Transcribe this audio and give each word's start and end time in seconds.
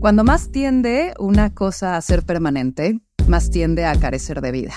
Cuando 0.00 0.24
más 0.24 0.50
tiende 0.50 1.12
una 1.18 1.52
cosa 1.52 1.94
a 1.94 2.00
ser 2.00 2.24
permanente, 2.24 3.02
más 3.28 3.50
tiende 3.50 3.84
a 3.84 3.94
carecer 4.00 4.40
de 4.40 4.50
vida. 4.50 4.72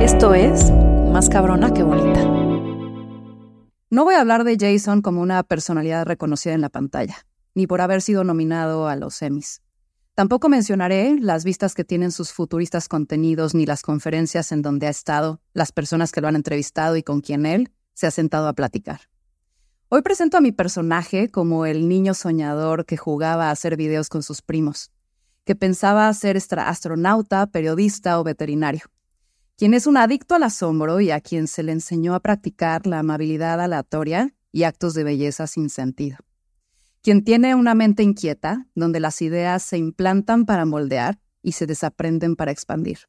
Esto 0.00 0.32
es 0.32 0.72
Más 1.12 1.28
cabrona 1.28 1.74
que 1.74 1.82
bonita. 1.82 2.24
No 3.90 4.04
voy 4.04 4.14
a 4.14 4.20
hablar 4.22 4.44
de 4.44 4.56
Jason 4.58 5.02
como 5.02 5.20
una 5.20 5.42
personalidad 5.42 6.06
reconocida 6.06 6.54
en 6.54 6.62
la 6.62 6.70
pantalla, 6.70 7.26
ni 7.54 7.66
por 7.66 7.82
haber 7.82 8.00
sido 8.00 8.24
nominado 8.24 8.88
a 8.88 8.96
los 8.96 9.20
Emmys. 9.20 9.61
Tampoco 10.14 10.50
mencionaré 10.50 11.18
las 11.18 11.42
vistas 11.42 11.74
que 11.74 11.84
tienen 11.84 12.12
sus 12.12 12.32
futuristas 12.32 12.86
contenidos 12.86 13.54
ni 13.54 13.64
las 13.64 13.80
conferencias 13.80 14.52
en 14.52 14.60
donde 14.60 14.86
ha 14.86 14.90
estado, 14.90 15.40
las 15.54 15.72
personas 15.72 16.12
que 16.12 16.20
lo 16.20 16.28
han 16.28 16.36
entrevistado 16.36 16.96
y 16.96 17.02
con 17.02 17.22
quien 17.22 17.46
él 17.46 17.72
se 17.94 18.06
ha 18.06 18.10
sentado 18.10 18.46
a 18.46 18.52
platicar. 18.52 19.00
Hoy 19.88 20.02
presento 20.02 20.36
a 20.36 20.42
mi 20.42 20.52
personaje 20.52 21.30
como 21.30 21.64
el 21.64 21.88
niño 21.88 22.12
soñador 22.12 22.84
que 22.84 22.98
jugaba 22.98 23.48
a 23.48 23.52
hacer 23.52 23.78
videos 23.78 24.10
con 24.10 24.22
sus 24.22 24.42
primos, 24.42 24.90
que 25.44 25.54
pensaba 25.54 26.12
ser 26.12 26.38
astronauta, 26.58 27.46
periodista 27.46 28.20
o 28.20 28.24
veterinario, 28.24 28.82
quien 29.56 29.72
es 29.72 29.86
un 29.86 29.96
adicto 29.96 30.34
al 30.34 30.42
asombro 30.42 31.00
y 31.00 31.10
a 31.10 31.22
quien 31.22 31.46
se 31.46 31.62
le 31.62 31.72
enseñó 31.72 32.14
a 32.14 32.20
practicar 32.20 32.86
la 32.86 32.98
amabilidad 32.98 33.62
aleatoria 33.62 34.34
y 34.50 34.64
actos 34.64 34.92
de 34.92 35.04
belleza 35.04 35.46
sin 35.46 35.70
sentido 35.70 36.18
quien 37.02 37.24
tiene 37.24 37.54
una 37.56 37.74
mente 37.74 38.04
inquieta, 38.04 38.68
donde 38.74 39.00
las 39.00 39.20
ideas 39.22 39.62
se 39.62 39.76
implantan 39.76 40.46
para 40.46 40.64
moldear 40.64 41.18
y 41.42 41.52
se 41.52 41.66
desaprenden 41.66 42.36
para 42.36 42.52
expandir. 42.52 43.00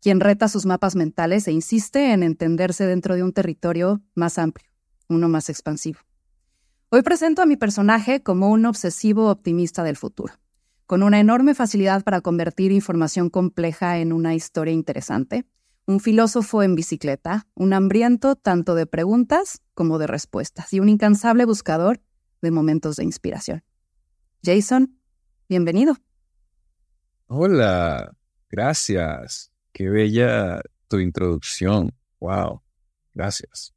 Quien 0.00 0.18
reta 0.18 0.48
sus 0.48 0.66
mapas 0.66 0.96
mentales 0.96 1.46
e 1.46 1.52
insiste 1.52 2.12
en 2.12 2.24
entenderse 2.24 2.84
dentro 2.84 3.14
de 3.14 3.22
un 3.22 3.32
territorio 3.32 4.02
más 4.16 4.38
amplio, 4.38 4.68
uno 5.08 5.28
más 5.28 5.48
expansivo. 5.48 6.00
Hoy 6.90 7.02
presento 7.02 7.40
a 7.40 7.46
mi 7.46 7.56
personaje 7.56 8.22
como 8.22 8.50
un 8.50 8.66
obsesivo 8.66 9.30
optimista 9.30 9.84
del 9.84 9.96
futuro, 9.96 10.34
con 10.86 11.04
una 11.04 11.20
enorme 11.20 11.54
facilidad 11.54 12.02
para 12.02 12.20
convertir 12.20 12.72
información 12.72 13.30
compleja 13.30 13.98
en 13.98 14.12
una 14.12 14.34
historia 14.34 14.74
interesante, 14.74 15.46
un 15.86 16.00
filósofo 16.00 16.64
en 16.64 16.74
bicicleta, 16.74 17.46
un 17.54 17.72
hambriento 17.72 18.34
tanto 18.34 18.74
de 18.74 18.86
preguntas 18.86 19.62
como 19.74 19.98
de 19.98 20.08
respuestas 20.08 20.72
y 20.72 20.80
un 20.80 20.88
incansable 20.88 21.44
buscador 21.44 22.00
de 22.42 22.50
momentos 22.50 22.96
de 22.96 23.04
inspiración. 23.04 23.64
Jason, 24.44 24.98
bienvenido. 25.48 25.96
Hola, 27.26 28.12
gracias. 28.50 29.50
Qué 29.72 29.88
bella 29.88 30.60
tu 30.88 30.98
introducción. 30.98 31.94
Wow, 32.20 32.60
gracias. 33.14 33.72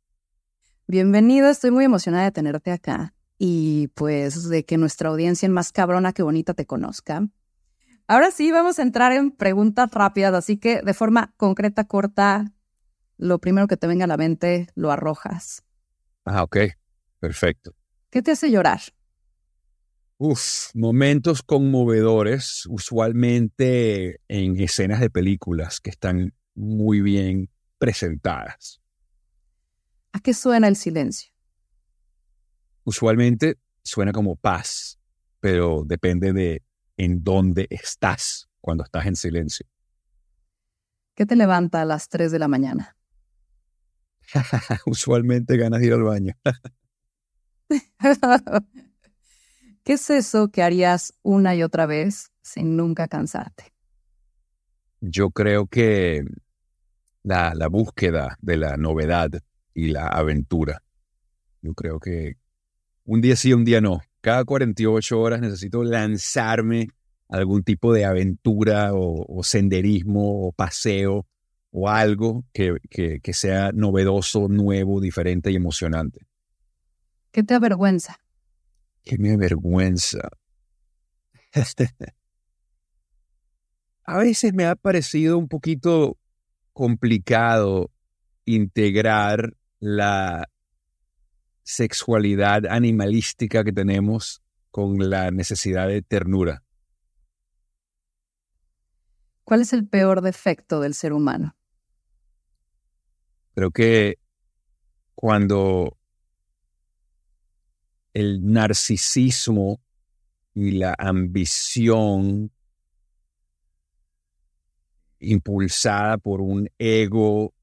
Bienvenido, 0.87 1.49
estoy 1.49 1.71
muy 1.71 1.85
emocionada 1.85 2.25
de 2.25 2.31
tenerte 2.31 2.71
acá 2.71 3.13
y 3.37 3.87
pues 3.95 4.49
de 4.49 4.65
que 4.65 4.77
nuestra 4.77 5.09
audiencia 5.09 5.45
en 5.45 5.53
más 5.53 5.71
cabrona 5.71 6.13
que 6.13 6.23
bonita 6.23 6.53
te 6.53 6.65
conozca. 6.65 7.27
Ahora 8.07 8.29
sí, 8.29 8.51
vamos 8.51 8.77
a 8.77 8.83
entrar 8.83 9.13
en 9.13 9.31
preguntas 9.31 9.89
rápidas, 9.91 10.33
así 10.33 10.57
que 10.57 10.81
de 10.81 10.93
forma 10.93 11.33
concreta, 11.37 11.85
corta, 11.85 12.51
lo 13.17 13.39
primero 13.39 13.67
que 13.67 13.77
te 13.77 13.87
venga 13.87 14.05
a 14.05 14.07
la 14.07 14.17
mente 14.17 14.67
lo 14.75 14.91
arrojas. 14.91 15.63
Ah, 16.23 16.43
ok, 16.43 16.57
perfecto. 17.19 17.73
¿Qué 18.15 18.21
te 18.21 18.31
hace 18.31 18.49
llorar? 18.49 18.79
Uf, 20.17 20.73
momentos 20.73 21.43
conmovedores, 21.43 22.65
usualmente 22.67 24.21
en 24.29 24.57
escenas 24.57 25.01
de 25.01 25.09
películas 25.09 25.81
que 25.81 25.89
están 25.89 26.33
muy 26.53 27.01
bien 27.01 27.49
presentadas. 27.77 28.81
¿A 30.13 30.21
qué 30.21 30.33
suena 30.33 30.69
el 30.69 30.77
silencio? 30.77 31.33
Usualmente 32.85 33.57
suena 33.83 34.13
como 34.13 34.37
paz, 34.37 34.97
pero 35.41 35.83
depende 35.85 36.31
de 36.31 36.63
en 36.95 37.21
dónde 37.21 37.67
estás 37.69 38.47
cuando 38.61 38.85
estás 38.85 39.07
en 39.07 39.17
silencio. 39.17 39.67
¿Qué 41.15 41.25
te 41.25 41.35
levanta 41.35 41.81
a 41.81 41.85
las 41.85 42.07
3 42.07 42.31
de 42.31 42.39
la 42.39 42.47
mañana? 42.47 42.95
Usualmente 44.85 45.57
ganas 45.57 45.81
de 45.81 45.87
ir 45.87 45.93
al 45.93 46.03
baño. 46.03 46.33
¿Qué 49.83 49.93
es 49.93 50.09
eso 50.09 50.49
que 50.49 50.63
harías 50.63 51.13
una 51.21 51.55
y 51.55 51.63
otra 51.63 51.85
vez 51.85 52.31
sin 52.41 52.75
nunca 52.75 53.07
cansarte? 53.07 53.73
Yo 54.99 55.29
creo 55.29 55.67
que 55.67 56.23
la, 57.23 57.53
la 57.53 57.67
búsqueda 57.67 58.37
de 58.41 58.57
la 58.57 58.77
novedad 58.77 59.29
y 59.73 59.89
la 59.89 60.07
aventura. 60.07 60.81
Yo 61.61 61.73
creo 61.73 61.99
que 61.99 62.37
un 63.03 63.21
día 63.21 63.35
sí, 63.35 63.53
un 63.53 63.65
día 63.65 63.81
no. 63.81 64.01
Cada 64.21 64.43
48 64.43 65.19
horas 65.19 65.41
necesito 65.41 65.83
lanzarme 65.83 66.87
a 67.29 67.37
algún 67.37 67.63
tipo 67.63 67.93
de 67.93 68.05
aventura 68.05 68.91
o, 68.93 69.43
senderismo 69.43 70.47
o 70.47 70.51
paseo 70.51 71.27
o 71.71 71.89
algo 71.89 72.43
que, 72.53 72.77
que 72.89 73.33
sea 73.33 73.71
novedoso, 73.71 74.47
nuevo, 74.47 74.99
diferente 75.01 75.51
y 75.51 75.55
emocionante. 75.55 76.24
¿Qué 77.35 77.43
te 77.43 77.53
avergüenza? 77.53 78.21
¿Qué 79.03 79.17
me 79.17 79.33
avergüenza? 79.33 80.29
A 84.05 84.17
veces 84.19 84.53
me 84.53 84.63
ha 84.65 84.77
parecido 84.77 85.37
un 85.37 85.49
poquito 85.49 86.17
complicado 86.71 87.91
integrar 88.45 89.57
la 89.81 90.47
sexualidad 91.63 92.67
animalística 92.67 93.65
que 93.65 93.73
tenemos 93.73 94.41
con 94.71 95.09
la 95.09 95.29
necesidad 95.31 95.89
de 95.89 96.01
ternura. 96.01 96.63
¿Cuál 99.43 99.59
es 99.59 99.73
el 99.73 99.85
peor 99.85 100.21
defecto 100.21 100.79
del 100.79 100.93
ser 100.93 101.11
humano? 101.11 101.57
Creo 103.55 103.71
que 103.71 104.19
cuando 105.15 105.97
el 108.15 108.49
narcisismo 108.49 109.81
y 110.53 110.71
la 110.71 110.95
ambición 110.97 112.49
impulsada 115.19 116.17
por 116.17 116.39
un 116.39 116.69
ego 116.79 117.53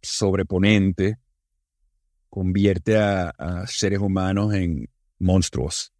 sobreponente 0.00 1.18
convierte 2.30 2.96
a, 2.96 3.32
seres 3.66 3.98
humanos 3.98 4.54
en 4.54 4.88
monstruos. 5.18 5.92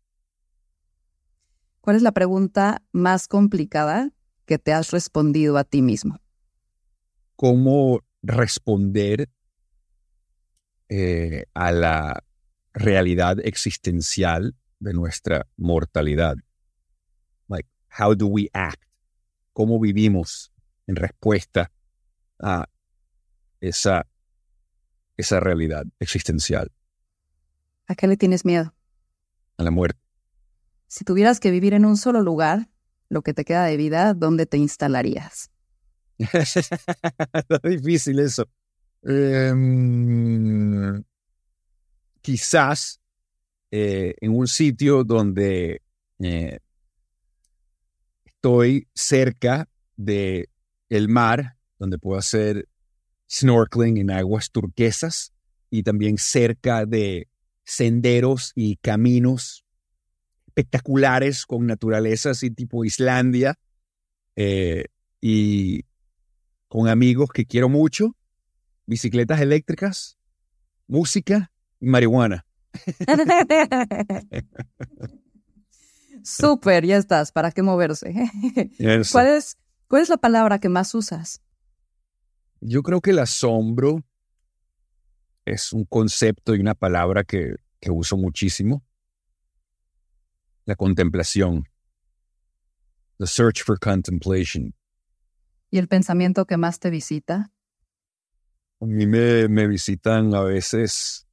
¿Cuál 1.81 1.97
es 1.97 2.03
la 2.03 2.12
pregunta 2.12 2.82
más 2.93 3.26
complicada 3.26 4.12
que 4.47 4.59
te 4.59 4.72
has 4.72 4.93
respondido 4.93 5.59
a 5.59 5.64
ti 5.64 5.82
mismo? 5.82 6.20
¿Cómo 7.34 8.00
responder 8.22 9.28
eh, 10.88 11.47
a 11.54 11.72
la 11.72 12.22
realidad 12.75 13.38
existencial 13.44 14.55
de 14.81 14.93
nuestra 14.93 15.47
mortalidad. 15.56 16.37
Like, 17.49 17.69
how 17.99 18.15
do 18.15 18.27
we 18.27 18.49
act? 18.53 18.83
¿Cómo 19.53 19.78
vivimos 19.78 20.53
en 20.87 20.97
respuesta 20.97 21.71
a 22.38 22.69
esa, 23.61 24.06
esa 25.16 25.41
realidad 25.41 25.84
existencial? 26.00 26.72
¿A 27.87 27.94
qué 27.94 28.06
le 28.06 28.16
tienes 28.16 28.44
miedo? 28.44 28.75
A 29.59 29.62
la 29.62 29.71
muerte. 29.71 30.00
Si 30.88 31.05
tuvieras 31.05 31.41
que 31.41 31.50
vivir 31.50 31.75
en 31.75 31.84
un 31.84 31.97
solo 31.97 32.22
lugar, 32.22 32.69
lo 33.09 33.22
que 33.22 33.34
te 33.34 33.44
queda 33.44 33.65
de 33.65 33.77
vida, 33.77 34.15
¿dónde 34.15 34.47
te 34.47 34.56
instalarías? 34.56 35.50
es 36.19 36.70
difícil 37.62 38.19
eso. 38.19 38.49
Em, 39.02 41.02
quizás 42.22 43.00
eh, 43.70 44.14
en 44.20 44.34
un 44.34 44.46
sitio 44.46 45.04
donde 45.04 45.82
eh, 46.20 46.58
estoy 48.24 48.88
cerca 48.94 49.69
de 49.96 50.48
el 50.88 51.08
mar, 51.08 51.56
donde 51.78 51.98
puedo 51.98 52.19
hacer 52.19 52.69
snorkeling 53.30 53.98
en 53.98 54.10
aguas 54.10 54.50
turquesas 54.50 55.32
y 55.70 55.82
también 55.82 56.19
cerca 56.19 56.86
de 56.86 57.28
senderos 57.64 58.52
y 58.54 58.76
caminos 58.76 59.64
espectaculares 60.46 61.46
con 61.46 61.66
naturaleza 61.66 62.30
así 62.30 62.50
tipo 62.50 62.84
Islandia 62.84 63.58
eh, 64.36 64.86
y 65.20 65.86
con 66.69 66.88
amigos 66.88 67.30
que 67.30 67.46
quiero 67.46 67.69
mucho, 67.69 68.14
bicicletas 68.86 69.40
eléctricas, 69.40 70.19
música 70.86 71.52
marihuana. 71.82 72.46
Súper, 76.25 76.87
ya 76.87 76.96
estás, 76.96 77.32
¿para 77.32 77.50
qué 77.50 77.62
moverse? 77.62 78.14
¿Cuál, 79.11 79.26
es, 79.26 79.58
¿Cuál 79.88 80.02
es 80.02 80.08
la 80.08 80.17
palabra 80.17 80.58
que 80.58 80.69
más 80.69 80.94
usas? 80.94 81.43
Yo 82.61 82.82
creo 82.82 83.00
que 83.00 83.11
el 83.11 83.19
asombro 83.19 84.05
es 85.44 85.73
un 85.73 85.84
concepto 85.84 86.55
y 86.55 86.61
una 86.61 86.75
palabra 86.75 87.25
que, 87.25 87.56
que 87.81 87.90
uso 87.90 88.17
muchísimo. 88.17 88.84
La 90.64 90.76
contemplación. 90.76 91.69
The 93.19 93.26
search 93.26 93.64
for 93.64 93.81
contemplation. 93.81 94.75
¿Y 95.70 95.79
el 95.79 95.88
pensamiento 95.88 96.46
que 96.46 96.56
más 96.56 96.79
te 96.79 96.90
visita? 96.90 97.50
A 98.81 98.84
mí 98.84 99.06
me, 99.06 99.49
me 99.49 99.67
visitan 99.67 100.34
a 100.34 100.43
veces 100.43 101.26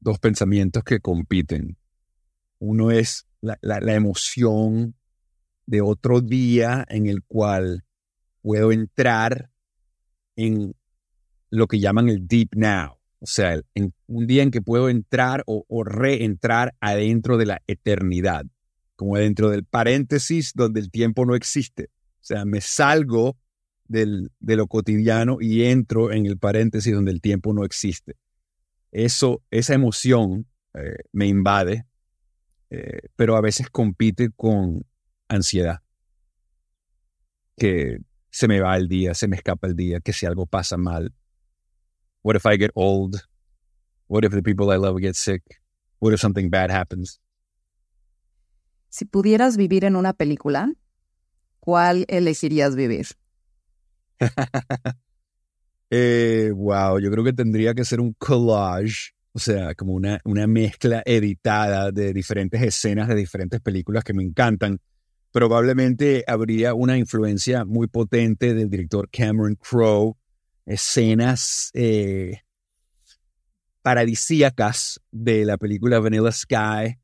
dos 0.00 0.18
pensamientos 0.18 0.84
que 0.84 1.00
compiten. 1.00 1.76
Uno 2.58 2.90
es 2.90 3.26
la, 3.40 3.58
la, 3.60 3.94
emoción 3.94 4.94
de 5.66 5.80
otro 5.80 6.20
día 6.20 6.84
en 6.88 7.06
el 7.06 7.22
cual 7.22 7.84
puedo 8.42 8.72
entrar 8.72 9.50
en 10.36 10.74
lo 11.50 11.66
que 11.66 11.78
llaman 11.78 12.08
el 12.08 12.26
deep 12.26 12.50
now. 12.54 12.98
O 13.20 13.26
sea, 13.26 13.60
en 13.74 13.92
un 14.06 14.26
día 14.26 14.42
en 14.42 14.50
que 14.50 14.62
puedo 14.62 14.88
entrar 14.88 15.42
o, 15.46 15.64
o 15.68 15.84
reentrar 15.84 16.74
adentro 16.80 17.36
de 17.36 17.46
la 17.46 17.62
eternidad, 17.66 18.44
como 18.96 19.16
dentro 19.16 19.50
del 19.50 19.64
paréntesis 19.64 20.52
donde 20.54 20.80
el 20.80 20.90
tiempo 20.90 21.26
no 21.26 21.34
existe. 21.34 21.90
O 22.20 22.24
sea, 22.28 22.44
me 22.44 22.60
salgo 22.60 23.36
del, 23.88 24.30
de 24.38 24.56
lo 24.56 24.66
cotidiano 24.66 25.38
y 25.40 25.64
entro 25.64 26.12
en 26.12 26.26
el 26.26 26.38
paréntesis 26.38 26.94
donde 26.94 27.10
el 27.10 27.20
tiempo 27.20 27.52
no 27.52 27.64
existe. 27.64 28.16
Eso, 28.90 29.42
esa 29.50 29.74
emoción 29.74 30.46
eh, 30.74 30.96
me 31.12 31.26
invade, 31.26 31.86
eh, 32.70 33.00
pero 33.16 33.36
a 33.36 33.40
veces 33.40 33.68
compite 33.70 34.30
con 34.30 34.84
ansiedad. 35.28 35.80
Que 37.56 37.98
se 38.30 38.48
me 38.48 38.60
va 38.60 38.76
el 38.76 38.88
día, 38.88 39.14
se 39.14 39.28
me 39.28 39.36
escapa 39.36 39.66
el 39.66 39.74
día, 39.74 40.00
que 40.00 40.12
si 40.12 40.26
algo 40.26 40.46
pasa 40.46 40.76
mal. 40.76 41.12
What 42.22 42.36
if 42.36 42.46
I 42.46 42.56
get 42.58 42.70
old? 42.74 43.16
What 44.06 44.24
if 44.24 44.32
the 44.32 44.42
people 44.42 44.72
I 44.72 44.78
love 44.78 45.00
get 45.00 45.16
sick? 45.16 45.42
What 45.98 46.12
if 46.14 46.20
something 46.20 46.50
bad 46.50 46.70
happens? 46.70 47.20
Si 48.88 49.04
pudieras 49.04 49.56
vivir 49.56 49.84
en 49.84 49.96
una 49.96 50.14
película, 50.14 50.72
¿cuál 51.60 52.06
elegirías 52.08 52.74
vivir? 52.74 53.08
eh, 55.90 56.50
wow, 56.54 56.98
yo 56.98 57.10
creo 57.10 57.24
que 57.24 57.32
tendría 57.32 57.74
que 57.74 57.84
ser 57.84 58.00
un 58.00 58.12
collage, 58.14 59.12
o 59.32 59.38
sea, 59.38 59.74
como 59.74 59.94
una, 59.94 60.20
una 60.24 60.46
mezcla 60.46 61.02
editada 61.06 61.90
de 61.92 62.12
diferentes 62.12 62.60
escenas 62.62 63.08
de 63.08 63.14
diferentes 63.14 63.60
películas 63.60 64.04
que 64.04 64.12
me 64.12 64.22
encantan. 64.22 64.80
Probablemente 65.30 66.24
habría 66.26 66.74
una 66.74 66.96
influencia 66.98 67.64
muy 67.64 67.86
potente 67.86 68.54
del 68.54 68.70
director 68.70 69.08
Cameron 69.10 69.56
Crowe, 69.56 70.16
escenas 70.66 71.70
eh, 71.74 72.40
paradisíacas 73.82 75.00
de 75.10 75.44
la 75.44 75.56
película 75.56 76.00
Vanilla 76.00 76.32
Sky, 76.32 76.98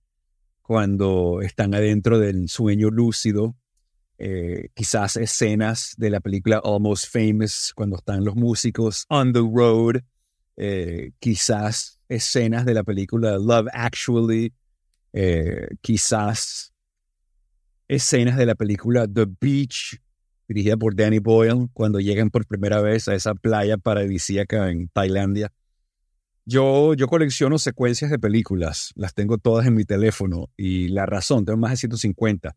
cuando 0.62 1.40
están 1.42 1.75
adentro 1.75 2.19
del 2.19 2.48
sueño 2.48 2.90
lúcido, 2.90 3.54
eh, 4.19 4.69
quizás 4.75 5.16
escenas 5.16 5.94
de 5.99 6.11
la 6.11 6.20
película 6.20 6.61
Almost 6.62 7.12
Famous 7.12 7.72
cuando 7.75 7.96
están 7.96 8.25
los 8.25 8.37
músicos 8.37 9.06
on 9.08 9.32
the 9.32 9.40
road, 9.40 10.02
eh, 10.56 11.11
quizás 11.19 11.99
escenas 12.08 12.64
de 12.64 12.75
la 12.75 12.84
película 12.84 13.38
Love 13.38 13.69
Actually, 13.72 14.52
eh, 15.12 15.69
quizás 15.81 16.72
escenas 17.88 18.37
de 18.37 18.46
la 18.46 18.55
película 18.55 19.06
The 19.08 19.26
Beach, 19.40 20.00
dirigida 20.46 20.76
por 20.76 20.94
Danny 20.94 21.19
Boyle, 21.19 21.69
cuando 21.72 21.99
llegan 21.99 22.31
por 22.31 22.46
primera 22.46 22.81
vez 22.81 23.08
a 23.08 23.14
esa 23.14 23.34
playa 23.34 23.78
paradisíaca 23.78 24.70
en 24.70 24.88
Tailandia. 24.88 25.52
Yo, 26.46 26.94
yo 26.94 27.08
colecciono 27.08 27.58
secuencias 27.58 28.10
de 28.10 28.19
películas, 28.19 28.93
las 28.94 29.14
tengo 29.14 29.38
todas 29.38 29.67
en 29.67 29.75
mi 29.75 29.84
teléfono 29.84 30.50
y 30.56 30.88
la 30.88 31.06
razón, 31.06 31.44
tengo 31.44 31.58
más 31.58 31.70
de 31.72 31.76
150 31.78 32.55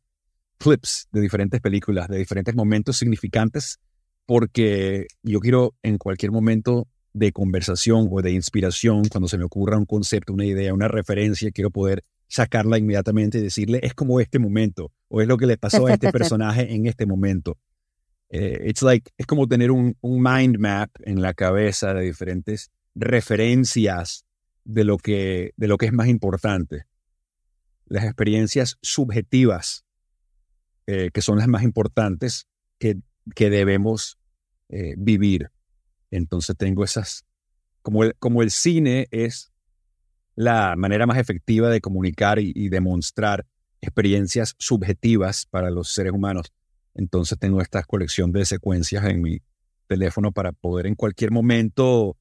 clips 0.57 1.07
de 1.12 1.21
diferentes 1.21 1.62
películas, 1.62 2.07
de 2.07 2.18
diferentes 2.18 2.56
momentos 2.56 2.98
significantes, 2.98 3.80
porque 4.25 5.07
yo 5.24 5.39
quiero 5.39 5.75
en 5.83 5.98
cualquier 5.98 6.31
momento 6.31 6.88
de 7.13 7.31
conversación 7.31 8.07
o 8.12 8.21
de 8.21 8.31
inspiración, 8.31 9.04
cuando 9.06 9.27
se 9.27 9.38
me 9.38 9.45
ocurra 9.45 9.77
un 9.77 9.86
concepto, 9.86 10.33
una 10.33 10.45
idea, 10.45 10.74
una 10.74 10.88
referencia, 10.88 11.51
quiero 11.51 11.71
poder 11.71 12.04
sacarla 12.27 12.77
inmediatamente 12.77 13.39
y 13.39 13.42
decirle, 13.42 13.80
es 13.83 13.94
como 13.94 14.19
este 14.19 14.39
momento, 14.39 14.92
o 15.07 15.21
es 15.21 15.27
lo 15.27 15.38
que 15.38 15.45
le 15.45 15.57
pasó 15.57 15.88
a 15.88 15.94
este 15.94 16.12
personaje 16.12 16.74
en 16.74 16.86
este 16.86 17.06
momento. 17.06 17.57
Eh, 18.30 18.65
it's 18.68 18.81
like, 18.81 19.10
es 19.18 19.25
como 19.25 19.48
tener 19.48 19.71
un, 19.71 19.95
un 20.01 20.21
mind 20.21 20.57
map 20.57 20.89
en 21.03 21.21
la 21.21 21.33
cabeza 21.33 21.94
de 21.94 22.03
diferentes 22.03 22.71
referencias 22.94 24.25
de 24.65 24.83
lo 24.83 24.98
que, 24.98 25.53
de 25.56 25.68
lo 25.68 25.77
que 25.77 25.86
es 25.86 25.94
más 25.94 26.07
importante. 26.07 26.86
Las 27.86 28.03
experiencias 28.03 28.77
subjetivas 28.81 29.86
eh, 30.88 31.12
que 31.13 31.22
son 31.22 31.38
las 31.38 31.48
más 31.48 31.63
importantes 31.63 32.48
que, 32.80 32.98
que 33.36 33.50
debemos 33.50 34.18
eh, 34.69 34.95
vivir. 34.98 35.51
Entonces 36.12 36.56
tengo 36.57 36.84
esas, 36.84 37.25
como 37.81 38.06
el, 38.06 38.16
como 38.19 38.42
el 38.42 38.51
cine 38.51 39.07
es 39.12 39.51
la 40.36 40.75
manera 40.78 41.06
más 41.06 41.18
efectiva 41.18 41.69
de 41.69 41.81
comunicar 41.81 42.39
y, 42.39 42.54
y 42.56 42.69
demostrar 42.69 43.45
experiencias 43.81 44.56
subjetivas 44.57 45.45
para 45.45 45.69
los 45.69 45.94
seres 45.94 46.13
humanos. 46.13 46.54
Entonces 46.95 47.38
tengo 47.38 47.62
esta 47.62 47.84
colección 47.84 48.31
de 48.31 48.45
secuencias 48.45 49.04
en 49.06 49.22
mi 49.22 49.42
teléfono 49.88 50.31
para 50.31 50.51
poder 50.54 50.88
en 50.88 50.95
cualquier 50.95 51.31
momento 51.31 52.18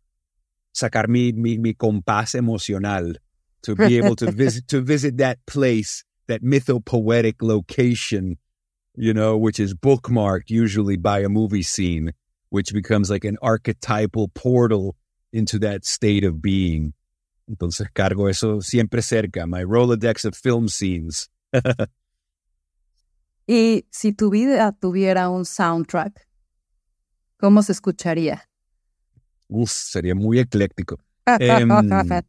sacar 0.73 1.09
mi, 1.09 1.33
mi, 1.33 1.59
mi 1.59 1.75
compás 1.75 2.35
emocional, 2.35 3.21
to 3.63 3.75
be 3.75 3.99
able 3.99 4.15
to 4.17 4.27
visit, 4.33 4.67
to 4.67 4.83
visit 4.83 5.17
that 5.19 5.39
place, 5.47 6.05
that 6.27 6.41
mythopoetic 6.43 7.41
location 7.41 8.39
you 8.97 9.13
know, 9.13 9.37
which 9.37 9.61
is 9.61 9.75
bookmarked 9.75 10.51
usually 10.51 10.97
by 10.97 11.21
a 11.21 11.29
movie 11.29 11.63
scene, 11.63 12.13
which 12.49 12.73
becomes 12.73 13.11
like 13.11 13.25
an 13.25 13.37
archetypal 13.43 14.29
portal 14.29 14.97
into 15.33 15.59
that 15.59 15.85
state 15.85 16.25
of 16.25 16.41
being. 16.41 16.95
Entonces 17.49 17.87
cargo 17.95 18.27
eso 18.27 18.61
siempre 18.61 19.01
cerca, 19.03 19.47
my 19.47 19.63
Rolodex 19.63 20.25
of 20.25 20.35
film 20.35 20.69
scenes. 20.69 21.29
y 23.47 23.85
si 23.91 24.13
tu 24.13 24.31
vida 24.31 24.73
tuviera 24.81 25.29
un 25.31 25.45
soundtrack, 25.45 26.27
¿cómo 27.39 27.63
se 27.63 27.73
escucharía? 27.73 28.43
Uf, 29.49 29.71
sería 29.71 30.15
muy 30.17 30.41
ecléctico. 30.41 30.99
um, 31.27 31.91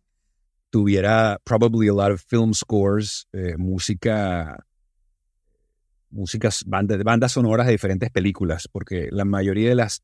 tuviera 0.72 1.40
probably 1.46 1.88
a 1.88 1.94
lot 1.94 2.12
of 2.12 2.22
film 2.22 2.54
scores, 2.54 3.26
eh, 3.34 3.56
música 3.58 4.64
músicas, 6.10 6.64
bandas, 6.66 7.04
bandas 7.04 7.34
sonoras 7.34 7.68
de 7.68 7.74
diferentes 7.74 8.10
películas, 8.12 8.68
porque 8.72 9.10
la 9.12 9.26
mayoría 9.26 9.70
de 9.70 9.76
las 9.76 10.04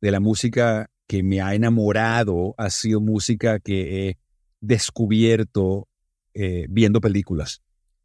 de 0.00 0.10
la 0.10 0.20
música 0.20 0.90
que 1.06 1.22
me 1.22 1.40
ha 1.40 1.54
enamorado 1.54 2.54
ha 2.56 2.70
sido 2.70 3.00
música 3.00 3.58
que 3.58 4.08
he 4.08 4.18
descubierto 4.60 5.88
eh, 6.34 6.66
viendo 6.68 7.00
películas. 7.00 7.62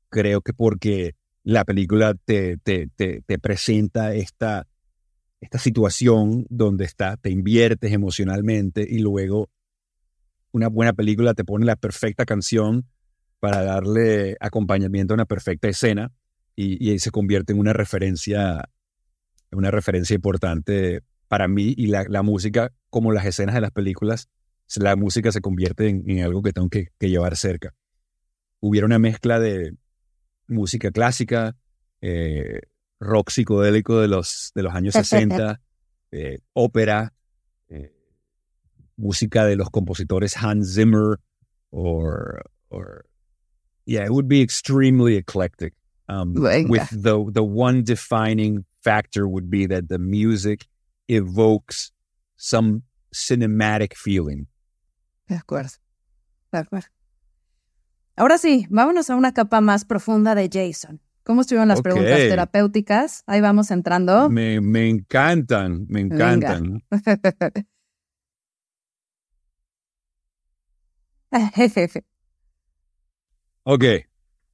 Creo 0.09 0.41
que 0.41 0.53
porque 0.53 1.15
la 1.43 1.63
película 1.63 2.15
te, 2.15 2.57
te, 2.57 2.87
te, 2.95 3.21
te 3.21 3.39
presenta 3.39 4.13
esta, 4.15 4.67
esta 5.39 5.59
situación 5.59 6.45
donde 6.49 6.85
está, 6.85 7.17
te 7.17 7.29
inviertes 7.29 7.91
emocionalmente 7.93 8.85
y 8.89 8.99
luego 8.99 9.49
una 10.51 10.69
buena 10.69 10.93
película 10.93 11.33
te 11.33 11.43
pone 11.43 11.65
la 11.65 11.75
perfecta 11.75 12.25
canción 12.25 12.85
para 13.39 13.63
darle 13.63 14.37
acompañamiento 14.39 15.13
a 15.13 15.15
una 15.15 15.25
perfecta 15.25 15.67
escena 15.67 16.11
y, 16.55 16.91
y 16.91 16.99
se 16.99 17.11
convierte 17.11 17.53
en 17.53 17.59
una 17.59 17.73
referencia, 17.73 18.69
una 19.51 19.71
referencia 19.71 20.15
importante 20.15 21.01
para 21.27 21.47
mí 21.47 21.73
y 21.75 21.87
la, 21.87 22.05
la, 22.07 22.23
música, 22.23 22.71
como 22.89 23.11
las 23.11 23.25
escenas 23.25 23.55
de 23.55 23.61
las 23.61 23.71
películas, 23.71 24.29
la 24.75 24.95
música 24.95 25.31
se 25.31 25.41
convierte 25.41 25.87
en, 25.89 26.09
en 26.09 26.23
algo 26.23 26.41
que 26.41 26.53
tengo 26.53 26.69
que, 26.69 26.89
que, 26.99 27.09
llevar 27.09 27.35
cerca. 27.35 27.73
Hubiera 28.59 28.85
una 28.85 28.99
mezcla 28.99 29.39
de 29.39 29.75
música 30.47 30.91
clásica, 30.91 31.55
eh, 32.01 32.61
rock 32.99 33.29
psicodélico 33.29 33.99
de 33.99 34.07
los, 34.07 34.51
de 34.55 34.63
los 34.63 34.73
años 34.73 34.93
60, 34.93 35.61
eh, 36.11 36.39
ópera, 36.53 37.13
eh, 37.69 37.93
música 38.95 39.45
de 39.45 39.55
los 39.55 39.69
compositores 39.69 40.35
Hans 40.37 40.73
Zimmer, 40.75 41.19
or, 41.71 42.43
or, 42.69 43.05
yeah, 43.85 44.05
it 44.05 44.11
would 44.11 44.27
be 44.27 44.41
extremely 44.41 45.15
eclectic. 45.15 45.73
Um, 46.07 46.35
with 46.69 46.87
the 46.91 47.25
the 47.31 47.43
one 47.43 47.83
defining 47.83 48.65
factor 48.83 49.27
would 49.27 49.49
be 49.49 49.65
that 49.65 49.87
the 49.87 49.97
music 49.97 50.67
evokes 51.07 51.91
some 52.37 52.83
cinematic 53.11 53.95
feeling. 53.95 54.47
De 55.27 55.35
acuerdo, 55.35 55.79
de 56.51 56.59
acuerdo. 56.59 56.89
Ahora 58.15 58.37
sí, 58.37 58.67
vámonos 58.69 59.09
a 59.09 59.15
una 59.15 59.33
capa 59.33 59.61
más 59.61 59.83
profunda 59.83 60.35
de 60.35 60.47
Jason. 60.51 61.01
¿Cómo 61.23 61.41
estuvieron 61.41 61.67
las 61.69 61.81
preguntas 61.81 62.19
terapéuticas? 62.19 63.23
Ahí 63.25 63.41
vamos 63.41 63.71
entrando. 63.71 64.29
Me, 64.29 64.61
me 64.61 64.87
encantan, 64.87 65.87
me 65.89 66.01
encantan. 66.01 66.83
ok. 73.63 73.83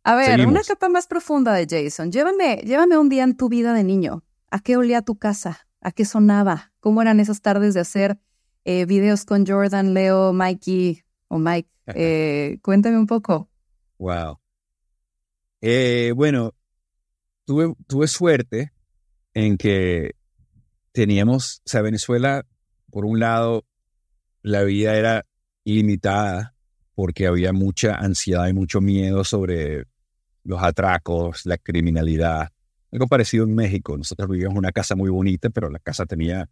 A 0.03 0.15
ver, 0.15 0.47
una 0.47 0.61
capa 0.63 0.89
más 0.89 1.05
profunda 1.05 1.53
de 1.53 1.67
Jason. 1.69 2.11
Llévame, 2.11 2.57
llévame 2.65 2.97
un 2.97 3.09
día 3.09 3.23
en 3.23 3.37
tu 3.37 3.49
vida 3.49 3.73
de 3.73 3.83
niño. 3.83 4.23
¿A 4.49 4.59
qué 4.59 4.75
olía 4.75 5.03
tu 5.03 5.17
casa? 5.17 5.67
¿A 5.79 5.91
qué 5.91 6.05
sonaba? 6.05 6.73
¿Cómo 6.79 7.01
eran 7.01 7.19
esas 7.19 7.41
tardes 7.41 7.75
de 7.75 7.81
hacer 7.81 8.19
eh, 8.65 8.85
videos 8.85 9.25
con 9.25 9.45
Jordan, 9.45 9.93
Leo, 9.93 10.33
Mikey 10.33 11.03
o 11.27 11.37
Mike? 11.37 11.69
Eh, 11.93 12.57
cuéntame 12.63 12.97
un 12.97 13.05
poco. 13.05 13.49
Wow. 13.99 14.39
Eh, 15.61 16.13
bueno, 16.15 16.55
tuve, 17.45 17.73
tuve 17.87 18.07
suerte 18.07 18.73
en 19.35 19.57
que 19.57 20.15
teníamos, 20.91 21.61
o 21.65 21.69
sea, 21.69 21.81
Venezuela, 21.81 22.43
por 22.89 23.05
un 23.05 23.19
lado, 23.19 23.65
la 24.41 24.63
vida 24.63 24.95
era 24.95 25.25
ilimitada 25.63 26.55
porque 26.95 27.27
había 27.27 27.53
mucha 27.53 27.95
ansiedad 27.95 28.47
y 28.47 28.53
mucho 28.53 28.81
miedo 28.81 29.23
sobre 29.23 29.85
los 30.43 30.61
atracos, 30.61 31.45
la 31.45 31.57
criminalidad. 31.57 32.49
Algo 32.91 33.07
parecido 33.07 33.45
en 33.45 33.55
México. 33.55 33.97
Nosotros 33.97 34.29
vivíamos 34.29 34.55
en 34.55 34.59
una 34.59 34.71
casa 34.71 34.95
muy 34.95 35.09
bonita, 35.09 35.49
pero 35.49 35.69
la 35.69 35.79
casa 35.79 36.05
tenía 36.05 36.49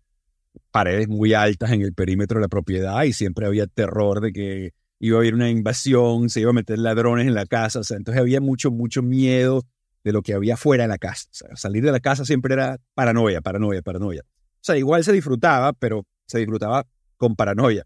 paredes 0.72 1.08
muy 1.08 1.34
altas 1.34 1.72
en 1.72 1.81
el 1.81 1.93
perímetro 1.93 2.39
de 2.39 2.46
la 2.46 2.50
propiedad 2.50 3.03
y 3.03 3.13
siempre 3.13 3.46
había 3.46 3.67
terror 3.67 4.22
de 4.22 4.31
que 4.34 4.74
iba 5.00 5.17
a 5.17 5.22
haber 5.22 5.34
una 5.34 5.50
invasión, 5.50 6.29
se 6.29 6.41
iba 6.41 6.50
a 6.50 6.53
meter 6.53 6.79
ladrones 6.79 7.27
en 7.27 7.34
la 7.34 7.46
casa. 7.46 7.79
Entonces 7.96 8.19
había 8.19 8.41
mucho, 8.41 8.72
mucho 8.72 9.01
miedo 9.01 9.63
de 10.03 10.13
lo 10.13 10.22
que 10.22 10.34
había 10.34 10.58
fuera 10.58 10.84
de 10.84 10.89
la 10.89 10.98
casa. 10.98 11.27
Salir 11.55 11.84
de 11.84 11.91
la 11.91 12.00
casa 12.00 12.25
siempre 12.25 12.53
era 12.53 12.77
paranoia, 12.93 13.41
paranoia, 13.41 13.81
paranoia. 13.81 14.22
O 14.22 14.62
sea, 14.62 14.77
igual 14.77 15.03
se 15.03 15.13
disfrutaba, 15.13 15.74
pero 15.74 16.05
se 16.25 16.39
disfrutaba 16.39 16.86
con 17.17 17.36
paranoia. 17.36 17.86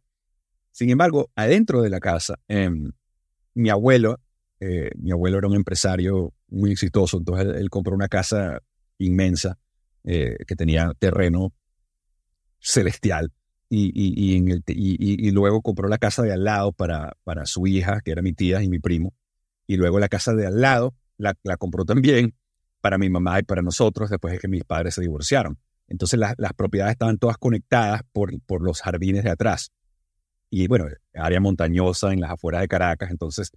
Sin 0.71 0.89
embargo, 0.89 1.29
adentro 1.35 1.81
de 1.81 1.89
la 1.89 1.99
casa, 1.99 2.39
em, 2.47 2.91
mi 3.53 3.69
abuelo, 3.69 4.19
eh, 4.65 4.91
mi 4.95 5.11
abuelo 5.11 5.39
era 5.39 5.47
un 5.47 5.55
empresario 5.55 6.33
muy 6.47 6.71
exitoso, 6.71 7.17
entonces 7.17 7.47
él, 7.57 7.69
compró 7.69 7.93
una 7.93 8.07
casa 8.07 8.61
inmensa 8.97 9.57
eh, 10.05 10.37
que 10.47 10.55
tenía 10.55 10.93
terreno 10.97 11.51
celestial 12.59 13.33
y, 13.69 15.31
luego 15.31 15.61
compró 15.61 15.89
la 15.89 15.97
casa 15.97 16.21
de 16.21 16.31
al 16.31 16.45
lado 16.45 16.71
para, 16.71 17.17
para 17.25 17.45
su 17.45 17.67
hija, 17.67 17.99
que 18.01 18.11
era 18.11 18.21
mi 18.21 18.31
tía 18.31 18.63
y 18.63 18.69
mi 18.69 18.79
primo, 18.79 19.13
y 19.67 19.75
luego 19.75 19.99
la 19.99 20.07
casa 20.07 20.33
de 20.33 20.45
al 20.45 20.61
lado 20.61 20.95
la, 21.17 21.33
compró 21.57 21.83
también 21.83 22.33
para 22.79 22.97
mi 22.97 23.09
mamá 23.09 23.39
y 23.39 23.43
para 23.43 23.61
nosotros 23.61 24.09
después 24.09 24.33
de 24.33 24.39
que 24.39 24.47
mis 24.47 24.63
padres 24.63 24.95
se 24.95 25.01
divorciaron. 25.01 25.57
Entonces 25.87 26.17
las 26.19 26.53
propiedades 26.55 26.93
estaban 26.93 27.17
todas 27.17 27.37
conectadas 27.37 28.01
por, 28.13 28.31
por 28.43 28.61
los 28.61 28.81
jardines 28.81 29.23
de 29.23 29.31
atrás 29.31 29.71
y 30.49 30.67
bueno, 30.67 30.85
área 31.15 31.39
montañosa 31.39 32.13
en 32.13 32.21
las 32.21 32.29
afueras 32.29 32.61
de 32.61 32.67
Caracas, 32.67 33.09
entonces 33.09 33.51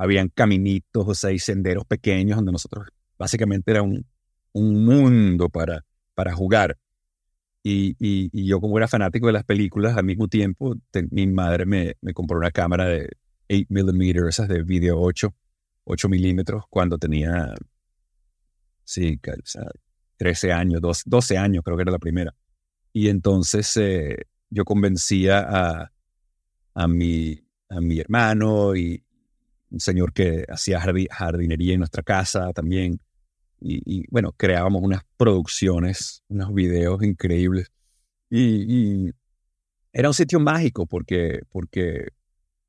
habían 0.00 0.30
caminitos, 0.30 1.06
o 1.06 1.14
sea, 1.14 1.38
senderos 1.38 1.84
pequeños 1.84 2.36
donde 2.36 2.52
nosotros 2.52 2.88
básicamente 3.18 3.70
era 3.70 3.82
un, 3.82 4.06
un 4.52 4.82
mundo 4.82 5.50
para, 5.50 5.84
para 6.14 6.32
jugar. 6.32 6.78
Y, 7.62 7.96
y, 7.98 8.46
yo 8.46 8.62
como 8.62 8.78
era 8.78 8.88
fanático 8.88 9.26
de 9.26 9.34
las 9.34 9.44
películas, 9.44 9.98
al 9.98 10.04
mismo 10.04 10.26
tiempo 10.26 10.74
mi 11.10 11.26
madre 11.26 11.66
me, 11.66 11.96
me, 12.00 12.14
compró 12.14 12.38
una 12.38 12.50
cámara 12.50 12.86
de 12.86 13.10
8 13.50 13.66
mm, 13.68 14.26
esas 14.26 14.48
de 14.48 14.62
video 14.62 14.98
8, 14.98 15.34
8 15.84 16.08
milímetros, 16.08 16.64
cuando 16.70 16.96
tenía, 16.96 17.54
sí, 18.84 19.20
13 20.16 20.52
años, 20.52 20.80
12, 21.04 21.36
años 21.36 21.62
creo 21.62 21.76
que 21.76 21.82
era 21.82 21.92
la 21.92 21.98
primera. 21.98 22.34
Y 22.94 23.08
entonces 23.08 23.76
eh, 23.76 24.16
yo 24.48 24.64
convencía 24.64 25.40
a, 25.40 25.92
a 26.72 26.88
mi, 26.88 27.38
a 27.68 27.82
mi 27.82 28.00
hermano 28.00 28.74
y 28.74 29.04
un 29.70 29.80
señor 29.80 30.12
que 30.12 30.44
hacía 30.48 30.80
jardinería 30.80 31.74
en 31.74 31.80
nuestra 31.80 32.02
casa 32.02 32.52
también. 32.52 33.00
Y, 33.62 34.06
bueno, 34.10 34.32
creábamos 34.32 34.82
unas 34.82 35.02
producciones, 35.16 36.22
unos 36.28 36.52
videos 36.54 37.02
increíbles. 37.02 37.70
Y, 38.30 39.10
era 39.92 40.08
un 40.08 40.14
sitio 40.14 40.38
mágico 40.38 40.86
porque, 40.86 41.40
porque 41.50 42.08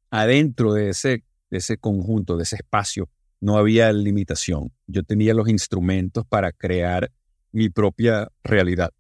adentro 0.10 0.74
de 0.74 0.90
ese, 0.90 1.24
de 1.50 1.58
ese 1.58 1.78
conjunto, 1.78 2.36
de 2.36 2.44
ese 2.44 2.56
espacio, 2.58 3.10
no 3.40 3.58
había 3.58 3.92
limitación. 3.94 4.72
Yo 4.88 5.04
tenía 5.04 5.34
los 5.34 5.48
instrumentos 5.48 6.26
para 6.26 6.52
crear 6.52 7.12
mi 7.52 7.70
propia 7.70 8.32
realidad. 8.44 8.92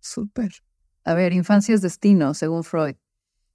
Súper. 0.00 0.52
A 1.04 1.14
ver, 1.14 1.32
infancia 1.32 1.74
es 1.74 1.82
destino, 1.82 2.34
según 2.34 2.64
Freud. 2.64 2.96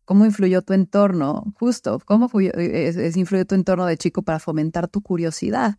¿Cómo 0.06 0.26
influyó 0.26 0.62
tu 0.62 0.74
entorno? 0.74 1.54
Justo, 1.60 2.00
¿cómo 2.06 2.30
es, 2.40 3.18
influyó 3.18 3.46
tu 3.46 3.56
entorno 3.56 3.86
de 3.86 3.98
chico 3.98 4.24
para 4.24 4.40
fomentar 4.40 4.88
tu 4.88 5.02
curiosidad? 5.02 5.78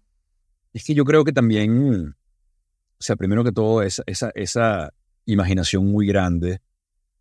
Es 0.73 0.85
que 0.85 0.95
yo 0.95 1.05
creo 1.05 1.25
que 1.25 1.33
también, 1.33 2.09
o 2.09 3.03
sea, 3.03 3.17
primero 3.17 3.45
que 3.45 3.53
todo, 3.53 3.83
esa, 3.83 4.93
imaginación 5.27 5.87
muy 5.87 6.07
grande, 6.07 6.61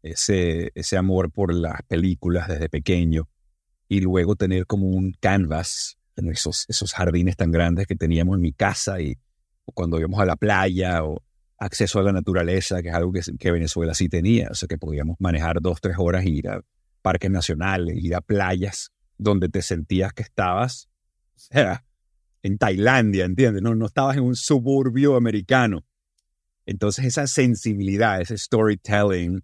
ese, 0.03 0.71
amor 0.97 1.31
por 1.31 1.53
las 1.53 1.81
películas 1.87 2.47
desde 2.47 2.69
pequeño, 2.69 3.27
y 3.89 3.99
luego 3.99 4.35
tener 4.35 4.65
como 4.65 4.87
un 4.87 5.13
canvas 5.19 5.97
en 6.15 6.29
esos, 6.29 6.65
esos 6.69 6.93
jardines 6.93 7.35
tan 7.35 7.51
grandes 7.51 7.87
que 7.87 7.95
teníamos 7.95 8.35
en 8.35 8.41
mi 8.41 8.53
casa 8.53 9.01
y 9.01 9.17
cuando 9.73 9.99
íbamos 9.99 10.19
a 10.19 10.25
la 10.25 10.35
playa 10.35 11.03
o 11.03 11.21
acceso 11.57 11.99
a 11.99 12.03
la 12.03 12.11
naturaleza, 12.11 12.81
que 12.81 12.89
es 12.89 12.95
algo 12.95 13.11
que, 13.11 13.21
que 13.37 13.51
Venezuela 13.51 13.93
sí 13.93 14.07
tenía, 14.07 14.49
o 14.51 14.55
sea, 14.55 14.67
que 14.67 14.77
podíamos 14.77 15.17
manejar 15.19 15.61
dos, 15.61 15.79
tres 15.81 15.95
horas 15.99 16.25
y 16.25 16.37
ir 16.37 16.47
a 16.47 16.61
parques 17.01 17.29
nacionales, 17.29 17.97
ir 17.97 18.15
a 18.15 18.21
playas 18.21 18.91
donde 19.17 19.49
te 19.49 19.61
sentías 19.61 20.13
que 20.13 20.23
estabas 20.23 20.89
en 22.43 22.57
Tailandia, 22.57 23.25
¿entiendes? 23.25 23.61
No, 23.61 23.75
no 23.75 23.85
estabas 23.85 24.17
en 24.17 24.23
un 24.23 24.35
suburbio 24.35 25.15
americano. 25.15 25.85
Entonces 26.65 27.05
esa 27.05 27.27
sensibilidad, 27.27 28.21
ese 28.21 28.37
storytelling 28.37 29.43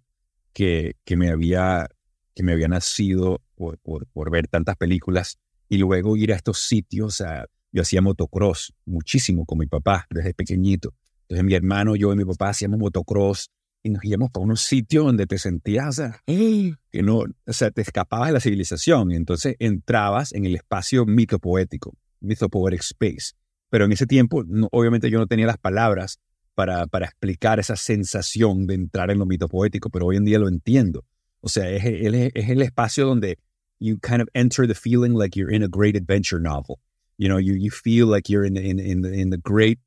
que, 0.52 0.96
que, 1.04 1.16
me, 1.16 1.30
había, 1.30 1.88
que 2.34 2.42
me 2.42 2.52
había 2.52 2.68
nacido 2.68 3.42
por, 3.54 3.78
por, 3.78 4.30
ver 4.30 4.48
tantas 4.48 4.76
películas 4.76 5.38
y 5.68 5.78
luego 5.78 6.16
ir 6.16 6.32
a 6.32 6.36
estos 6.36 6.60
sitios, 6.60 7.22
yo 7.72 7.82
hacía 7.82 8.00
motocross 8.00 8.72
muchísimo 8.86 9.44
con 9.44 9.58
mi 9.58 9.66
papá 9.66 10.06
desde 10.10 10.34
pequeñito. 10.34 10.94
Entonces 11.22 11.44
mi 11.44 11.54
hermano, 11.54 11.94
yo 11.96 12.12
y 12.12 12.16
mi 12.16 12.24
papá 12.24 12.50
hacíamos 12.50 12.78
motocross 12.78 13.50
y 13.82 13.90
nos 13.90 14.04
íbamos 14.04 14.30
para 14.30 14.44
unos 14.44 14.60
sitios 14.62 15.04
donde 15.04 15.26
te 15.26 15.38
sentías, 15.38 15.88
o 15.88 15.92
sea, 15.92 16.22
que 16.26 17.02
no, 17.02 17.18
o 17.18 17.52
sea, 17.52 17.70
te 17.70 17.82
escapabas 17.82 18.28
de 18.28 18.32
la 18.34 18.40
civilización 18.40 19.10
y 19.12 19.16
entonces 19.16 19.56
entrabas 19.58 20.32
en 20.32 20.46
el 20.46 20.56
espacio 20.56 21.06
mitopoético, 21.06 21.96
mythopoetic 22.20 22.80
space. 22.80 23.32
Pero 23.70 23.84
en 23.84 23.92
ese 23.92 24.06
tiempo, 24.06 24.44
obviamente 24.72 25.10
yo 25.10 25.18
no 25.18 25.26
tenía 25.26 25.46
las 25.46 25.58
palabras 25.58 26.18
para, 26.54 26.86
para 26.86 27.06
explicar 27.06 27.60
esa 27.60 27.76
sensación 27.76 28.66
de 28.66 28.74
entrar 28.74 29.10
en 29.10 29.18
lo 29.18 29.26
mitopoético, 29.26 29.90
pero 29.90 30.06
hoy 30.06 30.16
en 30.16 30.24
día 30.24 30.38
lo 30.38 30.48
entiendo. 30.48 31.04
O 31.40 31.48
sea, 31.48 31.70
es, 31.70 31.84
es, 31.84 32.32
es 32.34 32.48
el 32.48 32.62
espacio 32.62 33.06
donde 33.06 33.38
you 33.78 33.98
kind 33.98 34.20
of 34.20 34.28
enter 34.34 34.66
the 34.66 34.74
feeling 34.74 35.14
like 35.14 35.38
you're 35.38 35.54
in 35.54 35.62
a 35.62 35.68
great 35.68 35.96
adventure 35.96 36.40
novel. 36.40 36.80
You 37.16 37.28
know, 37.28 37.38
you, 37.38 37.54
you 37.54 37.70
feel 37.70 38.06
like 38.06 38.28
you're 38.28 38.44
in, 38.44 38.56
in, 38.56 38.80
in, 38.80 39.02
the, 39.02 39.12
in 39.12 39.30
the 39.30 39.38
great 39.38 39.78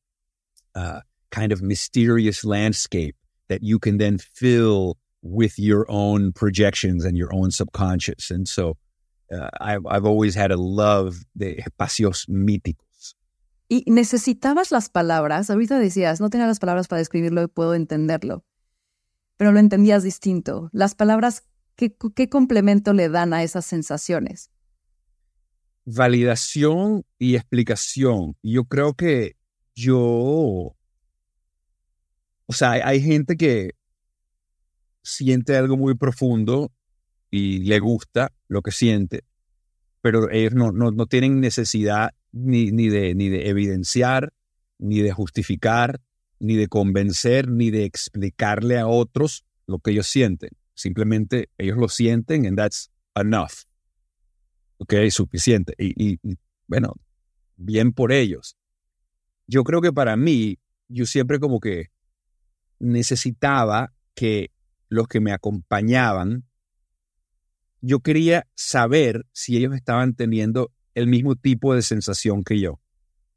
uh, 0.75 1.01
kind 1.29 1.51
of 1.51 1.62
mysterious 1.62 2.45
landscape 2.45 3.15
that 3.51 3.62
you 3.62 3.79
can 3.79 3.98
then 3.98 4.17
fill 4.17 4.98
with 5.22 5.60
your 5.60 5.86
own 5.89 6.31
projections 6.31 7.05
and 7.05 7.17
your 7.17 7.29
own 7.34 7.51
subconscious. 7.51 8.31
And 8.31 8.48
so 8.48 8.77
uh, 9.31 9.50
I've, 9.60 9.86
I've 9.86 10.05
always 10.05 10.36
had 10.36 10.51
a 10.51 10.58
love 10.58 11.25
de 11.36 11.58
espacios 11.58 12.27
míticos. 12.27 13.15
Y 13.70 13.84
necesitabas 13.88 14.72
las 14.72 14.89
palabras. 14.89 15.50
Ahorita 15.50 15.79
decías, 15.79 16.20
no 16.20 16.29
tenía 16.29 16.48
las 16.48 16.60
palabras 16.60 16.88
para 16.88 17.00
describirlo 17.00 17.43
y 17.43 17.48
puedo 17.48 17.74
entenderlo. 17.74 18.43
Pero 19.38 19.51
lo 19.51 19.60
entendías 19.60 20.03
distinto. 20.03 20.70
Las 20.74 20.96
palabras, 20.96 21.43
¿qué, 21.75 21.96
qué 22.15 22.29
complemento 22.29 22.93
le 22.93 23.10
dan 23.10 23.34
a 23.34 23.43
esas 23.43 23.65
sensaciones? 23.65 24.50
Validación 25.86 27.05
y 27.17 27.36
explicación. 27.36 28.36
Yo 28.43 28.65
creo 28.65 28.93
que 28.93 29.38
yo 29.74 30.75
o 32.51 32.53
sea, 32.53 32.72
hay, 32.72 33.01
gente 33.01 33.38
que 33.38 33.75
siente 35.03 35.55
algo 35.55 35.77
muy 35.77 35.96
profundo 35.96 36.70
y 37.29 37.60
le 37.60 37.79
gusta 37.79 38.34
lo 38.50 38.62
que 38.62 38.72
siente, 38.72 39.24
pero 40.01 40.29
ellos 40.29 40.53
no, 40.53 40.74
no, 40.74 40.91
no 40.91 41.05
tienen 41.05 41.39
necesidad 41.39 42.10
ni, 42.34 42.74
ni, 42.74 42.89
de, 42.89 43.15
ni 43.15 43.29
de 43.29 43.48
evidenciar, 43.48 44.34
ni 44.79 45.00
de 45.00 45.13
justificar, 45.13 46.01
ni 46.39 46.58
de 46.58 46.67
convencer, 46.67 47.48
ni 47.48 47.72
de 47.72 47.86
explicarle 47.86 48.77
a 48.77 48.86
otros 48.86 49.46
lo 49.65 49.79
que 49.79 49.91
ellos 49.91 50.08
sienten. 50.08 50.50
Simplemente 50.74 51.48
ellos 51.58 51.77
lo 51.77 51.88
sienten 51.88 52.46
and 52.46 52.58
that's 52.58 52.91
enough. 53.15 53.63
Ok, 54.75 54.93
suficiente. 55.10 55.74
Y, 55.77 56.20
y 56.22 56.38
bueno, 56.67 56.96
bien 57.55 57.93
por 57.93 58.12
ellos. 58.12 58.58
yo 59.48 59.63
creo 59.63 59.79
que 59.79 59.93
para 59.93 60.17
mí, 60.17 60.60
yo 60.89 61.05
siempre 61.05 61.39
como 61.39 61.62
que 61.62 61.91
necesitaba 62.81 63.93
que 64.15 64.51
los 64.89 65.07
que 65.07 65.21
me 65.21 65.31
acompañaban, 65.31 66.43
yo 67.79 68.00
quería 68.00 68.47
saber 68.55 69.25
si 69.31 69.57
ellos 69.57 69.73
estaban 69.73 70.13
teniendo 70.15 70.71
el 70.93 71.07
mismo 71.07 71.35
tipo 71.35 71.73
de 71.73 71.81
sensación 71.81 72.43
que 72.43 72.59
yo. 72.59 72.79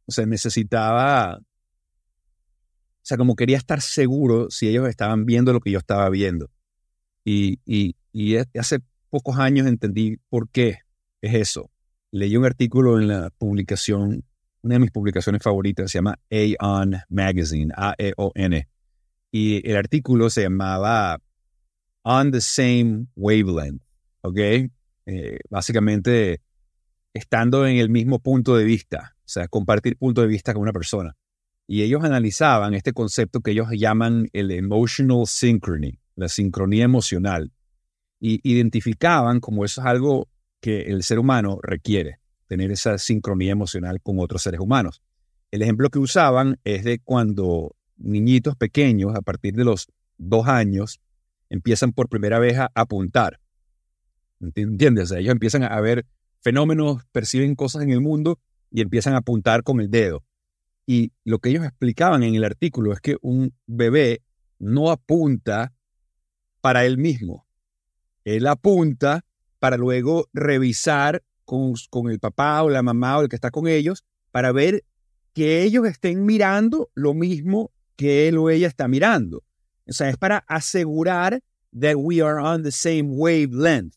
O 0.06 0.12
sea, 0.12 0.26
necesitaba, 0.26 1.38
o 1.38 1.42
sea, 3.02 3.16
como 3.16 3.36
quería 3.36 3.56
estar 3.56 3.80
seguro 3.80 4.50
si 4.50 4.68
ellos 4.68 4.88
estaban 4.88 5.24
viendo 5.24 5.52
lo 5.52 5.60
que 5.60 5.70
yo 5.70 5.78
estaba 5.78 6.10
viendo. 6.10 6.50
Y, 7.24 7.60
y, 7.64 7.96
y 8.12 8.36
hace 8.36 8.80
pocos 9.08 9.38
años 9.38 9.66
entendí 9.66 10.18
por 10.28 10.50
qué 10.50 10.78
es 11.22 11.34
eso. 11.34 11.70
Leí 12.10 12.36
un 12.36 12.44
artículo 12.44 12.98
en 12.98 13.08
la 13.08 13.30
publicación, 13.30 14.24
una 14.62 14.74
de 14.74 14.78
mis 14.80 14.90
publicaciones 14.90 15.42
favoritas, 15.42 15.90
se 15.90 15.98
llama 15.98 16.18
Aeon 16.30 16.96
Magazine, 17.08 17.72
A-E-O-N. 17.76 18.68
Y 19.36 19.68
el 19.68 19.76
artículo 19.76 20.30
se 20.30 20.42
llamaba 20.42 21.20
On 22.02 22.30
the 22.30 22.40
Same 22.40 23.08
Wavelength, 23.16 23.82
¿ok? 24.20 24.38
Eh, 24.38 25.38
básicamente, 25.50 26.40
estando 27.12 27.66
en 27.66 27.78
el 27.78 27.90
mismo 27.90 28.20
punto 28.20 28.56
de 28.56 28.62
vista, 28.62 29.16
o 29.16 29.22
sea, 29.24 29.48
compartir 29.48 29.96
punto 29.96 30.20
de 30.20 30.28
vista 30.28 30.52
con 30.52 30.62
una 30.62 30.72
persona. 30.72 31.16
Y 31.66 31.82
ellos 31.82 32.04
analizaban 32.04 32.74
este 32.74 32.92
concepto 32.92 33.40
que 33.40 33.50
ellos 33.50 33.66
llaman 33.72 34.28
el 34.32 34.52
emotional 34.52 35.26
synchrony, 35.26 35.98
la 36.14 36.28
sincronía 36.28 36.84
emocional 36.84 37.50
y 38.20 38.38
identificaban 38.48 39.40
como 39.40 39.64
eso 39.64 39.80
es 39.80 39.86
algo 39.88 40.28
que 40.60 40.82
el 40.82 41.02
ser 41.02 41.18
humano 41.18 41.58
requiere, 41.60 42.20
tener 42.46 42.70
esa 42.70 42.98
sincronía 42.98 43.50
emocional 43.50 44.00
con 44.00 44.20
otros 44.20 44.42
seres 44.42 44.60
humanos. 44.60 45.02
El 45.50 45.62
ejemplo 45.62 45.90
que 45.90 45.98
usaban 45.98 46.60
es 46.62 46.84
de 46.84 47.00
cuando 47.00 47.74
niñitos 47.96 48.56
pequeños, 48.56 49.14
a 49.14 49.22
partir 49.22 49.54
de 49.54 49.64
los 49.64 49.88
dos 50.18 50.46
años, 50.48 51.00
empiezan 51.48 51.92
por 51.92 52.08
primera 52.08 52.38
vez 52.38 52.58
a 52.58 52.70
apuntar. 52.74 53.40
¿Entiendes? 54.40 55.10
ellos 55.12 55.32
empiezan 55.32 55.62
a 55.62 55.80
ver 55.80 56.06
fenómenos, 56.40 57.04
perciben 57.12 57.54
cosas 57.54 57.82
en 57.82 57.90
el 57.90 58.00
mundo 58.00 58.38
y 58.70 58.82
empiezan 58.82 59.14
a 59.14 59.18
apuntar 59.18 59.62
con 59.62 59.80
el 59.80 59.90
dedo. 59.90 60.24
Y 60.86 61.12
lo 61.24 61.38
que 61.38 61.50
ellos 61.50 61.64
explicaban 61.64 62.22
en 62.22 62.34
el 62.34 62.44
artículo 62.44 62.92
es 62.92 63.00
que 63.00 63.16
un 63.22 63.54
bebé 63.66 64.22
no 64.58 64.90
apunta 64.90 65.72
para 66.60 66.84
él 66.84 66.98
mismo, 66.98 67.46
él 68.24 68.46
apunta 68.46 69.24
para 69.58 69.76
luego 69.76 70.28
revisar 70.32 71.22
con, 71.44 71.74
con, 71.90 72.10
el 72.10 72.18
papá 72.18 72.62
o 72.62 72.70
la 72.70 72.82
mamá 72.82 73.18
o 73.18 73.22
el 73.22 73.28
que 73.28 73.36
está 73.36 73.50
con 73.50 73.66
ellos 73.66 74.04
para 74.30 74.52
ver 74.52 74.84
que 75.32 75.62
ellos 75.62 75.86
estén 75.86 76.24
mirando 76.24 76.90
lo 76.94 77.12
mismo 77.12 77.70
que 77.96 78.28
él 78.28 78.38
o 78.38 78.50
ella 78.50 78.68
está 78.68 78.88
mirando. 78.88 79.42
O 79.86 79.92
sea, 79.92 80.08
es 80.08 80.16
para 80.16 80.38
asegurar 80.48 81.40
that 81.78 81.94
we 81.96 82.22
are 82.22 82.40
on 82.40 82.62
the 82.62 82.72
same 82.72 83.04
wavelength. 83.04 83.94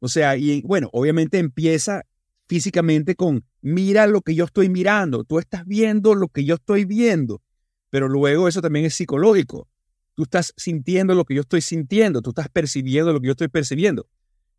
O 0.00 0.08
sea, 0.08 0.36
y 0.36 0.62
bueno, 0.62 0.88
obviamente 0.92 1.38
empieza 1.38 2.02
físicamente 2.48 3.14
con 3.14 3.44
mira 3.60 4.06
lo 4.06 4.20
que 4.20 4.34
yo 4.34 4.44
estoy 4.44 4.68
mirando, 4.68 5.24
tú 5.24 5.38
estás 5.38 5.64
viendo 5.64 6.14
lo 6.14 6.28
que 6.28 6.44
yo 6.44 6.56
estoy 6.56 6.84
viendo, 6.84 7.40
pero 7.88 8.08
luego 8.08 8.48
eso 8.48 8.60
también 8.60 8.84
es 8.84 8.94
psicológico 8.94 9.68
tú 10.14 10.24
estás 10.24 10.52
sintiendo 10.56 11.14
lo 11.14 11.24
que 11.24 11.34
yo 11.34 11.42
estoy 11.42 11.60
sintiendo, 11.60 12.22
tú 12.22 12.30
estás 12.30 12.48
percibiendo 12.48 13.12
lo 13.12 13.20
que 13.20 13.26
yo 13.26 13.32
estoy 13.32 13.48
percibiendo. 13.48 14.06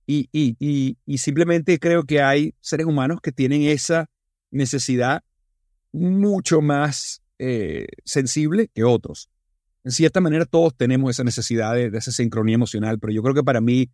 Y, 0.06 0.28
y, 0.34 1.18
simplemente 1.18 1.80
creo 1.80 2.04
que 2.04 2.22
hay 2.22 2.54
seres 2.60 2.86
humanos 2.86 3.20
que 3.22 3.32
tienen 3.32 3.62
esa 3.62 4.10
necesidad 4.52 5.24
mucho 5.94 6.62
más 6.62 7.22
eh, 7.46 7.88
sensible 8.06 8.70
que 8.74 8.86
otros. 8.86 9.30
En 9.84 9.92
cierta 9.92 10.22
manera 10.22 10.46
todos 10.46 10.78
tenemos 10.78 11.12
esa 11.12 11.26
necesidad 11.26 11.74
de, 11.74 11.88
esa 11.88 12.12
sincronía 12.12 12.56
emocional, 12.56 13.00
pero 13.00 13.12
yo 13.12 13.22
creo 13.22 13.36
que 13.36 13.44
para 13.44 13.60
mí, 13.60 13.92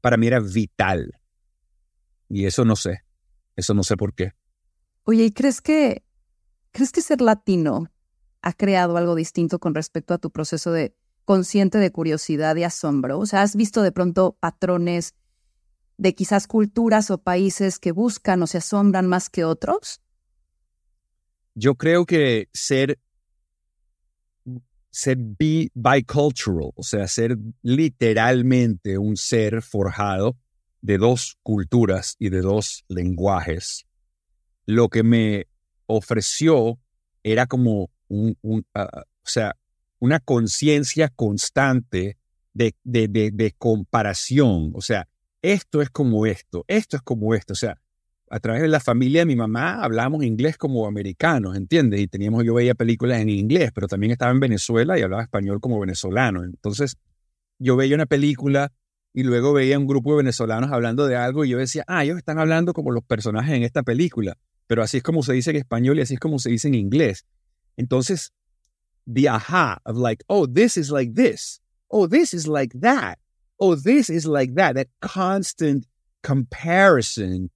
para 0.00 0.16
mí 0.16 0.26
era 0.26 0.40
vital. 0.40 1.20
Y 2.28 2.46
eso 2.46 2.64
no 2.64 2.74
sé, 2.74 3.04
eso 3.54 3.74
no 3.74 3.84
sé 3.84 3.96
por 3.96 4.12
qué. 4.12 4.32
Oye, 5.04 5.26
¿y 5.26 5.30
crees 5.30 5.60
que, 5.60 6.02
crees 6.72 6.90
que 6.90 7.00
ser 7.00 7.20
latino 7.20 7.92
ha 8.42 8.52
creado 8.52 8.96
algo 8.96 9.14
distinto 9.14 9.60
con 9.60 9.76
respecto 9.76 10.12
a 10.12 10.18
tu 10.18 10.32
proceso 10.32 10.72
de 10.72 10.96
consciente 11.24 11.78
de 11.78 11.92
curiosidad 11.92 12.56
y 12.56 12.64
asombro? 12.64 13.20
O 13.20 13.26
sea, 13.26 13.42
¿has 13.42 13.54
visto 13.54 13.82
de 13.82 13.92
pronto 13.92 14.36
patrones 14.40 15.14
de 15.96 16.12
quizás 16.16 16.48
culturas 16.48 17.12
o 17.12 17.18
países 17.18 17.78
que 17.78 17.92
buscan 17.92 18.42
o 18.42 18.48
se 18.48 18.58
asombran 18.58 19.06
más 19.06 19.30
que 19.30 19.44
otros? 19.44 20.00
Yo 21.58 21.74
creo 21.74 22.04
que 22.04 22.50
ser, 22.52 22.98
ser 24.90 25.16
bicultural, 25.18 26.72
o 26.74 26.82
sea, 26.82 27.08
ser 27.08 27.38
literalmente 27.62 28.98
un 28.98 29.16
ser 29.16 29.62
forjado 29.62 30.36
de 30.82 30.98
dos 30.98 31.38
culturas 31.42 32.14
y 32.18 32.28
de 32.28 32.42
dos 32.42 32.84
lenguajes, 32.88 33.86
lo 34.66 34.90
que 34.90 35.02
me 35.02 35.46
ofreció 35.86 36.78
era 37.22 37.46
como 37.46 37.90
un, 38.08 38.36
ah, 38.74 38.90
ah, 38.92 39.04
o 39.06 39.28
sea, 39.28 39.56
una 39.98 40.20
conciencia 40.20 41.08
constante 41.08 42.18
de, 42.52 42.74
de, 42.84 43.08
de, 43.08 43.54
comparación. 43.56 44.72
O 44.74 44.82
sea, 44.82 45.08
esto 45.40 45.80
es 45.80 45.88
como 45.88 46.26
esto, 46.26 46.66
esto 46.68 46.96
es 46.98 47.02
como 47.02 47.34
esto. 47.34 47.54
O 47.54 47.56
sea, 47.56 47.80
a 48.28 48.40
través 48.40 48.62
de 48.62 48.68
la 48.68 48.80
familia 48.80 49.20
de 49.20 49.26
mi 49.26 49.36
mamá 49.36 49.82
hablamos 49.82 50.24
inglés 50.24 50.56
como 50.58 50.86
americanos, 50.86 51.56
¿entiendes? 51.56 52.00
Y 52.00 52.08
teníamos, 52.08 52.44
yo 52.44 52.54
veía 52.54 52.74
películas 52.74 53.20
en 53.20 53.28
inglés, 53.28 53.70
pero 53.74 53.86
también 53.86 54.12
estaba 54.12 54.32
en 54.32 54.40
Venezuela 54.40 54.98
y 54.98 55.02
hablaba 55.02 55.22
español 55.22 55.60
como 55.60 55.78
venezolano. 55.78 56.44
Entonces, 56.44 56.96
yo 57.58 57.76
veía 57.76 57.94
una 57.94 58.06
película 58.06 58.72
y 59.12 59.22
luego 59.22 59.52
veía 59.52 59.78
un 59.78 59.86
grupo 59.86 60.10
de 60.10 60.18
venezolanos 60.18 60.72
hablando 60.72 61.06
de 61.06 61.16
algo 61.16 61.44
y 61.44 61.50
yo 61.50 61.58
decía, 61.58 61.84
ah, 61.86 62.04
ellos 62.04 62.18
están 62.18 62.38
hablando 62.38 62.72
como 62.72 62.90
los 62.90 63.04
personajes 63.04 63.54
en 63.54 63.62
esta 63.62 63.82
película, 63.82 64.36
pero 64.66 64.82
así 64.82 64.98
es 64.98 65.02
como 65.02 65.22
se 65.22 65.32
dice 65.32 65.50
en 65.50 65.56
español 65.56 65.98
y 65.98 66.02
así 66.02 66.14
es 66.14 66.20
como 66.20 66.38
se 66.38 66.50
dice 66.50 66.68
en 66.68 66.74
inglés. 66.74 67.24
Entonces, 67.76 68.32
the 69.06 69.28
aha 69.28 69.80
of 69.84 69.96
like, 69.96 70.24
oh, 70.28 70.46
this 70.46 70.76
is 70.76 70.90
like 70.90 71.14
this. 71.14 71.60
Oh, 71.90 72.08
this 72.08 72.34
is 72.34 72.46
like 72.46 72.78
that. 72.80 73.18
Oh, 73.58 73.76
this 73.76 74.10
is 74.10 74.26
like 74.26 74.54
that. 74.54 74.74
That 74.74 74.88
constant 75.00 75.86
comparison, 76.22 77.50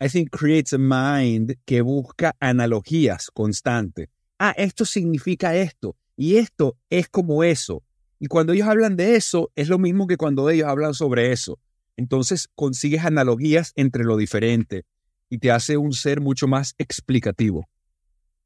I 0.00 0.08
think, 0.08 0.30
creates 0.30 0.72
a 0.72 0.78
mind 0.78 1.56
que 1.64 1.80
busca 1.82 2.34
analogías 2.40 3.30
constantes. 3.32 4.08
Ah, 4.38 4.54
esto 4.56 4.84
significa 4.84 5.56
esto. 5.56 5.96
Y 6.16 6.36
esto 6.36 6.76
es 6.90 7.08
como 7.08 7.42
eso. 7.42 7.82
Y 8.20 8.26
cuando 8.26 8.52
ellos 8.52 8.68
hablan 8.68 8.96
de 8.96 9.16
eso, 9.16 9.50
es 9.54 9.68
lo 9.68 9.78
mismo 9.78 10.06
que 10.06 10.16
cuando 10.16 10.48
ellos 10.50 10.68
hablan 10.68 10.94
sobre 10.94 11.32
eso. 11.32 11.58
Entonces 11.96 12.48
consigues 12.54 13.04
analogías 13.04 13.72
entre 13.76 14.04
lo 14.04 14.16
diferente 14.16 14.84
y 15.28 15.38
te 15.38 15.50
hace 15.50 15.76
un 15.76 15.92
ser 15.92 16.20
mucho 16.20 16.46
más 16.46 16.74
explicativo 16.78 17.68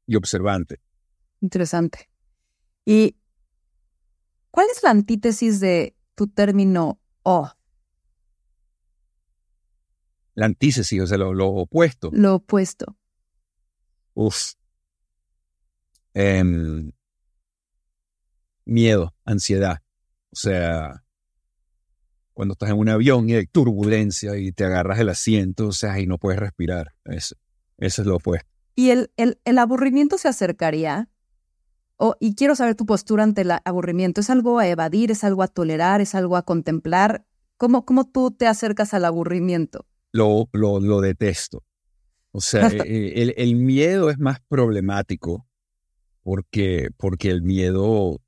y 0.07 0.15
observante. 0.15 0.81
Interesante. 1.39 2.09
¿Y 2.85 3.15
cuál 4.51 4.67
es 4.71 4.83
la 4.83 4.89
antítesis 4.89 5.59
de 5.59 5.95
tu 6.15 6.27
término 6.27 6.99
O? 7.23 7.49
La 10.35 10.45
antítesis, 10.47 10.99
o 10.99 11.07
sea, 11.07 11.17
lo, 11.17 11.47
opuesto. 11.47 12.09
Lo 12.11 12.35
opuesto. 12.35 12.97
Uf. 14.13 14.53
Em, 16.13 16.91
miedo, 18.65 19.13
ansiedad. 19.25 19.79
O 20.31 20.35
sea, 20.35 21.03
cuando 22.33 22.53
estás 22.53 22.69
en 22.69 22.77
un 22.77 22.89
avión 22.89 23.29
y 23.29 23.35
hay 23.35 23.45
turbulencia 23.45 24.37
y 24.37 24.51
te 24.51 24.65
agarras 24.65 24.99
el 24.99 25.09
asiento, 25.09 25.67
o 25.67 25.71
sea, 25.71 25.99
y 25.99 26.07
no 26.07 26.17
puedes 26.17 26.39
respirar. 26.39 26.93
Eso, 27.05 27.35
eso 27.77 28.01
es 28.01 28.07
lo 28.07 28.15
opuesto. 28.15 28.49
¿Y 28.75 28.89
el, 28.89 29.11
el, 29.17 29.57
aburrimiento 29.57 30.17
se 30.17 30.27
acercaría? 30.27 31.09
y 32.19 32.35
quiero 32.35 32.53
saber 32.53 32.75
tu 32.75 32.85
postura 32.85 33.23
ante 33.23 33.41
el 33.41 33.51
aburrimiento. 33.63 34.19
¿Es 34.19 34.29
algo 34.29 34.59
a 34.59 34.67
evadir? 34.67 35.11
¿Es 35.11 35.23
algo 35.23 35.41
a 35.41 35.47
tolerar? 35.47 36.01
¿Es 36.01 36.15
algo 36.15 36.35
a 36.35 36.41
contemplar? 36.41 37.25
¿Cómo, 37.55 37.85
cómo 37.85 38.03
tú 38.03 38.31
te 38.31 38.45
acercas 38.45 38.93
al 38.93 39.05
aburrimiento? 39.05 39.85
Lo, 40.13 40.47
lo, 40.53 40.79
lo 40.79 41.01
detesto. 41.01 41.63
O 42.31 42.39
sea, 42.39 42.67
e, 42.85 43.21
el, 43.21 43.33
el, 43.35 43.55
miedo 43.55 44.09
es 44.09 44.19
más 44.19 44.39
problemático 44.47 45.45
porque, 46.23 46.89
porque 46.97 47.29
el 47.29 47.41
miedo, 47.41 47.83
o 47.83 48.21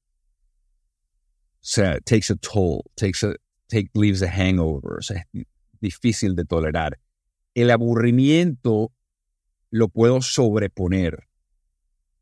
sea, 1.62 2.00
takes 2.02 2.34
a 2.34 2.36
toll, 2.36 2.82
takes 2.96 3.26
a, 3.26 3.34
take, 3.68 3.90
leaves 3.94 4.22
a 4.22 4.30
hangover, 4.30 5.00
o 5.00 5.02
sea, 5.02 5.26
es 5.34 5.46
difícil 5.80 6.36
de 6.36 6.46
tolerar. 6.46 7.00
El 7.54 7.72
aburrimiento 7.72 8.92
lo 9.72 9.88
puedo 9.88 10.22
sobreponer 10.22 11.28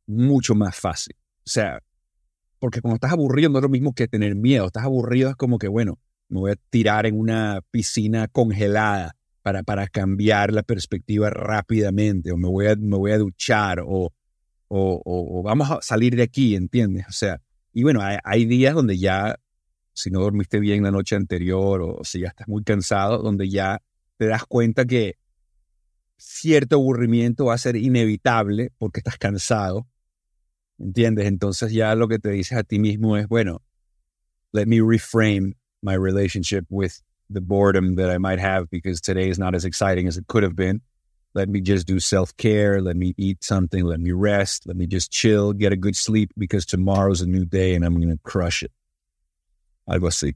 mucho 0.06 0.56
más 0.56 0.76
fácil. 0.76 1.16
O 1.46 1.50
sea, 1.50 1.82
porque 2.60 2.82
cuando 2.82 2.96
estás 2.96 3.12
aburrido 3.12 3.50
no 3.50 3.60
es 3.60 3.64
lo 3.64 3.70
mismo 3.70 3.94
que 3.94 4.08
tener 4.08 4.36
miedo. 4.36 4.68
Estás 4.68 4.86
aburrido 4.86 5.30
es 5.30 5.36
como 5.36 5.58
que, 5.58 5.68
bueno, 5.68 6.00
me 6.30 6.40
voy 6.40 6.52
a 6.52 6.56
tirar 6.70 7.06
en 7.06 7.20
una 7.20 7.62
piscina 7.72 8.28
congelada 8.28 9.16
para, 9.44 9.62
para 9.62 9.88
cambiar 9.88 10.54
la 10.54 10.64
perspectiva 10.64 11.30
rápidamente, 11.30 12.32
o 12.32 12.38
me 12.38 12.48
voy 12.48 12.68
a, 12.68 12.76
me 12.76 12.98
voy 12.98 13.12
a 13.12 13.18
duchar, 13.18 13.84
o, 13.86 14.12
o, 14.70 15.44
vamos 15.44 15.70
a 15.70 15.82
salir 15.82 16.16
de 16.16 16.24
aquí, 16.24 16.56
¿entiendes? 16.56 17.06
O 17.08 17.12
sea, 17.12 17.42
y 17.74 17.84
bueno, 17.84 18.00
hay, 18.02 18.46
días 18.46 18.74
donde 18.74 18.98
ya, 18.98 19.38
si 19.94 20.10
no 20.10 20.22
dormiste 20.22 20.60
bien 20.60 20.82
la 20.82 20.92
noche 20.92 21.16
anterior 21.16 21.82
o 21.82 22.04
si 22.04 22.22
ya 22.22 22.30
estás 22.30 22.48
muy 22.48 22.64
cansado, 22.64 23.22
donde 23.22 23.50
ya 23.50 23.82
te 24.18 24.28
das 24.28 24.46
cuenta 24.46 24.86
que 24.86 25.18
cierto 26.18 26.78
aburrimiento 26.78 27.46
va 27.46 27.56
a 27.56 27.58
ser 27.58 27.76
inevitable 27.76 28.72
porque 28.78 29.02
estás 29.02 29.18
cansado, 29.18 29.88
¿entiendes? 30.80 31.26
Entonces 31.26 31.74
ya 31.74 31.96
lo 31.96 32.08
que 32.08 32.20
te 32.20 32.30
dices 32.30 32.58
a 32.58 32.64
ti 32.64 32.80
mismo 32.80 33.18
es, 33.18 33.28
bueno, 33.28 33.62
let 34.54 34.68
me 34.68 34.80
reframe 34.80 35.56
my 35.82 35.98
relationship 35.98 36.64
with 36.70 36.94
the 37.34 37.42
boredom 37.42 37.96
that 37.96 38.10
I 38.10 38.18
might 38.18 38.40
have 38.40 38.70
because 38.70 39.02
today 39.02 39.30
is 39.30 39.40
not 39.40 39.56
as 39.56 39.66
exciting 39.66 40.08
as 40.08 40.18
it 40.18 40.28
could 40.28 40.44
have 40.44 40.56
been. 40.56 40.82
Let 41.36 41.50
me 41.50 41.62
just 41.62 41.88
do 41.88 42.00
self 42.00 42.36
care. 42.38 42.82
Let 42.82 42.96
me 42.96 43.14
eat 43.18 43.44
something. 43.44 43.84
Let 43.84 44.00
me 44.00 44.12
rest. 44.12 44.68
Let 44.68 44.78
me 44.78 44.86
just 44.88 45.12
chill, 45.12 45.54
get 45.54 45.74
a 45.74 45.76
good 45.76 45.96
sleep 45.96 46.32
because 46.38 46.66
tomorrow's 46.66 47.22
a 47.22 47.28
new 47.28 47.46
day 47.46 47.76
and 47.76 47.84
I'm 47.84 47.96
going 47.96 48.12
to 48.12 48.20
crush 48.24 48.62
it. 48.62 48.72
Algo 49.88 50.08
así. 50.08 50.36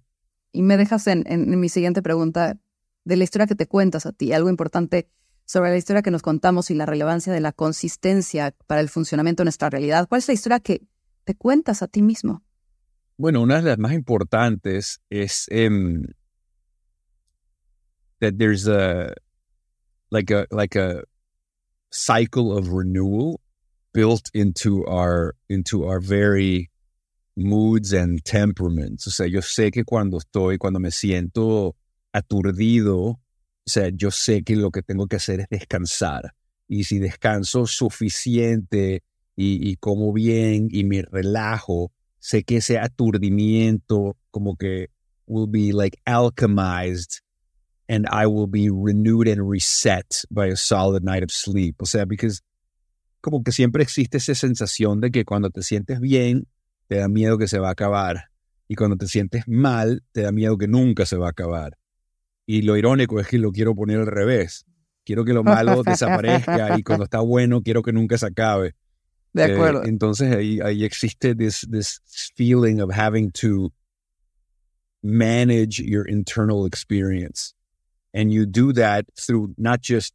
Y 0.51 0.63
me 0.63 0.75
dejas 0.75 1.05
en, 1.07 1.23
en, 1.27 1.59
mi 1.59 1.69
siguiente 1.69 2.01
pregunta 2.01 2.57
de 3.05 3.15
la 3.15 3.23
historia 3.23 3.45
que 3.45 3.55
te 3.55 3.67
cuentas 3.67 4.05
a 4.05 4.11
ti, 4.11 4.33
algo 4.33 4.49
importante 4.49 5.07
sobre 5.45 5.69
la 5.69 5.77
historia 5.77 6.01
que 6.01 6.11
nos 6.11 6.23
contamos 6.23 6.71
y 6.71 6.73
la 6.73 6.85
relevancia 6.85 7.31
de 7.31 7.39
la 7.41 7.51
consistencia 7.51 8.55
para 8.65 8.81
el 8.81 8.89
funcionamiento 8.89 9.43
de 9.43 9.45
nuestra 9.45 9.69
realidad. 9.69 10.07
¿Cuál 10.09 10.19
es 10.19 10.27
la 10.27 10.33
historia 10.33 10.59
que 10.59 10.81
te 11.25 11.35
cuentas 11.35 11.83
a 11.83 11.87
ti 11.87 12.01
mismo? 12.01 12.43
Bueno, 13.17 13.41
una 13.41 13.57
de 13.57 13.63
las 13.63 13.77
más 13.77 13.93
importantes 13.93 15.01
es 15.09 15.47
um, 15.51 16.03
that 18.19 18.37
there's 18.37 18.67
a 18.67 19.13
like 20.11 20.31
a 20.31 20.47
like 20.51 20.75
a 20.75 21.03
cycle 21.91 22.57
of 22.57 22.69
renewal 22.69 23.41
built 23.93 24.29
into 24.33 24.85
our 24.85 25.35
into 25.49 25.85
our 25.85 25.99
very 25.99 26.69
moods 27.35 27.93
and 27.93 28.23
temperaments. 28.23 29.07
O 29.07 29.11
sea, 29.11 29.27
yo 29.27 29.41
sé 29.41 29.71
que 29.71 29.83
cuando 29.83 30.17
estoy, 30.17 30.57
cuando 30.57 30.79
me 30.79 30.89
siento 30.89 31.75
aturdido, 32.13 32.97
o 32.97 33.19
sea, 33.65 33.91
yo 33.93 34.09
sé 34.09 34.43
que 34.43 34.55
lo 34.55 34.71
que 34.71 34.81
tengo 34.81 35.07
que 35.07 35.17
hacer 35.17 35.41
es 35.41 35.47
descansar. 35.49 36.33
Y 36.67 36.83
si 36.83 36.99
descanso 36.99 37.65
suficiente 37.65 39.03
y, 39.35 39.69
y 39.69 39.75
como 39.77 40.11
bien 40.11 40.67
y 40.71 40.83
me 40.83 41.03
relajo, 41.03 41.91
sé 42.19 42.43
que 42.43 42.57
ese 42.57 42.79
aturdimiento 42.79 44.17
como 44.31 44.55
que 44.55 44.89
will 45.27 45.47
be 45.47 45.71
like 45.71 45.97
alchemized 46.05 47.21
and 47.87 48.05
I 48.07 48.27
will 48.27 48.47
be 48.47 48.69
renewed 48.69 49.27
and 49.27 49.49
reset 49.49 50.25
by 50.29 50.47
a 50.47 50.55
solid 50.55 51.03
night 51.03 51.23
of 51.23 51.31
sleep. 51.31 51.81
O 51.81 51.85
sea, 51.85 52.05
because 52.05 52.41
como 53.21 53.43
que 53.43 53.51
siempre 53.51 53.83
existe 53.83 54.17
esa 54.17 54.35
sensación 54.35 55.01
de 55.01 55.11
que 55.11 55.25
cuando 55.25 55.49
te 55.49 55.61
sientes 55.61 55.99
bien, 55.99 56.47
te 56.87 56.97
da 56.97 57.07
miedo 57.07 57.37
que 57.37 57.47
se 57.47 57.59
va 57.59 57.69
a 57.69 57.71
acabar. 57.71 58.29
Y 58.67 58.75
cuando 58.75 58.97
te 58.97 59.07
sientes 59.07 59.43
mal, 59.47 60.03
te 60.11 60.21
da 60.21 60.31
miedo 60.31 60.57
que 60.57 60.67
nunca 60.67 61.05
se 61.05 61.17
va 61.17 61.27
a 61.27 61.31
acabar. 61.31 61.77
Y 62.45 62.61
lo 62.61 62.77
irónico 62.77 63.19
es 63.19 63.27
que 63.27 63.37
lo 63.37 63.51
quiero 63.51 63.75
poner 63.75 63.99
al 63.99 64.07
revés. 64.07 64.65
Quiero 65.05 65.23
que 65.23 65.33
lo 65.33 65.43
malo 65.43 65.83
desaparezca 65.83 66.77
y 66.77 66.83
cuando 66.83 67.05
está 67.05 67.19
bueno, 67.21 67.61
quiero 67.61 67.81
que 67.81 67.93
nunca 67.93 68.17
se 68.17 68.27
acabe. 68.27 68.75
De 69.33 69.43
acuerdo. 69.43 69.83
Eh, 69.83 69.89
entonces 69.89 70.35
ahí, 70.35 70.59
ahí 70.61 70.83
existe 70.83 71.35
this, 71.35 71.65
this 71.71 72.01
feeling 72.35 72.81
of 72.81 72.91
having 72.91 73.31
to 73.31 73.71
manage 75.01 75.81
your 75.81 76.07
internal 76.09 76.65
experience. 76.65 77.56
And 78.17 78.31
you 78.31 78.47
do 78.47 78.73
that 78.73 79.05
through 79.15 79.53
not 79.57 79.79
just 79.81 80.11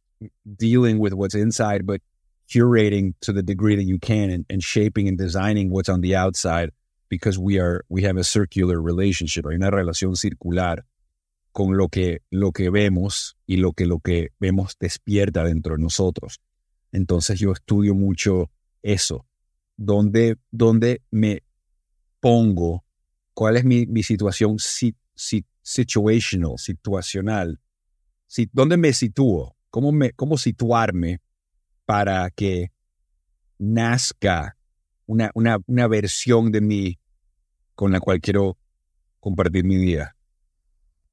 dealing 0.57 0.99
with 0.99 1.13
what's 1.13 1.35
inside, 1.35 1.85
but 1.85 2.01
curating 2.49 3.13
to 3.21 3.31
the 3.31 3.41
degree 3.41 3.77
that 3.77 3.85
you 3.85 3.97
can 3.97 4.29
and, 4.29 4.45
and 4.49 4.61
shaping 4.61 5.07
and 5.07 5.17
designing 5.17 5.69
what's 5.69 5.87
on 5.87 6.01
the 6.01 6.13
outside 6.13 6.71
because 7.07 7.39
we 7.39 7.59
are 7.59 7.85
we 7.87 8.01
have 8.03 8.17
a 8.17 8.23
circular 8.23 8.81
relationship, 8.81 9.45
hay 9.45 9.55
una 9.55 9.71
relación 9.71 10.17
circular 10.17 10.83
con 11.53 11.77
lo 11.77 11.87
que 11.87 12.19
lo 12.29 12.51
que 12.51 12.69
vemos 12.69 13.35
y 13.47 13.55
lo 13.55 13.71
que 13.71 13.85
lo 13.85 13.99
que 13.99 14.31
vemos 14.37 14.75
despierta 14.79 15.45
dentro 15.45 15.77
de 15.77 15.81
nosotros. 15.81 16.41
Entonces 16.91 17.39
yo 17.39 17.53
estudio 17.53 17.95
mucho 17.95 18.49
eso. 18.81 19.25
¿Dónde, 19.77 20.35
dónde 20.51 21.01
me 21.09 21.43
pongo? 22.19 22.83
¿Cuál 23.33 23.55
es 23.55 23.63
mi, 23.63 23.85
mi 23.85 24.03
situación 24.03 24.59
si, 24.59 24.93
si, 25.15 25.45
situational, 25.61 26.57
situacional? 26.57 27.59
¿Dónde 28.51 28.77
me 28.77 28.93
sitúo? 28.93 29.55
¿Cómo, 29.69 29.91
me, 29.91 30.11
¿Cómo 30.11 30.37
situarme 30.37 31.21
para 31.85 32.29
que 32.29 32.71
nazca 33.57 34.57
una, 35.05 35.31
una, 35.33 35.57
una 35.67 35.87
versión 35.87 36.51
de 36.51 36.61
mí 36.61 36.99
con 37.75 37.91
la 37.91 37.99
cual 37.99 38.21
quiero 38.21 38.57
compartir 39.19 39.65
mi 39.65 39.77
vida? 39.77 40.15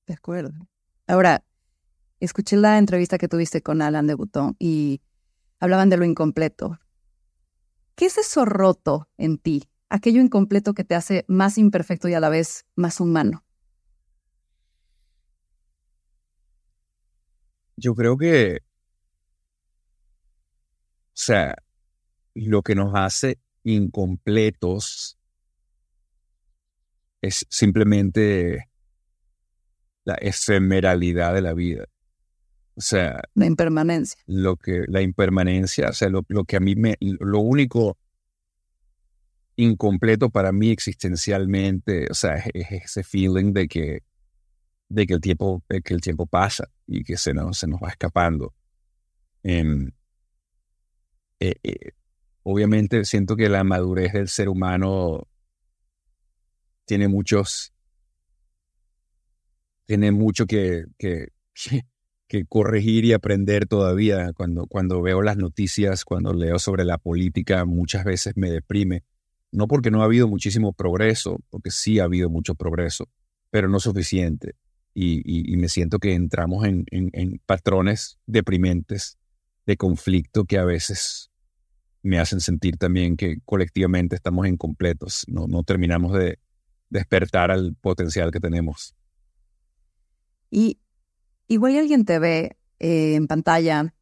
De 0.06 0.14
acuerdo. 0.14 0.52
Ahora, 1.06 1.44
escuché 2.20 2.56
la 2.56 2.78
entrevista 2.78 3.18
que 3.18 3.28
tuviste 3.28 3.62
con 3.62 3.82
Alan 3.82 4.06
de 4.06 4.14
Butón 4.14 4.56
y 4.58 5.00
hablaban 5.58 5.90
de 5.90 5.96
lo 5.96 6.04
incompleto. 6.04 6.78
¿Qué 7.94 8.06
es 8.06 8.18
eso 8.18 8.44
roto 8.44 9.08
en 9.18 9.38
ti? 9.38 9.68
Aquello 9.88 10.20
incompleto 10.20 10.72
que 10.74 10.84
te 10.84 10.94
hace 10.94 11.24
más 11.28 11.58
imperfecto 11.58 12.08
y 12.08 12.14
a 12.14 12.20
la 12.20 12.28
vez 12.28 12.64
más 12.76 13.00
humano. 13.00 13.44
Yo 17.80 17.94
creo 17.94 18.18
que, 18.18 18.56
o 18.56 18.58
sea, 21.14 21.56
lo 22.34 22.62
que 22.62 22.74
nos 22.74 22.94
hace 22.94 23.38
incompletos 23.64 25.18
es 27.22 27.46
simplemente 27.48 28.68
la 30.04 30.14
efemeralidad 30.16 31.32
de 31.32 31.40
la 31.40 31.54
vida. 31.54 31.86
O 32.74 32.82
sea, 32.82 33.22
la 33.34 33.46
impermanencia. 33.46 34.20
Lo 34.26 34.56
que, 34.56 34.84
la 34.86 35.00
impermanencia, 35.00 35.88
o 35.88 35.94
sea, 35.94 36.10
lo, 36.10 36.22
que 36.44 36.56
a 36.56 36.60
mí 36.60 36.76
me, 36.76 36.98
lo 37.00 37.40
único 37.40 37.96
incompleto 39.56 40.28
para 40.28 40.52
mí 40.52 40.70
existencialmente, 40.70 42.08
o 42.10 42.14
sea, 42.14 42.44
es, 42.52 42.66
ese 42.70 43.04
feeling 43.04 43.54
de 43.54 43.68
que, 43.68 44.02
de 44.90 45.06
que 45.06 45.14
el 45.14 45.20
tiempo, 45.20 45.62
que 45.68 45.94
el 45.94 46.00
tiempo 46.00 46.26
pasa 46.26 46.68
y 46.86 47.04
que 47.04 47.16
se 47.16 47.32
nos, 47.32 47.58
se 47.58 47.66
nos 47.66 47.80
va 47.80 47.88
escapando. 47.88 48.52
Em, 49.42 49.90
eh, 51.38 51.54
eh, 51.62 51.92
obviamente 52.42 53.04
siento 53.04 53.36
que 53.36 53.48
la 53.48 53.64
madurez 53.64 54.12
del 54.12 54.28
ser 54.28 54.48
humano 54.48 55.26
tiene 56.84 57.08
muchos, 57.08 57.72
tiene 59.86 60.10
mucho 60.10 60.46
que, 60.46 60.84
que 60.98 62.44
corregir 62.48 63.04
y 63.04 63.12
aprender 63.12 63.66
todavía. 63.66 64.32
Cuando, 64.32 64.66
cuando 64.66 65.02
veo 65.02 65.22
las 65.22 65.36
noticias, 65.36 66.04
cuando 66.04 66.32
leo 66.32 66.58
sobre 66.58 66.84
la 66.84 66.98
política, 66.98 67.64
muchas 67.64 68.04
veces 68.04 68.34
me 68.36 68.50
deprime. 68.50 69.04
No 69.52 69.68
porque 69.68 69.90
no 69.90 70.02
ha 70.02 70.04
habido 70.04 70.28
muchísimo 70.28 70.72
progreso, 70.72 71.38
porque 71.48 71.70
sí 71.70 72.00
ha 72.00 72.04
habido 72.04 72.28
mucho 72.28 72.56
progreso, 72.56 73.08
pero 73.50 73.68
no 73.68 73.78
suficiente. 73.78 74.56
Y, 74.92 75.56
me 75.56 75.68
siento 75.68 75.98
que 75.98 76.14
entramos 76.14 76.66
en, 76.66 77.40
patrones 77.46 78.18
deprimentes 78.26 79.18
de 79.66 79.76
conflicto 79.76 80.44
que 80.44 80.58
a 80.58 80.64
veces 80.64 81.30
me 82.02 82.18
hacen 82.18 82.40
sentir 82.40 82.76
también 82.76 83.16
que 83.16 83.38
colectivamente 83.44 84.16
estamos 84.16 84.46
incompletos, 84.46 85.24
no, 85.28 85.46
no 85.46 85.62
terminamos 85.62 86.12
de 86.14 86.38
despertar 86.88 87.50
al 87.50 87.76
potencial 87.80 88.30
que 88.30 88.40
tenemos. 88.40 88.94
Y 90.50 90.78
igual 91.46 91.76
alguien 91.78 92.04
te 92.04 92.18
ve 92.18 92.56
eh, 92.78 93.14
en 93.14 93.26
pantalla 93.26 93.94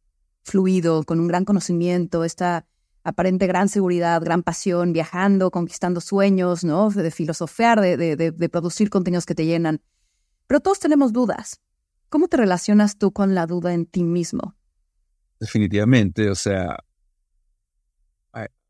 fluido, 0.43 1.05
con 1.05 1.21
un 1.21 1.29
gran 1.29 1.45
conocimiento, 1.45 2.25
esta 2.25 2.67
aparente 3.05 3.47
gran 3.47 3.69
seguridad, 3.69 4.21
gran 4.23 4.43
pasión, 4.43 4.93
viajando, 4.93 5.51
conquistando 5.51 6.01
sueños, 6.01 6.65
¿no? 6.65 6.91
De, 6.91 7.11
filosofear, 7.11 7.81
de, 7.81 7.97
de, 8.17 8.49
producir 8.49 8.91
contenidos 8.91 9.27
que 9.27 9.35
te 9.35 9.47
llenan. 9.47 9.81
Pero 10.49 10.61
todos 10.61 10.81
tenemos 10.81 11.13
dudas. 11.13 11.61
¿Cómo 12.09 12.27
te 12.27 12.39
relacionas 12.39 12.99
tú 12.99 13.13
con 13.13 13.35
la 13.37 13.47
duda 13.47 13.73
en 13.73 13.87
ti 13.87 14.03
mismo? 14.03 14.57
Definitivamente, 15.39 16.31
o 16.31 16.35
sea, 16.35 16.79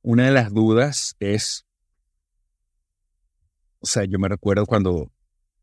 una 0.03 0.27
de 0.27 0.33
las 0.33 0.53
dudas 0.53 1.17
es, 1.21 1.67
o 3.81 3.87
sea, 3.87 4.05
yo 4.05 4.19
me 4.19 4.29
recuerdo 4.29 4.67
cuando 4.67 5.13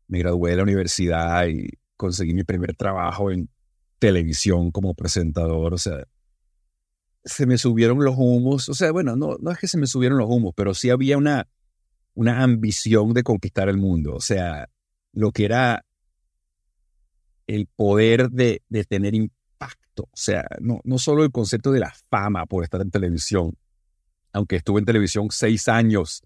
me 0.08 0.18
gradué 0.20 0.50
de 0.50 0.56
la 0.56 0.62
universidad 0.62 1.46
y 1.46 1.68
conseguí 1.96 2.34
mi 2.34 2.44
primer 2.44 2.76
trabajo 2.76 3.30
en 3.30 3.48
televisión 3.98 4.70
como 4.70 4.94
presentador, 4.94 5.74
o 5.74 5.78
sea, 5.78 6.04
se 7.24 7.46
me 7.46 7.58
subieron 7.58 8.04
los 8.04 8.14
humos, 8.16 8.68
o 8.68 8.74
sea, 8.74 8.92
bueno, 8.92 9.16
no, 9.16 9.36
no 9.40 9.50
es 9.50 9.58
que 9.58 9.68
se 9.68 9.78
me 9.78 9.86
subieron 9.86 10.18
los 10.18 10.28
humos, 10.28 10.52
pero 10.56 10.74
sí 10.74 10.90
había 10.90 11.18
una, 11.18 11.48
una 12.14 12.42
ambición 12.42 13.14
de 13.14 13.22
conquistar 13.22 13.68
el 13.68 13.78
mundo, 13.78 14.14
o 14.14 14.20
sea, 14.20 14.68
lo 15.12 15.32
que 15.32 15.44
era 15.44 15.84
el 17.46 17.66
poder 17.66 18.30
de, 18.30 18.62
de 18.68 18.84
tener 18.84 19.14
impacto, 19.14 20.04
o 20.04 20.10
sea, 20.16 20.46
no, 20.60 20.80
no 20.84 20.98
solo 20.98 21.24
el 21.24 21.30
concepto 21.30 21.72
de 21.72 21.80
la 21.80 21.92
fama 22.10 22.46
por 22.46 22.64
estar 22.64 22.80
en 22.80 22.90
televisión, 22.90 23.56
aunque 24.32 24.56
estuve 24.56 24.80
en 24.80 24.86
televisión 24.86 25.28
seis 25.30 25.68
años 25.68 26.22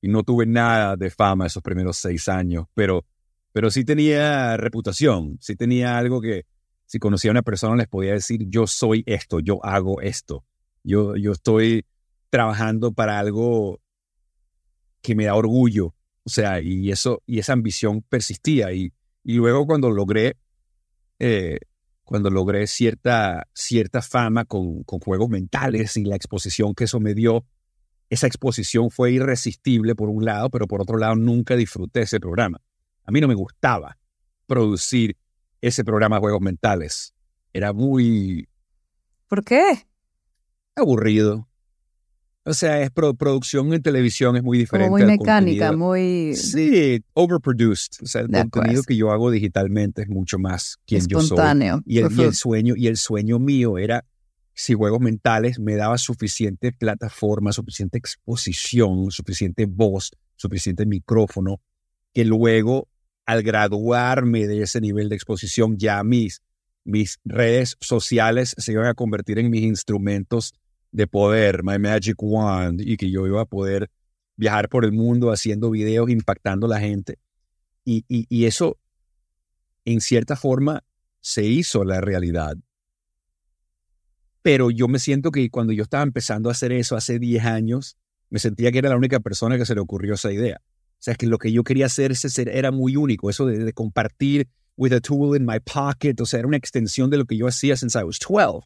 y 0.00 0.08
no 0.08 0.22
tuve 0.22 0.46
nada 0.46 0.96
de 0.96 1.10
fama 1.10 1.46
esos 1.46 1.62
primeros 1.62 1.96
seis 1.96 2.28
años, 2.28 2.66
pero, 2.74 3.04
pero 3.52 3.70
sí 3.70 3.84
tenía 3.84 4.56
reputación, 4.56 5.38
sí 5.40 5.56
tenía 5.56 5.96
algo 5.96 6.20
que 6.20 6.46
si 6.86 6.98
conocía 6.98 7.30
a 7.30 7.32
una 7.32 7.42
persona 7.42 7.76
les 7.76 7.88
podía 7.88 8.12
decir, 8.12 8.46
yo 8.48 8.66
soy 8.66 9.02
esto, 9.06 9.40
yo 9.40 9.64
hago 9.64 10.00
esto, 10.00 10.44
yo, 10.82 11.16
yo 11.16 11.32
estoy 11.32 11.86
trabajando 12.30 12.92
para 12.92 13.18
algo 13.18 13.80
que 15.00 15.14
me 15.14 15.24
da 15.24 15.34
orgullo, 15.34 15.94
o 16.24 16.30
sea, 16.30 16.60
y 16.60 16.90
eso, 16.90 17.22
y 17.26 17.38
esa 17.38 17.52
ambición 17.52 18.02
persistía. 18.02 18.72
Y, 18.72 18.92
y 19.22 19.34
luego 19.34 19.66
cuando 19.66 19.90
logré, 19.90 20.36
eh, 21.18 21.58
cuando 22.02 22.30
logré 22.30 22.66
cierta, 22.66 23.48
cierta 23.54 24.02
fama 24.02 24.44
con, 24.44 24.82
con 24.84 25.00
juegos 25.00 25.28
mentales 25.28 25.96
y 25.96 26.04
la 26.04 26.16
exposición 26.16 26.74
que 26.74 26.84
eso 26.84 27.00
me 27.00 27.14
dio, 27.14 27.46
esa 28.10 28.26
exposición 28.26 28.90
fue 28.90 29.12
irresistible 29.12 29.94
por 29.94 30.08
un 30.08 30.24
lado, 30.24 30.50
pero 30.50 30.66
por 30.66 30.82
otro 30.82 30.98
lado 30.98 31.16
nunca 31.16 31.56
disfruté 31.56 32.02
ese 32.02 32.20
programa. 32.20 32.60
A 33.04 33.10
mí 33.10 33.20
no 33.20 33.28
me 33.28 33.34
gustaba 33.34 33.98
producir 34.46 35.16
ese 35.60 35.84
programa 35.84 36.16
de 36.16 36.20
juegos 36.20 36.40
mentales. 36.40 37.14
Era 37.52 37.72
muy... 37.72 38.48
¿Por 39.28 39.44
qué? 39.44 39.86
Aburrido. 40.76 41.48
O 42.46 42.52
sea, 42.52 42.82
es 42.82 42.90
producción 42.90 43.72
en 43.72 43.82
televisión 43.82 44.36
es 44.36 44.42
muy 44.42 44.58
diferente. 44.58 44.90
muy 44.90 45.04
mecánica, 45.04 45.72
muy... 45.72 46.34
Sí, 46.36 47.02
overproduced. 47.14 48.02
O 48.02 48.06
sea, 48.06 48.20
el 48.20 48.50
contenido 48.50 48.82
que 48.82 48.96
yo 48.96 49.10
hago 49.12 49.30
digitalmente 49.30 50.02
es 50.02 50.08
mucho 50.08 50.38
más 50.38 50.76
quien 50.86 51.06
yo 51.06 51.22
soy. 51.22 51.38
Y 51.86 51.98
el, 52.00 52.12
y 52.12 52.22
el, 52.22 52.34
sueño, 52.34 52.74
y 52.76 52.88
el 52.88 52.98
sueño 52.98 53.38
mío 53.38 53.78
era, 53.78 54.04
si 54.52 54.74
juegos 54.74 55.00
mentales 55.00 55.58
me 55.58 55.74
daba 55.74 55.96
suficiente 55.96 56.70
plataforma, 56.70 57.50
suficiente 57.52 57.96
exposición, 57.96 59.10
suficiente 59.10 59.64
voz, 59.64 60.10
suficiente 60.36 60.84
micrófono, 60.84 61.62
que 62.12 62.26
luego, 62.26 62.88
al 63.24 63.42
graduarme 63.42 64.46
de 64.46 64.62
ese 64.62 64.82
nivel 64.82 65.08
de 65.08 65.14
exposición, 65.14 65.78
ya 65.78 66.04
mis, 66.04 66.42
mis 66.84 67.20
redes 67.24 67.78
sociales 67.80 68.54
se 68.58 68.72
iban 68.72 68.86
a 68.86 68.92
convertir 68.92 69.38
en 69.38 69.48
mis 69.48 69.62
instrumentos 69.62 70.52
de 70.94 71.08
poder, 71.08 71.64
My 71.64 71.76
Magic 71.80 72.14
Wand, 72.22 72.80
y 72.80 72.96
que 72.96 73.10
yo 73.10 73.26
iba 73.26 73.40
a 73.40 73.46
poder 73.46 73.90
viajar 74.36 74.68
por 74.68 74.84
el 74.84 74.92
mundo 74.92 75.32
haciendo 75.32 75.70
videos, 75.70 76.08
impactando 76.08 76.66
a 76.66 76.68
la 76.70 76.80
gente. 76.80 77.18
Y, 77.84 78.04
y, 78.08 78.44
eso, 78.44 78.78
en 79.84 80.00
cierta 80.00 80.36
forma, 80.36 80.84
se 81.20 81.42
hizo 81.42 81.84
la 81.84 82.00
realidad. 82.00 82.56
Pero 84.40 84.70
yo 84.70 84.86
me 84.86 85.00
siento 85.00 85.32
que 85.32 85.50
cuando 85.50 85.72
yo 85.72 85.82
estaba 85.82 86.04
empezando 86.04 86.48
a 86.48 86.52
hacer 86.52 86.70
eso 86.70 86.94
hace 86.94 87.18
10 87.18 87.44
años, 87.44 87.96
me 88.30 88.38
sentía 88.38 88.70
que 88.70 88.78
era 88.78 88.90
la 88.90 88.96
única 88.96 89.18
persona 89.18 89.58
que 89.58 89.66
se 89.66 89.74
le 89.74 89.80
ocurrió 89.80 90.14
esa 90.14 90.30
idea. 90.30 90.60
O 90.64 91.02
sea, 91.04 91.16
que 91.16 91.26
lo 91.26 91.38
que 91.38 91.50
yo 91.50 91.64
quería 91.64 91.86
hacer 91.86 92.12
era 92.52 92.70
muy 92.70 92.96
único, 92.96 93.28
eso 93.30 93.46
de, 93.46 93.58
de 93.58 93.72
compartir 93.72 94.48
with 94.76 94.92
a 94.92 95.00
tool 95.00 95.36
in 95.36 95.44
my 95.44 95.58
pocket, 95.58 96.20
o 96.20 96.26
sea, 96.26 96.38
era 96.38 96.48
una 96.48 96.56
extensión 96.56 97.10
de 97.10 97.16
lo 97.16 97.24
que 97.24 97.36
yo 97.36 97.48
hacía 97.48 97.76
since 97.76 97.98
I 97.98 98.04
was 98.04 98.18
12 98.20 98.64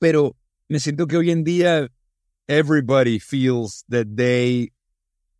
pero 0.00 0.36
me 0.68 0.78
siento 0.78 1.06
que 1.06 1.16
hoy 1.16 1.30
en 1.30 1.44
día 1.44 1.88
everybody 2.48 3.18
feels 3.18 3.84
that 3.88 4.16
they, 4.16 4.70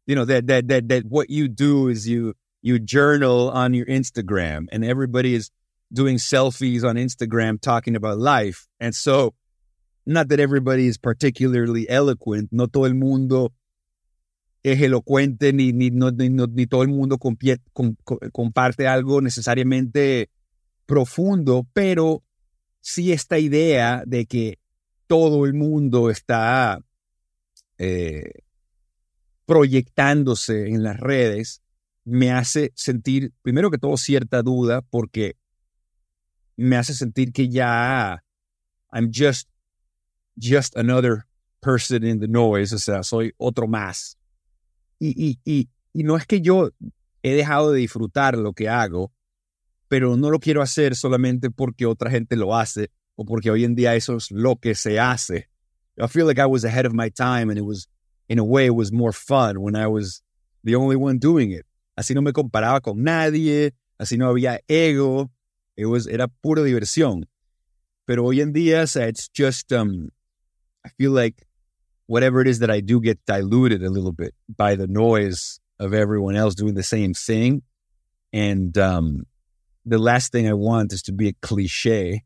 you 0.07 0.14
know, 0.14 0.25
that 0.25 0.47
that 0.47 0.69
that 0.69 0.88
that 0.88 1.05
what 1.07 1.31
you 1.31 1.49
do 1.49 1.88
is 1.88 2.09
you 2.09 2.35
you 2.62 2.79
journal 2.79 3.51
on 3.51 3.75
your 3.75 3.87
Instagram, 3.87 4.66
and 4.73 4.85
everybody 4.85 5.35
is 5.35 5.51
doing 5.92 6.16
selfies 6.16 6.85
on 6.85 6.97
Instagram 6.97 7.61
talking 7.61 7.97
about 7.97 8.19
life, 8.19 8.66
and 8.81 8.95
so 8.95 9.35
not 10.05 10.29
that 10.29 10.40
everybody 10.40 10.87
is 10.87 10.99
particularly 10.99 11.88
eloquent, 11.88 12.49
no 12.53 12.66
todo 12.66 12.85
el 12.85 12.95
mundo 12.95 13.53
es 14.62 14.81
elocuente, 14.81 15.53
ni, 15.53 15.73
ni, 15.73 15.90
no, 15.90 16.11
ni, 16.11 16.29
no, 16.29 16.47
ni 16.47 16.66
todo 16.66 16.83
el 16.83 16.88
mundo 16.88 17.19
comparte 17.19 18.88
algo 18.88 19.21
necesariamente 19.21 20.29
profundo, 20.87 21.66
pero 21.73 22.23
sí 22.87 23.11
esta 23.11 23.40
idea 23.40 24.05
de 24.07 24.27
que 24.27 24.61
todo 25.09 25.44
el 25.44 25.55
mundo 25.55 26.09
está 26.09 26.81
eh, 27.79 28.44
proyectándose 29.44 30.68
en 30.68 30.85
las 30.85 31.01
redes 31.01 31.62
me 32.05 32.31
hace 32.31 32.70
sentir, 32.77 33.33
primero 33.42 33.72
que 33.72 33.79
todo, 33.79 33.96
cierta 33.96 34.40
duda 34.42 34.83
porque 34.83 35.37
me 36.57 36.77
hace 36.77 36.94
sentir 36.94 37.33
que 37.33 37.49
ya 37.49 38.22
I'm 38.92 39.11
just, 39.12 39.49
just 40.40 40.77
another 40.77 41.27
person 41.59 42.05
in 42.05 42.20
the 42.20 42.29
noise, 42.29 42.72
o 42.72 42.79
sea, 42.79 43.03
soy 43.03 43.35
otro 43.37 43.66
más. 43.66 44.16
Y, 45.01 45.09
y, 45.09 45.40
y, 45.44 45.68
y 45.92 46.05
no 46.05 46.16
es 46.16 46.25
que 46.25 46.40
yo 46.40 46.70
he 47.25 47.35
dejado 47.35 47.72
de 47.72 47.81
disfrutar 47.81 48.38
lo 48.38 48.53
que 48.53 48.68
hago, 48.68 49.12
pero 49.88 50.16
no 50.16 50.31
lo 50.31 50.38
quiero 50.38 50.62
hacer 50.62 50.94
solamente 50.94 51.51
porque 51.51 51.87
otra 51.87 52.11
gente 52.11 52.37
lo 52.37 52.57
hace 52.57 52.90
o 53.16 53.25
porque 53.25 53.51
hoy 53.51 53.64
en 53.64 53.75
día 53.75 53.94
eso 53.94 54.16
es 54.16 54.31
lo 54.31 54.57
que 54.57 54.75
se 54.75 54.99
hace. 54.99 55.49
I 55.99 56.07
feel 56.09 56.27
like 56.27 56.38
I 56.38 56.46
was 56.46 56.64
ahead 56.64 56.87
of 56.87 56.92
my 56.92 57.09
time 57.09 57.51
and 57.51 57.59
it 57.59 57.64
was, 57.64 57.88
in 58.29 58.38
a 58.38 58.44
way, 58.44 58.66
it 58.66 58.75
was 58.75 58.92
more 58.92 59.12
fun 59.12 59.61
when 59.61 59.75
I 59.75 59.87
was 59.87 60.22
the 60.64 60.75
only 60.75 60.96
one 60.96 61.18
doing 61.18 61.53
it. 61.53 61.64
Así 61.99 62.14
no 62.14 62.20
me 62.20 62.33
comparaba 62.33 62.83
con 62.83 63.03
nadie, 63.03 63.72
así 63.99 64.18
no 64.18 64.29
había 64.29 64.59
ego, 64.68 65.31
it 65.77 65.87
was, 65.87 66.07
era 66.07 66.29
pura 66.29 66.62
diversión. 66.62 67.25
Pero 68.07 68.25
hoy 68.25 68.40
en 68.40 68.53
día, 68.53 68.83
o 68.83 68.87
sea, 68.87 69.07
it's 69.09 69.29
just, 69.35 69.72
um, 69.72 70.11
I 70.85 70.90
feel 70.99 71.12
like 71.12 71.46
whatever 72.07 72.40
it 72.40 72.46
is 72.46 72.59
that 72.59 72.70
I 72.70 72.81
do 72.81 73.01
get 73.01 73.18
diluted 73.27 73.83
a 73.83 73.90
little 73.90 74.12
bit 74.12 74.35
by 74.49 74.77
the 74.77 74.87
noise 74.87 75.59
of 75.79 75.94
everyone 75.94 76.37
else 76.37 76.55
doing 76.55 76.75
the 76.75 76.83
same 76.83 77.14
thing. 77.14 77.62
And 78.33 78.77
um, 78.77 79.27
the 79.87 79.99
last 79.99 80.33
thing 80.33 80.49
I 80.49 80.53
want 80.53 80.92
is 80.92 81.03
to 81.03 81.12
be 81.12 81.29
a 81.29 81.33
cliche, 81.40 82.25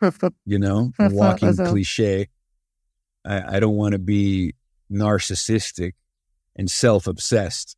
you 0.44 0.58
know, 0.58 0.92
a 0.98 1.08
walking 1.10 1.56
cliche. 1.56 2.28
I, 3.24 3.56
I 3.56 3.60
don't 3.60 3.76
want 3.76 3.92
to 3.92 3.98
be 3.98 4.54
narcissistic 4.92 5.94
and 6.54 6.70
self-obsessed. 6.70 7.76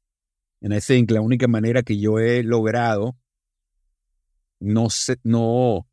And 0.62 0.74
I 0.74 0.80
think 0.80 1.10
la 1.10 1.20
única 1.20 1.48
manera 1.48 1.82
que 1.82 1.96
yo 1.96 2.18
he 2.18 2.42
logrado 2.42 3.16
no 4.60 4.88
no 5.24 5.86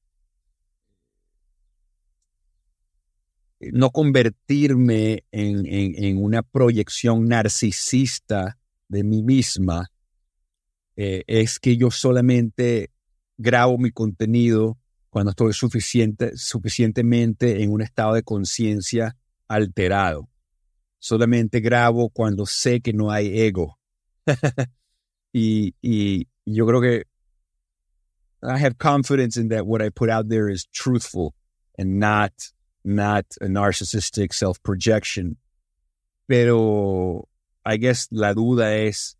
no 3.59 3.89
convertirme 3.89 5.23
en, 5.31 5.65
en, 5.65 6.03
en, 6.03 6.23
una 6.23 6.43
proyección 6.43 7.27
narcisista 7.27 8.59
de 8.87 9.03
mí 9.03 9.23
misma 9.23 9.87
eh, 10.95 11.23
es 11.25 11.59
que 11.59 11.75
yo 11.75 11.89
solamente 11.89 12.91
grabo 13.37 13.77
mi 13.77 13.91
contenido 13.91 14.77
cuando 15.09 15.31
estoy 15.31 15.53
suficiente, 15.53 16.37
suficientemente 16.37 17.63
en 17.63 17.71
un 17.71 17.81
estado 17.81 18.13
de 18.13 18.23
conciencia 18.23 19.15
alterado. 19.47 20.29
Solamente 20.99 21.59
grabo 21.59 22.09
cuando 22.09 22.45
sé 22.45 22.81
que 22.81 22.93
no 22.93 23.11
hay 23.11 23.39
ego. 23.39 23.77
y, 25.33 25.75
y 25.81 26.27
yo 26.45 26.65
creo 26.65 26.81
que 26.81 27.05
I 28.43 28.57
have 28.57 28.77
confidence 28.77 29.37
in 29.37 29.49
that 29.49 29.65
what 29.65 29.81
I 29.81 29.89
put 29.89 30.09
out 30.09 30.29
there 30.29 30.49
is 30.49 30.65
truthful 30.65 31.33
and 31.77 31.99
not 31.99 32.31
not 32.83 33.25
a 33.41 33.45
narcissistic 33.45 34.33
self-projection. 34.33 35.37
Pero 36.27 37.27
I 37.65 37.77
guess 37.77 38.07
la 38.11 38.33
duda 38.33 38.87
es, 38.87 39.15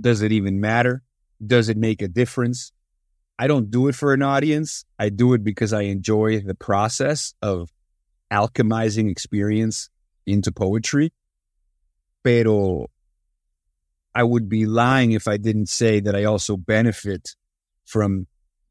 does 0.00 0.22
it 0.22 0.32
even 0.32 0.60
matter? 0.60 1.02
Does 1.44 1.68
it 1.68 1.76
make 1.76 2.02
a 2.02 2.08
difference? 2.08 2.72
I 3.38 3.46
don't 3.46 3.70
do 3.70 3.88
it 3.88 3.94
for 3.94 4.12
an 4.12 4.22
audience. 4.22 4.84
I 4.98 5.08
do 5.08 5.34
it 5.34 5.42
because 5.42 5.72
I 5.72 5.82
enjoy 5.82 6.40
the 6.40 6.54
process 6.54 7.34
of 7.42 7.72
alchemizing 8.30 9.10
experience 9.10 9.90
into 10.26 10.52
poetry. 10.52 11.12
Pero 12.22 12.86
I 14.14 14.22
would 14.22 14.48
be 14.48 14.66
lying 14.66 15.12
if 15.12 15.26
I 15.26 15.36
didn't 15.38 15.68
say 15.68 16.00
that 16.00 16.14
I 16.14 16.24
also 16.24 16.56
benefit 16.56 17.34
from 17.84 18.26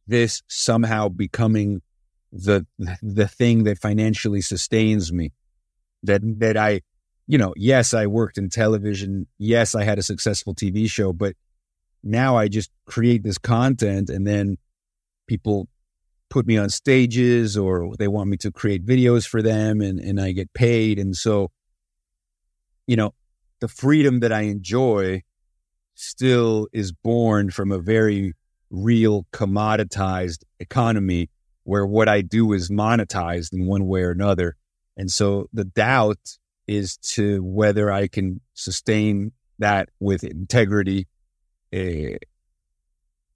this 0.08 0.42
somehow 0.48 1.10
becoming 1.10 1.82
the 2.32 2.66
the 3.02 3.28
thing 3.28 3.64
that 3.64 3.78
financially 3.78 4.42
sustains 4.42 5.12
me. 5.12 5.32
That 6.04 6.22
that 6.40 6.58
I, 6.58 6.82
you 7.28 7.38
know, 7.38 7.54
yes, 7.58 7.94
I 7.94 8.08
worked 8.08 8.38
in 8.38 8.50
television. 8.50 9.28
Yes, 9.38 9.76
I 9.76 9.84
had 9.84 10.00
a 10.00 10.04
successful 10.04 10.56
TV 10.56 10.90
show, 10.90 11.14
but 11.14 11.36
now 12.04 12.38
I 12.38 12.48
just 12.48 12.72
create 12.86 13.24
this 13.24 13.38
content 13.38 14.10
and 14.10 14.26
then 14.26 14.58
people 15.28 15.68
put 16.30 16.48
me 16.48 16.58
on 16.58 16.70
stages 16.70 17.58
or 17.58 17.94
they 17.98 18.08
want 18.08 18.30
me 18.30 18.38
to 18.38 18.52
create 18.52 18.86
videos 18.86 19.28
for 19.28 19.42
them 19.42 19.82
and, 19.82 20.00
and 20.00 20.20
I 20.20 20.32
get 20.32 20.54
paid. 20.54 20.98
And 20.98 21.16
so, 21.16 21.52
you 22.88 22.96
know, 22.96 23.14
the 23.60 23.68
freedom 23.68 24.22
that 24.22 24.32
I 24.32 24.42
enjoy 24.42 25.24
still 25.96 26.68
is 26.74 26.92
born 26.92 27.52
from 27.52 27.72
a 27.72 27.80
very 27.80 28.34
real 28.70 29.28
commoditized 29.34 30.44
economy 30.60 31.30
where 31.64 31.86
what 31.86 32.10
I 32.10 32.22
do 32.22 32.54
is 32.54 32.70
monetized 32.70 33.54
in 33.54 33.68
one 33.68 33.86
way 33.86 34.02
or 34.02 34.12
another. 34.12 34.56
And 34.98 35.12
so 35.12 35.48
the 35.54 35.66
doubt 35.66 36.38
is 36.68 36.98
to 36.98 37.44
whether 37.44 37.92
I 37.92 38.08
can 38.08 38.42
sustain 38.54 39.34
that 39.60 39.90
with 40.00 40.24
integrity, 40.24 41.08
uh, 41.74 42.18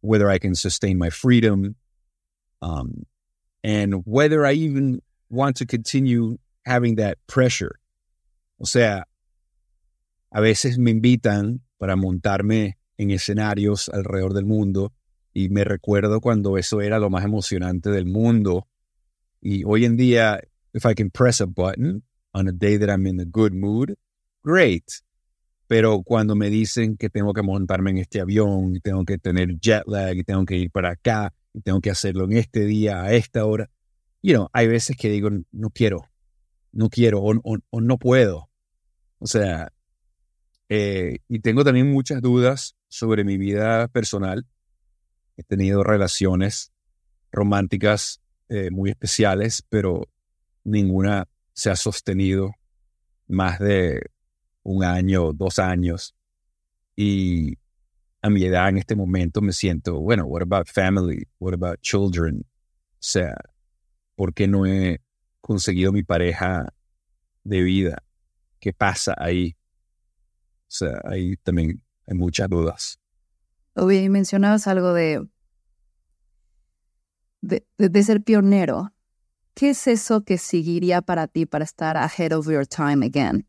whether 0.01 0.29
I 0.29 0.39
can 0.39 0.55
sustain 0.55 0.97
my 0.97 1.09
freedom, 1.09 1.75
um, 2.61 3.05
and 3.63 4.03
whether 4.05 4.45
I 4.45 4.53
even 4.53 5.01
want 5.29 5.57
to 5.57 5.65
continue 5.65 6.37
having 6.65 6.95
that 6.95 7.17
pressure. 7.27 7.79
O 8.59 8.65
sea, 8.65 9.03
a 10.31 10.41
veces 10.41 10.77
me 10.77 10.91
invitan 10.91 11.61
para 11.79 11.95
montarme 11.95 12.77
en 12.97 13.11
escenarios 13.11 13.89
alrededor 13.89 14.33
del 14.33 14.45
mundo 14.45 14.93
y 15.33 15.49
me 15.49 15.63
recuerdo 15.63 16.21
cuando 16.21 16.57
eso 16.57 16.81
era 16.81 16.99
lo 16.99 17.09
más 17.09 17.25
emocionante 17.25 17.89
del 17.89 18.05
mundo. 18.05 18.67
Y 19.41 19.63
hoy 19.65 19.85
en 19.85 19.97
día, 19.97 20.41
if 20.73 20.85
I 20.85 20.93
can 20.93 21.09
press 21.09 21.41
a 21.41 21.45
button 21.45 22.03
on 22.33 22.47
a 22.47 22.51
day 22.51 22.77
that 22.77 22.89
I'm 22.89 23.05
in 23.05 23.19
a 23.19 23.25
good 23.25 23.53
mood, 23.53 23.95
great. 24.43 25.01
Pero 25.67 26.03
cuando 26.03 26.35
me 26.35 26.49
dicen 26.49 26.95
que 26.97 27.09
tengo 27.09 27.33
que 27.33 27.41
montarme 27.41 27.91
en 27.91 27.97
este 27.97 28.21
avión 28.21 28.75
y 28.75 28.79
tengo 28.79 29.03
que 29.03 29.17
tener 29.17 29.59
jet 29.59 29.83
lag 29.87 30.15
y 30.15 30.23
tengo 30.23 30.45
que 30.45 30.57
ir 30.57 30.71
para 30.71 30.91
acá 30.91 31.33
y 31.53 31.61
tengo 31.61 31.81
que 31.81 31.89
hacerlo 31.89 32.25
en 32.25 32.33
este 32.33 32.65
día, 32.65 33.01
a 33.01 33.13
esta 33.13 33.45
hora, 33.45 33.69
you 34.21 34.33
know, 34.33 34.49
hay 34.53 34.67
veces 34.67 34.97
que 34.97 35.09
digo, 35.09 35.29
no 35.51 35.69
quiero, 35.69 36.09
no 36.71 36.89
quiero 36.89 37.21
o, 37.21 37.33
o, 37.69 37.81
no 37.81 37.97
puedo. 37.97 38.49
O 39.19 39.27
sea, 39.27 39.71
eh, 40.69 41.19
y 41.27 41.39
tengo 41.39 41.63
también 41.63 41.91
muchas 41.91 42.21
dudas 42.21 42.75
sobre 42.89 43.23
mi 43.23 43.37
vida 43.37 43.87
personal. 43.87 44.45
He 45.37 45.43
tenido 45.43 45.83
relaciones 45.83 46.71
románticas 47.31 48.21
eh, 48.49 48.69
muy 48.71 48.89
especiales, 48.89 49.63
pero 49.69 50.09
ninguna 50.63 51.27
se 51.53 51.69
ha 51.69 51.75
sostenido 51.75 52.51
más 53.27 53.59
de 53.59 54.01
un 54.65 54.83
año, 54.83 55.31
dos 55.31 55.59
años. 55.59 56.15
Y 56.95 57.57
a 58.21 58.29
mi 58.29 58.43
edad 58.43 58.69
en 58.69 58.77
este 58.77 58.95
momento 58.95 59.41
me 59.41 59.53
siento, 59.53 59.99
bueno, 59.99 60.25
what 60.25 60.41
about 60.41 60.67
family? 60.67 61.27
What 61.39 61.53
about 61.53 61.79
children? 61.81 62.39
O 62.39 62.97
sea, 62.99 63.35
¿por 64.15 64.33
qué 64.33 64.47
no 64.47 64.65
he 64.65 65.01
conseguido 65.39 65.91
mi 65.91 66.03
pareja 66.03 66.73
de 67.43 67.61
vida? 67.61 68.03
¿Qué 68.59 68.73
pasa 68.73 69.13
ahí? 69.17 69.55
O 70.61 70.71
sea, 70.71 70.99
ahí 71.05 71.37
también 71.37 71.81
hay 72.07 72.17
muchas 72.17 72.49
dudas. 72.49 72.99
Oye, 73.75 74.09
mencionabas 74.09 74.67
algo 74.67 74.93
de, 74.93 75.27
de, 77.41 77.65
de, 77.77 78.03
ser 78.03 78.23
pionero. 78.23 78.93
¿Qué 79.53 79.71
es 79.71 79.85
eso 79.85 80.23
que 80.23 80.37
seguiría 80.37 81.01
para 81.01 81.27
ti 81.27 81.45
para 81.45 81.65
estar 81.65 81.97
ahead 81.97 82.31
of 82.31 82.47
your 82.47 82.65
time 82.65 83.05
again? 83.05 83.45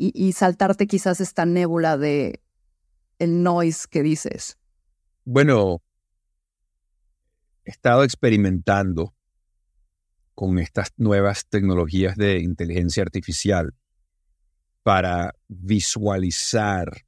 Y, 0.00 0.32
saltarte 0.32 0.86
quizás 0.86 1.20
esta 1.20 1.44
nébula 1.44 1.98
de 1.98 2.40
el 3.18 3.42
noise 3.42 3.88
que 3.90 4.04
dices. 4.04 4.56
Bueno, 5.24 5.82
he 7.64 7.70
estado 7.72 8.04
experimentando 8.04 9.12
con 10.36 10.60
estas 10.60 10.92
nuevas 10.98 11.46
tecnologías 11.48 12.16
de 12.16 12.38
inteligencia 12.38 13.02
artificial 13.02 13.74
para 14.84 15.34
visualizar 15.48 17.04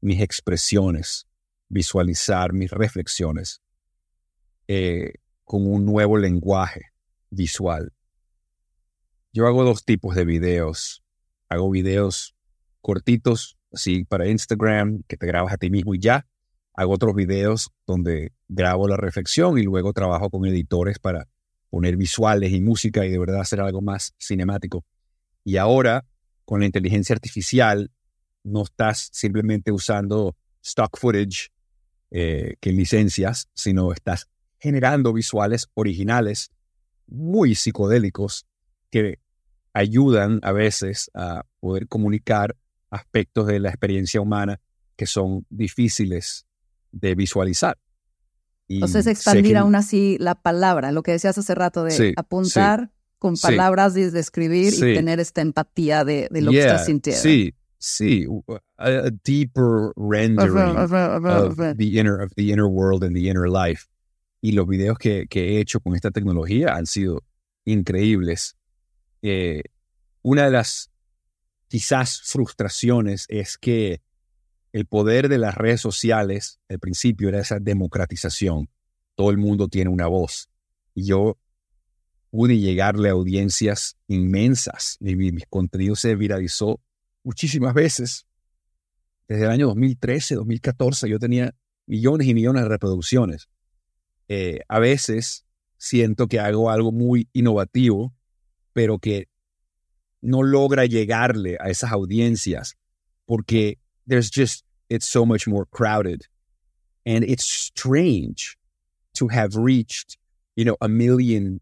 mis 0.00 0.22
expresiones, 0.22 1.28
visualizar 1.68 2.54
mis 2.54 2.70
reflexiones 2.70 3.60
eh, 4.68 5.12
con 5.44 5.66
un 5.66 5.84
nuevo 5.84 6.16
lenguaje 6.16 6.92
visual. 7.30 7.92
Yo 9.32 9.46
hago 9.46 9.64
dos 9.64 9.84
tipos 9.84 10.14
de 10.14 10.24
videos. 10.24 11.02
Hago 11.48 11.70
videos 11.70 12.34
cortitos, 12.80 13.56
así 13.72 14.04
para 14.04 14.28
Instagram, 14.28 15.02
que 15.06 15.16
te 15.16 15.26
grabas 15.26 15.52
a 15.52 15.56
ti 15.56 15.70
mismo 15.70 15.94
y 15.94 15.98
ya. 15.98 16.26
Hago 16.74 16.92
otros 16.92 17.14
videos 17.14 17.70
donde 17.86 18.32
grabo 18.48 18.86
la 18.88 18.96
reflexión 18.96 19.58
y 19.58 19.62
luego 19.62 19.92
trabajo 19.92 20.30
con 20.30 20.46
editores 20.46 20.98
para 20.98 21.28
poner 21.70 21.96
visuales 21.96 22.52
y 22.52 22.60
música 22.60 23.04
y 23.04 23.10
de 23.10 23.18
verdad 23.18 23.40
hacer 23.40 23.60
algo 23.60 23.82
más 23.82 24.14
cinemático. 24.18 24.84
Y 25.44 25.56
ahora 25.56 26.04
con 26.44 26.60
la 26.60 26.66
inteligencia 26.66 27.14
artificial 27.14 27.90
no 28.42 28.62
estás 28.62 29.10
simplemente 29.12 29.72
usando 29.72 30.36
stock 30.62 30.98
footage 30.98 31.50
eh, 32.10 32.54
que 32.60 32.72
licencias, 32.72 33.48
sino 33.54 33.92
estás 33.92 34.28
generando 34.58 35.12
visuales 35.12 35.68
originales 35.74 36.50
muy 37.06 37.54
psicodélicos 37.54 38.46
que 38.90 39.18
ayudan 39.72 40.40
a 40.42 40.52
veces 40.52 41.10
a 41.14 41.44
poder 41.60 41.88
comunicar 41.88 42.56
aspectos 42.90 43.46
de 43.46 43.60
la 43.60 43.68
experiencia 43.68 44.20
humana 44.20 44.60
que 44.96 45.06
son 45.06 45.46
difíciles 45.50 46.46
de 46.92 47.14
visualizar. 47.14 47.78
Y 48.66 48.82
o 48.82 48.88
sea, 48.88 49.00
es 49.00 49.06
expandir 49.06 49.56
aún 49.56 49.74
así 49.74 50.16
la 50.20 50.34
palabra, 50.34 50.92
lo 50.92 51.02
que 51.02 51.12
decías 51.12 51.38
hace 51.38 51.54
rato 51.54 51.84
de 51.84 52.12
apuntar 52.16 52.90
con 53.18 53.36
palabras 53.36 53.96
y 53.96 54.10
describir 54.10 54.74
y 54.74 54.94
tener 54.94 55.20
esta 55.20 55.40
empatía 55.40 56.04
de, 56.04 56.28
de 56.30 56.42
lo 56.42 56.50
que 56.50 56.60
estás 56.60 56.86
sintiendo. 56.86 57.22
Sí, 57.22 57.54
sí, 57.78 58.26
a, 58.76 59.10
deeper 59.24 59.92
rendering 59.96 60.76
of, 60.76 61.76
the 61.76 61.84
inner 61.84 62.20
of 62.20 62.32
the 62.36 62.50
inner 62.50 62.66
world 62.66 63.02
and 63.02 63.14
the 63.14 63.28
inner 63.28 63.48
life. 63.48 63.86
Y 64.40 64.52
los 64.52 64.68
videos 64.68 64.98
que, 64.98 65.26
que 65.28 65.56
he 65.56 65.60
hecho 65.60 65.80
con 65.80 65.94
esta 65.96 66.10
tecnología 66.10 66.76
han 66.76 66.86
sido 66.86 67.24
increíbles. 67.64 68.56
Eh, 69.22 69.62
una 70.22 70.44
de 70.44 70.50
las 70.50 70.90
quizás 71.68 72.22
frustraciones 72.22 73.26
es 73.28 73.58
que 73.58 74.00
el 74.72 74.86
poder 74.86 75.28
de 75.28 75.38
las 75.38 75.54
redes 75.54 75.80
sociales, 75.80 76.60
al 76.68 76.78
principio 76.78 77.28
era 77.28 77.40
esa 77.40 77.58
democratización. 77.58 78.68
Todo 79.14 79.30
el 79.30 79.38
mundo 79.38 79.68
tiene 79.68 79.90
una 79.90 80.06
voz. 80.06 80.50
Y 80.94 81.06
yo 81.06 81.38
pude 82.30 82.58
llegarle 82.58 83.08
a 83.08 83.12
audiencias 83.12 83.96
inmensas. 84.06 84.96
Mi, 85.00 85.16
mi, 85.16 85.42
contenido 85.48 85.96
se 85.96 86.14
viralizó 86.14 86.80
muchísimas 87.22 87.74
veces. 87.74 88.26
Desde 89.26 89.44
el 89.44 89.50
año 89.50 89.66
2013, 89.68 90.36
2014, 90.36 91.08
yo 91.08 91.18
tenía 91.18 91.54
millones 91.86 92.26
y 92.26 92.34
millones 92.34 92.62
de 92.62 92.68
reproducciones. 92.68 93.48
Eh, 94.28 94.60
a 94.68 94.78
veces 94.78 95.46
siento 95.78 96.28
que 96.28 96.40
hago 96.40 96.70
algo 96.70 96.92
muy 96.92 97.28
innovativo, 97.32 98.14
pero 98.78 98.96
que 98.96 99.26
no 100.22 100.40
logra 100.40 100.86
llegarle 100.86 101.56
a 101.58 101.68
esas 101.68 101.90
audiencias 101.90 102.76
porque 103.26 103.76
there's 104.06 104.30
just, 104.30 104.62
it's 104.88 105.10
so 105.10 105.26
much 105.26 105.48
more 105.48 105.66
crowded. 105.66 106.28
And 107.04 107.24
it's 107.24 107.44
strange 107.44 108.56
to 109.14 109.26
have 109.26 109.56
reached, 109.56 110.16
you 110.54 110.64
know, 110.64 110.76
a 110.80 110.88
million 110.88 111.60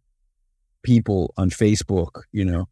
people 0.83 1.33
on 1.39 1.49
Facebook, 1.49 2.25
you 2.33 2.45
know, 2.45 2.69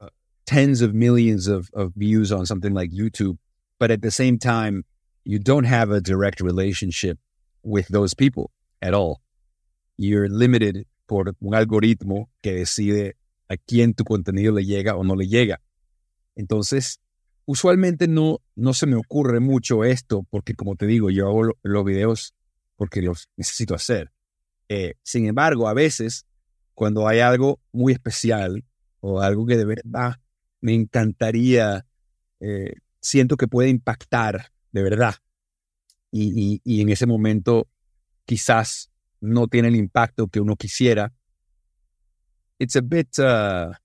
uh, 0.00 0.08
tens 0.44 0.82
of 0.82 0.92
millions 0.92 1.46
of, 1.46 1.70
of 1.72 1.92
views 1.94 2.32
on 2.32 2.46
something 2.46 2.74
like 2.74 2.90
YouTube. 2.90 3.38
But 3.78 3.92
at 3.92 4.02
the 4.02 4.10
same 4.10 4.40
time, 4.40 4.84
you 5.22 5.38
don't 5.38 5.66
have 5.66 5.92
a 5.92 6.00
direct 6.00 6.40
relationship 6.40 7.20
with 7.62 7.86
those 7.86 8.12
people 8.12 8.50
at 8.82 8.92
all. 8.92 9.20
You're 9.96 10.28
limited 10.28 10.84
por 11.06 11.28
un 11.28 11.52
algoritmo 11.52 12.26
que 12.42 12.54
decide 12.54 13.14
a 13.48 13.56
quién 13.56 13.94
tu 13.94 14.04
contenido 14.04 14.54
le 14.54 14.64
llega 14.64 14.96
o 14.96 15.04
no 15.04 15.16
le 15.16 15.26
llega. 15.26 15.60
Entonces, 16.34 17.00
usualmente 17.44 18.08
no, 18.08 18.40
no 18.54 18.74
se 18.74 18.86
me 18.86 18.96
ocurre 18.96 19.40
mucho 19.40 19.84
esto 19.84 20.26
porque, 20.30 20.54
como 20.54 20.76
te 20.76 20.86
digo, 20.86 21.10
yo 21.10 21.28
hago 21.28 21.54
los 21.62 21.84
videos 21.84 22.34
porque 22.76 23.02
los 23.02 23.28
necesito 23.36 23.74
hacer. 23.74 24.12
Eh, 24.68 24.94
sin 25.02 25.26
embargo, 25.26 25.66
a 25.68 25.74
veces 25.74 26.26
cuando 26.74 27.08
hay 27.08 27.20
algo 27.20 27.58
muy 27.72 27.92
especial 27.92 28.64
o 29.00 29.20
algo 29.20 29.46
que 29.46 29.56
de 29.56 29.64
verdad 29.64 30.20
me 30.60 30.74
encantaría, 30.74 31.86
eh, 32.40 32.74
siento 33.00 33.36
que 33.36 33.48
puede 33.48 33.68
impactar 33.68 34.52
de 34.72 34.82
verdad. 34.82 35.14
Y, 36.10 36.60
y, 36.64 36.80
en 36.80 36.88
ese 36.88 37.06
momento 37.06 37.68
quizás 38.24 38.90
no 39.20 39.48
tiene 39.48 39.68
el 39.68 39.76
impacto 39.76 40.28
que 40.28 40.40
uno 40.40 40.56
quisiera. 40.56 41.12
It's 42.58 42.76
a 42.76 42.82
bit, 42.82 43.18
uh, 43.18 43.72
I 43.72 43.76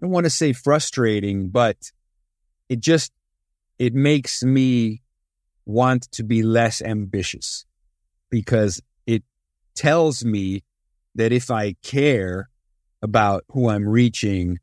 don't 0.00 0.10
want 0.10 0.24
to 0.24 0.30
say 0.30 0.52
frustrating, 0.52 1.48
but 1.48 1.76
it 2.68 2.80
just, 2.80 3.12
it 3.78 3.94
makes 3.94 4.42
me 4.42 5.02
want 5.64 6.10
to 6.12 6.22
be 6.22 6.42
less 6.42 6.82
ambitious 6.82 7.64
because 8.28 8.80
it 9.06 9.22
tells 9.74 10.24
me 10.24 10.64
that 11.14 11.32
if 11.32 11.50
I 11.50 11.74
care 11.82 12.50
about 13.02 13.44
who 13.50 13.68
I'm 13.68 13.88
reaching, 13.88 14.58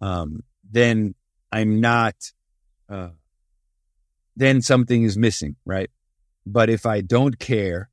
um, 0.00 0.42
then 0.68 1.14
I'm 1.52 1.80
not, 1.80 2.14
uh, 2.88 3.10
then 4.36 4.62
something 4.62 5.02
is 5.04 5.16
missing, 5.16 5.56
right? 5.64 5.90
But 6.46 6.70
if 6.70 6.86
I 6.86 7.00
don't 7.00 7.38
care, 7.38 7.90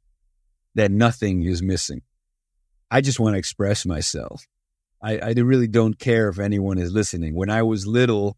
then 0.74 0.98
nothing 0.98 1.44
is 1.44 1.62
missing. 1.62 2.02
I 2.90 3.02
just 3.02 3.20
want 3.20 3.34
to 3.34 3.40
express 3.40 3.86
myself. 3.86 4.48
I, 5.02 5.18
I 5.18 5.32
really 5.32 5.68
don't 5.68 5.98
care 6.00 6.30
if 6.30 6.40
anyone 6.40 6.78
is 6.78 6.92
listening. 6.92 7.36
When 7.36 7.50
I 7.50 7.62
was 7.64 7.86
little, 7.86 8.38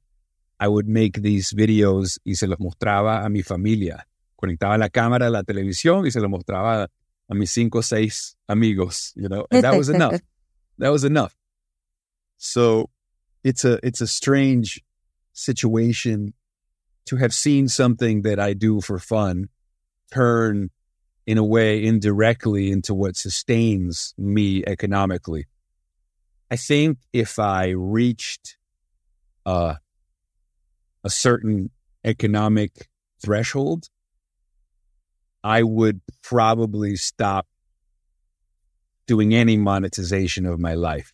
I 0.59 0.67
would 0.67 0.87
make 0.87 1.21
these 1.21 1.53
videos 1.53 2.17
y 2.25 2.33
se 2.33 2.47
los 2.47 2.59
mostraba 2.59 3.25
a 3.25 3.29
mi 3.29 3.41
familia. 3.41 4.05
Conectaba 4.41 4.77
la 4.77 4.89
cámara 4.89 5.27
a 5.27 5.29
la 5.29 5.43
televisión 5.43 6.05
y 6.05 6.09
se 6.09 6.19
los 6.19 6.29
mostraba 6.29 6.87
a 7.29 7.35
mis 7.35 7.51
cinco 7.51 7.81
seis 7.81 8.35
amigos, 8.49 9.13
you 9.15 9.27
know, 9.27 9.45
and 9.51 9.63
that 9.63 9.77
was 9.77 9.89
enough. 9.89 10.19
that 10.77 10.89
was 10.89 11.03
enough. 11.03 11.35
So 12.37 12.89
it's 13.43 13.65
a 13.65 13.79
it's 13.83 14.01
a 14.01 14.07
strange 14.07 14.83
situation 15.33 16.33
to 17.05 17.17
have 17.17 17.33
seen 17.33 17.67
something 17.67 18.23
that 18.23 18.39
I 18.39 18.53
do 18.53 18.81
for 18.81 18.99
fun 18.99 19.49
turn 20.11 20.69
in 21.27 21.37
a 21.37 21.43
way 21.43 21.83
indirectly 21.83 22.71
into 22.71 22.95
what 22.95 23.17
sustains 23.17 24.15
me 24.17 24.63
economically. 24.65 25.45
I 26.49 26.55
think 26.55 26.99
if 27.11 27.37
I 27.37 27.71
reached 27.71 28.57
uh, 29.45 29.75
a 31.03 31.09
certain 31.09 31.69
economic 32.05 32.87
threshold, 33.21 33.89
I 35.43 35.63
would 35.63 35.99
probably 36.23 36.95
stop 36.95 37.45
doing 39.05 39.33
any 39.33 39.57
monetization 39.57 40.45
of 40.45 40.59
my 40.59 40.75
life. 40.75 41.13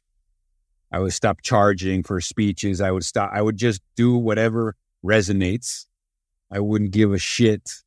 I 0.91 0.99
would 0.99 1.13
stop 1.13 1.41
charging 1.41 2.03
for 2.03 2.21
speeches. 2.21 2.81
I 2.81 2.91
would 2.91 3.03
stop. 3.03 3.31
I 3.33 3.41
would 3.41 3.57
just 3.57 3.81
do 3.95 4.15
whatever 4.15 4.75
resonates. 5.03 5.87
I 6.51 6.59
wouldn't 6.59 6.91
give 6.91 7.11
a 7.11 7.17
shit, 7.17 7.82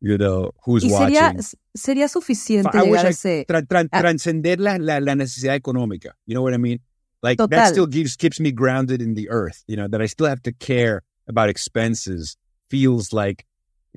you 0.00 0.16
know, 0.16 0.52
who's 0.64 0.84
y 0.84 0.90
sería, 0.90 1.32
watching. 1.34 1.58
Sería 1.74 2.08
suficiente 2.08 2.70
I 2.76 2.82
llegar 2.84 3.04
I 3.04 3.08
a 3.08 3.10
ese... 3.10 3.44
tra- 3.46 3.66
tra- 3.66 3.88
a- 3.90 4.00
transcender 4.00 4.60
la, 4.60 4.78
la, 4.78 5.00
la 5.00 5.14
necesidad 5.14 5.54
económica. 5.54 6.16
You 6.26 6.34
know 6.34 6.42
what 6.42 6.54
I 6.54 6.58
mean? 6.58 6.80
Like 7.22 7.38
Total. 7.38 7.58
that 7.58 7.70
still 7.70 7.86
gives 7.88 8.16
keeps 8.16 8.38
me 8.40 8.52
grounded 8.52 9.02
in 9.02 9.14
the 9.14 9.28
earth. 9.28 9.64
You 9.66 9.76
know 9.76 9.88
that 9.88 10.00
I 10.00 10.06
still 10.06 10.28
have 10.28 10.40
to 10.42 10.52
care 10.52 11.02
about 11.26 11.48
expenses. 11.48 12.36
Feels 12.70 13.12
like 13.12 13.44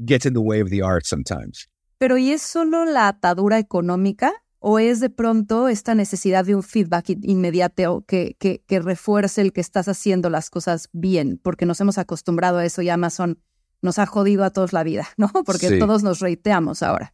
gets 0.03 0.25
in 0.25 0.33
the 0.33 0.41
way 0.41 0.61
of 0.61 0.69
the 0.69 0.81
art 0.81 1.05
sometimes. 1.05 1.67
Pero 1.99 2.17
¿y 2.17 2.31
es 2.31 2.41
solo 2.41 2.85
la 2.85 3.09
atadura 3.09 3.59
económica 3.59 4.31
o 4.59 4.79
es 4.79 4.99
de 5.01 5.09
pronto 5.11 5.67
esta 5.67 5.93
necesidad 5.93 6.45
de 6.45 6.55
un 6.55 6.63
feedback 6.63 7.09
in- 7.09 7.19
inmediato 7.23 8.03
que, 8.07 8.35
que, 8.39 8.63
que 8.65 8.79
refuerce 8.79 9.41
el 9.41 9.51
que 9.53 9.61
estás 9.61 9.87
haciendo 9.87 10.29
las 10.31 10.49
cosas 10.49 10.89
bien? 10.93 11.39
Porque 11.43 11.65
nos 11.67 11.79
hemos 11.79 11.97
acostumbrado 11.99 12.57
a 12.57 12.65
eso 12.65 12.81
y 12.81 12.89
Amazon 12.89 13.39
nos 13.81 13.97
ha 13.99 14.05
jodido 14.05 14.43
a 14.43 14.49
todos 14.51 14.73
la 14.73 14.83
vida, 14.83 15.07
¿no? 15.17 15.27
Porque 15.45 15.69
Sí. 15.69 15.79
todos 15.79 16.03
nos 16.03 16.19
reiteamos 16.19 16.83
ahora. 16.83 17.13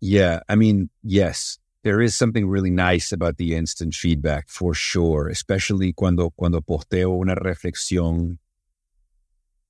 Yeah, 0.00 0.42
I 0.48 0.54
mean, 0.56 0.90
yes, 1.02 1.60
there 1.82 2.04
is 2.04 2.14
something 2.14 2.48
really 2.48 2.70
nice 2.70 3.12
about 3.12 3.36
the 3.36 3.56
instant 3.56 3.94
feedback 3.94 4.48
for 4.48 4.74
sure, 4.74 5.30
especially 5.30 5.92
cuando, 5.92 6.30
cuando 6.30 6.62
posteo 6.62 7.10
una 7.10 7.34
reflexión 7.34 8.38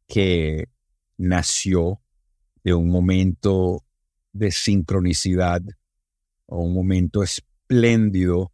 que 0.07 0.67
nació 1.17 2.01
de 2.65 2.75
un 2.75 2.91
momento 2.91 3.85
de 4.33 4.51
sincronicidad 4.51 5.63
o 6.47 6.63
un 6.63 6.75
momento 6.75 7.23
espléndido 7.23 8.53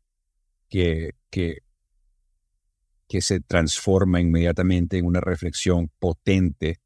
que, 0.68 1.12
que, 1.30 1.58
que 3.08 3.20
se 3.20 3.40
transforma 3.40 4.20
inmediatamente 4.20 4.98
en 4.98 5.06
una 5.06 5.20
reflexión 5.20 5.90
potente 5.98 6.80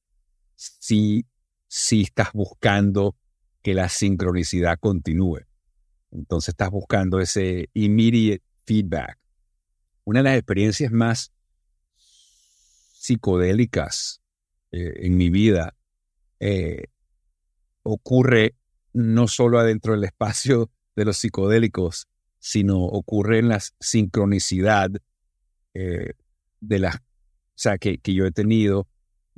si, 0.59 1.25
si 1.69 2.03
estás 2.03 2.33
buscando 2.33 3.17
que 3.63 3.75
la 3.75 3.89
sincronicidad 3.89 4.79
continúe. 4.79 5.47
Entonces 6.11 6.51
estás 6.51 6.71
buscando 6.71 7.21
ese 7.21 7.71
immediate 7.75 8.43
feedback. 8.65 9.19
Una 10.05 10.21
de 10.21 10.25
las 10.25 10.37
experiencias 10.37 10.91
más 10.91 11.33
psicodélicas 12.93 14.21
eh, 14.73 14.95
en 15.07 15.17
mi 15.17 15.31
vida 15.31 15.77
eh, 16.41 16.87
ocurre 17.83 18.55
no 18.93 19.29
solo 19.29 19.59
adentro 19.61 19.93
del 19.93 20.05
espacio 20.05 20.71
de 20.97 21.05
los 21.05 21.19
psicodélicos, 21.19 22.09
sino 22.41 22.83
ocurre 22.85 23.39
en 23.39 23.49
la 23.49 23.61
sincronicidad 23.79 24.91
eh, 25.75 26.15
de 26.61 26.79
las, 26.79 26.97
o 26.97 27.01
sea, 27.55 27.79
que, 27.79 27.99
que 27.99 28.15
yo 28.15 28.27
he 28.27 28.33
tenido 28.33 28.89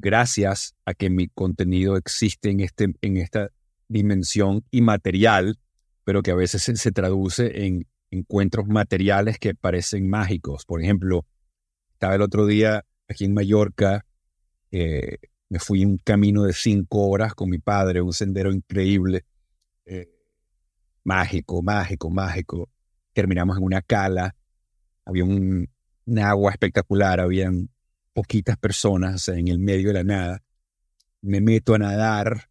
gracias 0.00 0.74
a 0.84 0.94
que 0.94 1.10
mi 1.10 1.28
contenido 1.28 1.96
existe 1.96 2.50
en, 2.50 2.60
este, 2.60 2.94
en 3.02 3.16
esta 3.16 3.50
dimensión 3.88 4.64
inmaterial, 4.70 5.58
pero 6.04 6.22
que 6.22 6.30
a 6.30 6.34
veces 6.34 6.62
se, 6.62 6.92
traduce 6.92 7.66
en 7.66 7.86
encuentros 8.10 8.66
materiales 8.66 9.38
que 9.38 9.54
parecen 9.54 10.08
mágicos. 10.08 10.64
Por 10.64 10.82
ejemplo, 10.82 11.26
estaba 11.92 12.14
el 12.14 12.22
otro 12.22 12.46
día 12.46 12.84
aquí 13.08 13.24
en 13.24 13.34
Mallorca, 13.34 14.06
eh, 14.70 15.18
me 15.48 15.58
fui 15.58 15.84
un 15.84 15.98
camino 15.98 16.44
de 16.44 16.52
cinco 16.52 17.08
horas 17.08 17.34
con 17.34 17.50
mi 17.50 17.58
padre, 17.58 18.00
un 18.00 18.12
sendero 18.12 18.52
increíble, 18.52 19.24
eh, 19.84 20.08
mágico, 21.04 21.60
mágico, 21.62 22.08
mágico. 22.10 22.68
Terminamos 23.12 23.58
en 23.58 23.64
una 23.64 23.82
cala, 23.82 24.36
había 25.04 25.24
un, 25.24 25.68
un 26.06 26.18
agua 26.20 26.52
espectacular, 26.52 27.20
habían 27.20 27.68
poquitas 28.12 28.56
personas 28.56 29.28
en 29.28 29.48
el 29.48 29.58
medio 29.58 29.88
de 29.88 29.94
la 29.94 30.04
nada. 30.04 30.42
Me 31.22 31.40
meto 31.40 31.74
a 31.74 31.78
nadar, 31.78 32.50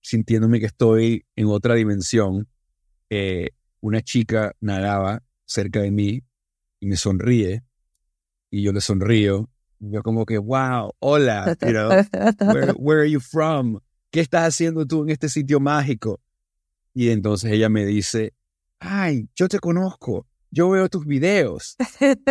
sintiéndome 0.00 0.60
que 0.60 0.66
estoy 0.66 1.26
en 1.36 1.46
otra 1.46 1.74
dimensión. 1.74 2.48
Eh, 3.10 3.50
una 3.80 4.02
chica 4.02 4.54
nadaba 4.60 5.22
cerca 5.44 5.80
de 5.80 5.90
mí 5.90 6.22
y 6.80 6.86
me 6.86 6.96
sonríe 6.96 7.64
y 8.50 8.62
yo 8.62 8.72
le 8.72 8.80
sonrío. 8.80 9.48
Yo 9.80 10.02
como 10.02 10.26
que, 10.26 10.38
wow, 10.38 10.92
hola, 10.98 11.56
you 11.60 11.68
where 12.78 13.00
are 13.00 13.10
you 13.10 13.20
from? 13.20 13.78
¿Qué 14.10 14.20
estás 14.20 14.48
haciendo 14.48 14.86
tú 14.86 15.04
en 15.04 15.10
este 15.10 15.28
sitio 15.28 15.60
mágico? 15.60 16.20
Y 16.94 17.10
entonces 17.10 17.52
ella 17.52 17.68
me 17.68 17.86
dice, 17.86 18.34
ay, 18.80 19.28
yo 19.36 19.48
te 19.48 19.60
conozco, 19.60 20.26
yo 20.50 20.70
veo 20.70 20.88
tus 20.88 21.06
videos. 21.06 21.76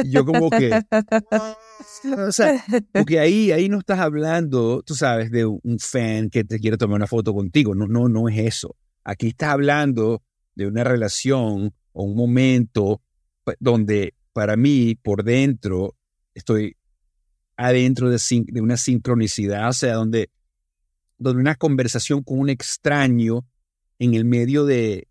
Y 0.04 0.12
yo 0.12 0.26
como 0.26 0.50
que, 0.50 0.72
o 2.28 2.32
sea, 2.32 2.64
porque 2.92 3.20
ahí, 3.20 3.52
ahí 3.52 3.70
no 3.70 3.80
estás 3.80 4.00
hablando, 4.00 4.82
tú 4.84 4.96
sabes, 4.96 5.32
de 5.32 5.46
un 5.46 5.80
fan 5.80 6.30
que 6.30 6.44
te 6.44 6.60
quiere 6.60 6.78
tomar 6.78 6.96
una 6.98 7.08
foto 7.08 7.34
contigo. 7.34 7.76
No, 7.76 7.88
no, 7.88 8.10
no 8.10 8.30
es 8.30 8.38
eso. 8.38 8.76
Aquí 9.04 9.28
estás 9.28 9.50
hablando 9.50 10.24
de 10.56 10.68
una 10.68 10.84
relación 10.84 11.74
o 11.94 12.04
un 12.04 12.16
momento 12.16 13.02
donde 13.60 14.14
para 14.34 14.56
mí, 14.56 14.96
por 14.96 15.24
dentro, 15.24 15.96
estoy 16.34 16.76
adentro 17.56 18.10
de, 18.10 18.20
de 18.48 18.62
una 18.62 18.78
sincronicidad, 18.78 19.70
o 19.70 19.74
sea, 19.74 19.96
donde, 19.96 20.30
donde 21.18 21.42
una 21.42 21.56
conversación 21.56 22.24
con 22.24 22.40
un 22.40 22.50
extraño 22.50 23.48
en 24.00 24.14
el 24.14 24.26
medio 24.26 24.66
de, 24.66 25.08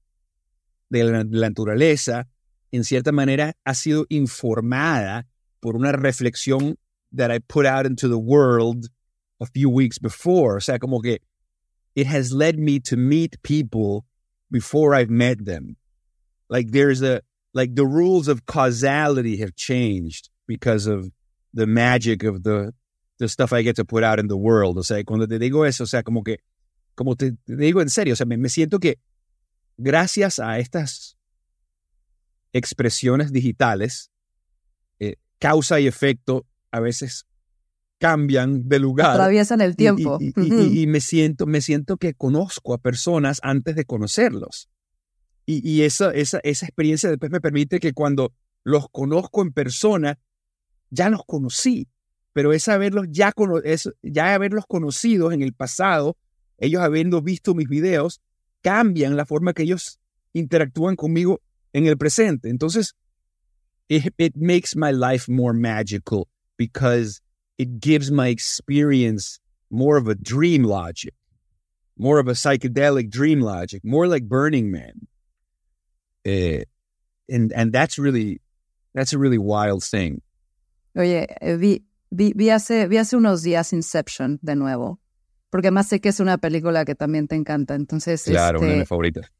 de 0.88 1.04
la 1.04 1.24
naturaleza, 1.24 2.28
en 2.76 2.84
cierta 2.84 3.12
manera, 3.12 3.54
ha 3.64 3.74
sido 3.74 4.06
informada 4.08 5.26
por 5.60 5.76
una 5.76 5.92
reflexión 5.92 6.76
that 7.12 7.30
I 7.30 7.38
put 7.38 7.66
out 7.66 7.86
into 7.86 8.08
the 8.08 8.18
world 8.18 8.88
a 9.40 9.46
few 9.46 9.68
weeks 9.68 9.98
before. 9.98 10.56
O 10.56 10.60
sea, 10.60 10.78
como 10.78 11.00
que 11.00 11.18
it 11.94 12.06
has 12.06 12.32
led 12.32 12.58
me 12.58 12.78
to 12.80 12.96
meet 12.96 13.42
people 13.42 14.04
before 14.50 14.94
I've 14.94 15.10
met 15.10 15.44
them. 15.44 15.76
Like 16.48 16.70
there's 16.70 17.02
a, 17.02 17.22
like 17.52 17.74
the 17.74 17.86
rules 17.86 18.28
of 18.28 18.46
causality 18.46 19.38
have 19.38 19.56
changed 19.56 20.28
because 20.46 20.86
of 20.86 21.10
the 21.52 21.66
magic 21.66 22.22
of 22.22 22.42
the, 22.42 22.72
the 23.18 23.28
stuff 23.28 23.52
I 23.52 23.62
get 23.62 23.76
to 23.76 23.84
put 23.84 24.04
out 24.04 24.18
in 24.18 24.28
the 24.28 24.36
world. 24.36 24.78
O 24.78 24.82
sea, 24.82 25.02
cuando 25.04 25.26
te 25.26 25.38
digo 25.38 25.66
eso, 25.66 25.84
o 25.84 25.86
sea, 25.86 26.02
como 26.02 26.22
que, 26.22 26.38
como 26.94 27.14
te, 27.14 27.32
te 27.46 27.56
digo 27.56 27.80
en 27.80 27.88
serio, 27.88 28.12
o 28.12 28.16
sea, 28.16 28.26
me, 28.26 28.36
me 28.36 28.48
siento 28.48 28.78
que 28.78 28.98
gracias 29.78 30.38
a 30.38 30.58
estas 30.58 31.15
expresiones 32.52 33.32
digitales, 33.32 34.10
eh, 34.98 35.16
causa 35.38 35.80
y 35.80 35.86
efecto 35.86 36.46
a 36.70 36.80
veces 36.80 37.26
cambian 37.98 38.68
de 38.68 38.78
lugar. 38.78 39.12
Atraviesan 39.12 39.60
el 39.60 39.76
tiempo. 39.76 40.18
Y, 40.20 40.26
y- 40.28 40.32
y- 40.78 40.82
y 40.82 40.86
me 40.86 41.00
siento, 41.00 41.46
me 41.46 41.60
siento 41.60 41.96
que 41.96 42.14
conozco 42.14 42.74
a 42.74 42.78
personas 42.78 43.40
antes 43.42 43.74
de 43.74 43.84
conocerlos. 43.84 44.68
Y, 45.48 45.82
esa, 45.82 46.10
esa, 46.12 46.40
esa 46.42 46.66
experiencia 46.66 47.08
después 47.08 47.30
me 47.30 47.40
permite 47.40 47.78
que 47.78 47.92
cuando 47.92 48.32
los 48.64 48.88
conozco 48.90 49.42
en 49.42 49.52
persona, 49.52 50.18
ya 50.90 51.08
los 51.08 51.22
conocí. 51.24 51.88
Pero 52.32 52.52
es 52.52 52.66
haberlos 52.68 53.06
ya, 53.10 53.30
cono- 53.32 53.62
es 53.62 53.88
ya 54.02 54.34
haberlos 54.34 54.64
conocido 54.66 55.30
en 55.30 55.42
el 55.42 55.52
pasado, 55.54 56.16
ellos 56.58 56.82
habiendo 56.82 57.22
visto 57.22 57.54
mis 57.54 57.68
videos, 57.68 58.20
cambian 58.60 59.16
la 59.16 59.24
forma 59.24 59.52
que 59.54 59.62
ellos 59.62 60.00
interactúan 60.32 60.96
conmigo 60.96 61.40
en 61.76 61.86
el 61.86 61.96
presente. 61.96 62.48
Entonces, 62.48 62.94
it, 63.88 64.12
it 64.16 64.34
makes 64.34 64.74
my 64.74 64.90
life 64.90 65.28
more 65.28 65.52
magical 65.52 66.26
because 66.56 67.20
it 67.58 67.80
gives 67.80 68.10
my 68.10 68.28
experience 68.28 69.38
more 69.70 69.98
of 69.98 70.08
a 70.08 70.14
dream 70.14 70.64
logic, 70.64 71.12
more 71.98 72.18
of 72.18 72.28
a 72.28 72.32
psychedelic 72.32 73.10
dream 73.10 73.40
logic, 73.40 73.82
more 73.84 74.06
like 74.06 74.24
Burning 74.24 74.70
Man. 74.70 75.06
Eh, 76.24 76.64
and 77.28 77.52
and 77.52 77.72
that's 77.72 77.98
really 77.98 78.40
that's 78.94 79.12
a 79.12 79.18
really 79.18 79.38
wild 79.38 79.84
thing. 79.84 80.22
Oye, 80.96 81.26
eh, 81.42 81.56
vi, 81.56 81.84
vi, 82.10 82.32
vi, 82.34 82.48
hace, 82.48 82.88
vi 82.88 82.96
hace 82.96 83.16
unos 83.16 83.42
días 83.42 83.72
Inception 83.74 84.38
de 84.42 84.56
nuevo, 84.56 84.98
porque 85.50 85.68
además 85.68 85.88
sé 85.88 86.00
que 86.00 86.08
es 86.08 86.20
una 86.20 86.38
película 86.38 86.86
que 86.86 86.94
también 86.94 87.28
te 87.28 87.36
encanta. 87.36 87.74
Entonces, 87.74 88.24
claro, 88.24 88.60
una 88.60 88.66
de 88.66 88.72
este, 88.72 88.80
mis 88.80 88.88
favoritas. 88.88 89.35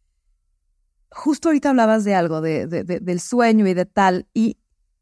Justo 1.17 1.49
ahorita 1.49 1.71
hablabas 1.71 2.05
de 2.05 2.14
algo, 2.14 2.43
de, 2.43 2.67
de, 2.67 2.85
de, 2.85 3.01
del 3.01 3.21
sueño 3.21 3.67
y 3.67 3.73
de 3.73 3.87
tal, 3.87 4.29
y 4.35 4.59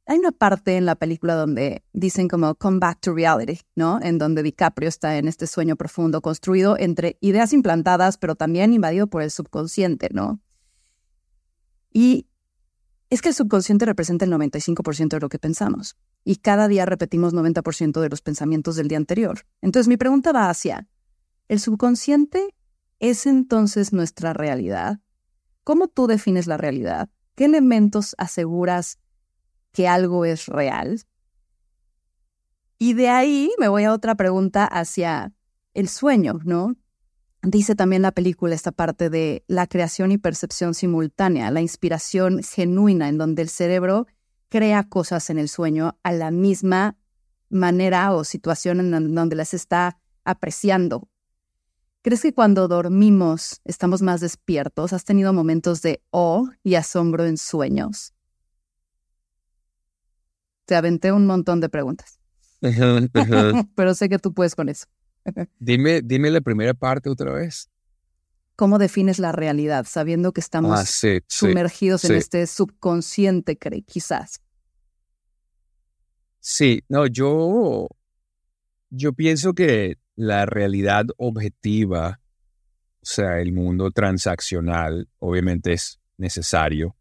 hay 0.06 0.18
una 0.18 0.30
parte 0.30 0.76
en 0.76 0.86
la 0.86 0.94
película 0.94 1.34
donde 1.34 1.82
dicen 1.92 2.28
como 2.28 2.54
come 2.54 2.78
back 2.78 3.00
to 3.00 3.12
reality, 3.12 3.60
¿no? 3.74 3.98
En 4.00 4.18
donde 4.18 4.44
DiCaprio 4.44 4.88
está 4.88 5.18
en 5.18 5.26
este 5.26 5.48
sueño 5.48 5.74
profundo 5.74 6.22
construido 6.22 6.78
entre 6.78 7.18
ideas 7.20 7.52
implantadas, 7.52 8.16
pero 8.16 8.36
también 8.36 8.72
invadido 8.72 9.08
por 9.08 9.22
el 9.22 9.32
subconsciente, 9.32 10.08
¿no? 10.12 10.40
Y 11.92 12.28
es 13.10 13.20
que 13.20 13.30
el 13.30 13.34
subconsciente 13.34 13.84
representa 13.84 14.24
el 14.24 14.32
95% 14.32 15.08
de 15.08 15.20
lo 15.20 15.28
que 15.28 15.40
pensamos 15.40 15.96
y 16.22 16.36
cada 16.36 16.68
día 16.68 16.86
repetimos 16.86 17.34
90% 17.34 18.00
de 18.00 18.08
los 18.08 18.22
pensamientos 18.22 18.76
del 18.76 18.86
día 18.86 18.98
anterior. 18.98 19.40
Entonces 19.62 19.88
mi 19.88 19.96
pregunta 19.96 20.30
va 20.30 20.48
hacia, 20.48 20.86
¿el 21.48 21.58
subconsciente 21.58 22.54
es 23.00 23.26
entonces 23.26 23.92
nuestra 23.92 24.32
realidad? 24.32 25.00
¿Cómo 25.64 25.88
tú 25.88 26.06
defines 26.06 26.46
la 26.46 26.58
realidad? 26.58 27.08
¿Qué 27.34 27.46
elementos 27.46 28.14
aseguras 28.18 28.98
que 29.72 29.88
algo 29.88 30.24
es 30.24 30.46
real? 30.46 31.00
Y 32.78 32.92
de 32.92 33.08
ahí 33.08 33.50
me 33.58 33.68
voy 33.68 33.84
a 33.84 33.92
otra 33.92 34.14
pregunta 34.14 34.66
hacia 34.66 35.32
el 35.72 35.88
sueño, 35.88 36.38
¿no? 36.44 36.76
Dice 37.42 37.74
también 37.74 38.02
la 38.02 38.12
película 38.12 38.54
esta 38.54 38.72
parte 38.72 39.10
de 39.10 39.44
la 39.48 39.66
creación 39.66 40.12
y 40.12 40.18
percepción 40.18 40.74
simultánea, 40.74 41.50
la 41.50 41.60
inspiración 41.60 42.42
genuina, 42.42 43.08
en 43.08 43.18
donde 43.18 43.42
el 43.42 43.48
cerebro 43.48 44.06
crea 44.48 44.88
cosas 44.88 45.28
en 45.30 45.38
el 45.38 45.48
sueño 45.48 45.98
a 46.02 46.12
la 46.12 46.30
misma 46.30 46.96
manera 47.48 48.12
o 48.12 48.24
situación 48.24 48.80
en 48.80 49.14
donde 49.14 49.36
las 49.36 49.54
está 49.54 49.98
apreciando. 50.24 51.08
¿Crees 52.04 52.20
que 52.20 52.34
cuando 52.34 52.68
dormimos 52.68 53.62
estamos 53.64 54.02
más 54.02 54.20
despiertos? 54.20 54.92
¿Has 54.92 55.04
tenido 55.04 55.32
momentos 55.32 55.80
de 55.80 56.02
oh 56.10 56.50
y 56.62 56.74
asombro 56.74 57.24
en 57.24 57.38
sueños? 57.38 58.12
Te 60.66 60.74
aventé 60.74 61.12
un 61.12 61.24
montón 61.24 61.62
de 61.62 61.70
preguntas. 61.70 62.20
Pero 63.74 63.94
sé 63.94 64.10
que 64.10 64.18
tú 64.18 64.34
puedes 64.34 64.54
con 64.54 64.68
eso. 64.68 64.84
dime, 65.58 66.02
dime 66.02 66.30
la 66.30 66.42
primera 66.42 66.74
parte 66.74 67.08
otra 67.08 67.32
vez. 67.32 67.70
¿Cómo 68.54 68.76
defines 68.78 69.18
la 69.18 69.32
realidad 69.32 69.86
sabiendo 69.88 70.32
que 70.32 70.42
estamos 70.42 70.78
Ah, 70.78 70.84
sí, 70.84 71.20
sí, 71.26 71.46
sumergidos 71.46 72.04
en 72.04 72.10
sí. 72.10 72.16
este 72.18 72.46
subconsciente, 72.46 73.56
quizás? 73.86 74.42
Sí, 76.38 76.82
no, 76.90 77.06
yo, 77.06 77.88
yo 78.90 79.14
pienso 79.14 79.54
que 79.54 79.96
la 80.16 80.46
realidad 80.46 81.06
objetiva, 81.16 82.20
o 83.02 83.06
sea, 83.06 83.40
el 83.40 83.52
mundo 83.52 83.90
transaccional, 83.90 85.08
obviamente 85.18 85.72
es 85.72 86.00
necesario. 86.16 86.96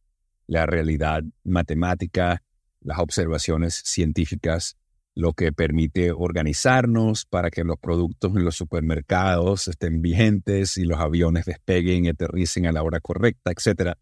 La 0.48 0.66
realidad 0.66 1.24
matemática, 1.44 2.44
las 2.82 3.00
observaciones 3.00 3.82
científicas, 3.86 4.78
lo 5.16 5.34
que 5.34 5.54
permite 5.54 6.12
organizarnos 6.12 7.26
para 7.26 7.50
que 7.50 7.64
los 7.64 7.78
productos 7.78 8.36
en 8.36 8.44
los 8.44 8.56
supermercados 8.56 9.68
estén 9.68 10.02
vigentes 10.02 10.78
y 10.78 10.84
los 10.84 11.00
aviones 11.00 11.46
despeguen 11.46 12.06
y 12.06 12.10
aterricen 12.10 12.66
a 12.66 12.72
la 12.72 12.84
hora 12.84 13.00
correcta, 13.00 13.52
etcétera. 13.52 13.98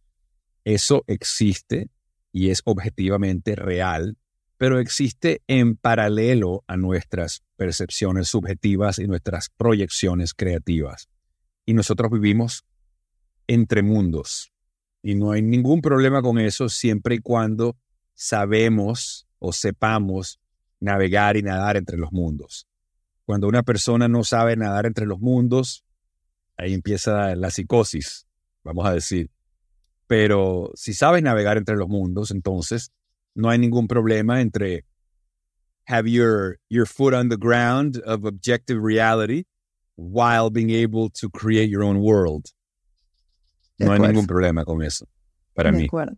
Eso 0.63 1.03
existe 1.07 1.89
y 2.31 2.49
es 2.49 2.61
objetivamente 2.63 3.55
real 3.55 4.17
pero 4.61 4.79
existe 4.79 5.41
en 5.47 5.75
paralelo 5.75 6.63
a 6.67 6.77
nuestras 6.77 7.41
percepciones 7.61 8.27
subjetivas 8.27 8.97
y 8.97 9.05
nuestras 9.05 9.51
proyecciones 9.55 10.33
creativas. 10.33 11.09
Y 11.63 11.75
nosotros 11.75 12.09
vivimos 12.09 12.65
entre 13.45 13.83
mundos. 13.83 14.51
Y 15.03 15.13
no 15.13 15.29
hay 15.29 15.43
ningún 15.43 15.79
problema 15.79 16.23
con 16.23 16.39
eso 16.39 16.69
siempre 16.69 17.13
y 17.13 17.19
cuando 17.19 17.77
sabemos 18.15 19.27
o 19.37 19.53
sepamos 19.53 20.39
navegar 20.79 21.37
y 21.37 21.43
nadar 21.43 21.77
entre 21.77 21.97
los 21.97 22.11
mundos. 22.11 22.67
Cuando 23.25 23.47
una 23.47 23.61
persona 23.61 24.07
no 24.07 24.23
sabe 24.23 24.55
nadar 24.55 24.87
entre 24.87 25.05
los 25.05 25.19
mundos, 25.19 25.85
ahí 26.57 26.73
empieza 26.73 27.35
la 27.35 27.51
psicosis, 27.51 28.25
vamos 28.63 28.87
a 28.87 28.93
decir. 28.95 29.29
Pero 30.07 30.71
si 30.73 30.95
sabes 30.95 31.21
navegar 31.21 31.57
entre 31.57 31.75
los 31.75 31.89
mundos, 31.89 32.31
entonces 32.31 32.91
no 33.35 33.51
hay 33.51 33.59
ningún 33.59 33.87
problema 33.87 34.41
entre 34.41 34.83
have 35.87 36.07
your 36.07 36.57
your 36.69 36.85
foot 36.85 37.13
on 37.13 37.29
the 37.29 37.37
ground 37.37 38.01
of 38.05 38.25
objective 38.25 38.81
reality 38.81 39.45
while 39.95 40.49
being 40.49 40.71
able 40.71 41.09
to 41.09 41.29
create 41.29 41.69
your 41.69 41.83
own 41.83 42.01
world. 42.01 42.47
No 43.79 43.91
hay 43.91 43.99
ningún 43.99 44.27
problema 44.27 44.63
con 44.63 44.83
eso 44.83 45.07
para 45.55 45.71
de 45.71 45.77
mí. 45.77 45.85
acuerdo. 45.85 46.17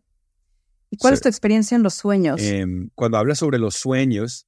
¿Y 0.89 0.97
cuál 0.97 1.13
es 1.13 1.21
tu 1.21 1.29
experiencia 1.29 1.75
en 1.75 1.83
los 1.83 1.95
sueños? 1.95 2.39
Em, 2.41 2.89
cuando 2.93 3.17
hablas 3.17 3.39
sobre 3.39 3.57
los 3.57 3.75
sueños, 3.75 4.45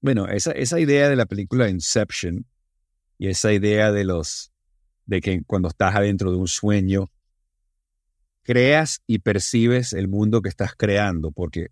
bueno, 0.00 0.28
esa, 0.28 0.52
esa 0.52 0.78
idea 0.78 1.08
de 1.08 1.16
la 1.16 1.26
película 1.26 1.68
Inception 1.68 2.46
y 3.18 3.28
esa 3.28 3.52
idea 3.52 3.90
de 3.90 4.04
los 4.04 4.52
de 5.06 5.20
que 5.20 5.42
cuando 5.44 5.68
estás 5.68 5.94
adentro 5.94 6.30
de 6.30 6.36
un 6.36 6.48
sueño 6.48 7.10
creas 8.42 9.02
y 9.06 9.18
percibes 9.18 9.92
el 9.92 10.06
mundo 10.06 10.42
que 10.42 10.48
estás 10.48 10.74
creando, 10.76 11.32
porque 11.32 11.68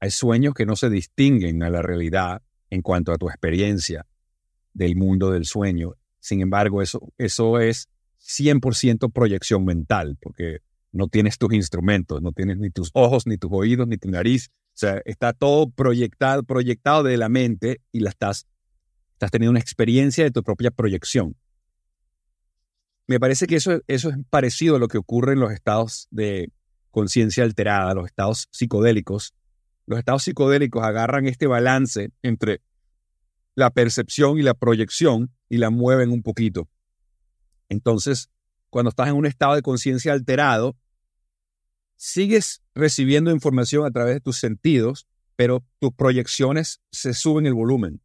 hay 0.00 0.10
sueños 0.10 0.54
que 0.54 0.66
no 0.66 0.76
se 0.76 0.90
distinguen 0.90 1.62
a 1.62 1.70
la 1.70 1.82
realidad 1.82 2.42
en 2.70 2.82
cuanto 2.82 3.12
a 3.12 3.18
tu 3.18 3.28
experiencia 3.28 4.06
del 4.72 4.96
mundo 4.96 5.30
del 5.30 5.44
sueño. 5.44 5.94
Sin 6.20 6.40
embargo, 6.40 6.82
eso, 6.82 7.12
eso 7.18 7.60
es 7.60 7.88
100% 8.20 9.12
proyección 9.12 9.64
mental, 9.64 10.16
porque 10.20 10.60
no 10.92 11.08
tienes 11.08 11.38
tus 11.38 11.52
instrumentos, 11.52 12.22
no 12.22 12.32
tienes 12.32 12.58
ni 12.58 12.70
tus 12.70 12.90
ojos, 12.94 13.26
ni 13.26 13.36
tus 13.36 13.50
oídos, 13.52 13.86
ni 13.86 13.96
tu 13.96 14.10
nariz. 14.10 14.48
O 14.74 14.78
sea, 14.80 15.02
está 15.04 15.32
todo 15.32 15.70
proyectado, 15.70 16.42
proyectado 16.44 17.02
de 17.02 17.16
la 17.16 17.28
mente 17.28 17.80
y 17.92 18.00
la 18.00 18.10
estás, 18.10 18.46
estás 19.12 19.30
teniendo 19.30 19.50
una 19.50 19.60
experiencia 19.60 20.24
de 20.24 20.30
tu 20.30 20.42
propia 20.42 20.70
proyección. 20.70 21.36
Me 23.06 23.18
parece 23.18 23.46
que 23.46 23.56
eso, 23.56 23.82
eso 23.86 24.08
es 24.08 24.16
parecido 24.30 24.76
a 24.76 24.78
lo 24.78 24.88
que 24.88 24.98
ocurre 24.98 25.32
en 25.32 25.40
los 25.40 25.52
estados 25.52 26.06
de 26.10 26.50
conciencia 26.90 27.44
alterada, 27.44 27.92
los 27.94 28.06
estados 28.06 28.48
psicodélicos. 28.50 29.34
Los 29.90 29.98
estados 29.98 30.22
psicodélicos 30.22 30.84
agarran 30.84 31.26
este 31.26 31.48
balance 31.48 32.12
entre 32.22 32.62
la 33.56 33.70
percepción 33.70 34.38
y 34.38 34.42
la 34.42 34.54
proyección 34.54 35.34
y 35.48 35.56
la 35.56 35.70
mueven 35.70 36.12
un 36.12 36.22
poquito. 36.22 36.68
Entonces, 37.68 38.30
cuando 38.68 38.90
estás 38.90 39.08
en 39.08 39.16
un 39.16 39.26
estado 39.26 39.56
de 39.56 39.62
conciencia 39.62 40.12
alterado, 40.12 40.76
sigues 41.96 42.62
recibiendo 42.72 43.32
información 43.32 43.84
a 43.84 43.90
través 43.90 44.14
de 44.14 44.20
tus 44.20 44.38
sentidos, 44.38 45.08
pero 45.34 45.64
tus 45.80 45.92
proyecciones 45.92 46.80
se 46.92 47.12
suben 47.12 47.46
el 47.46 47.54
volumen. 47.54 48.00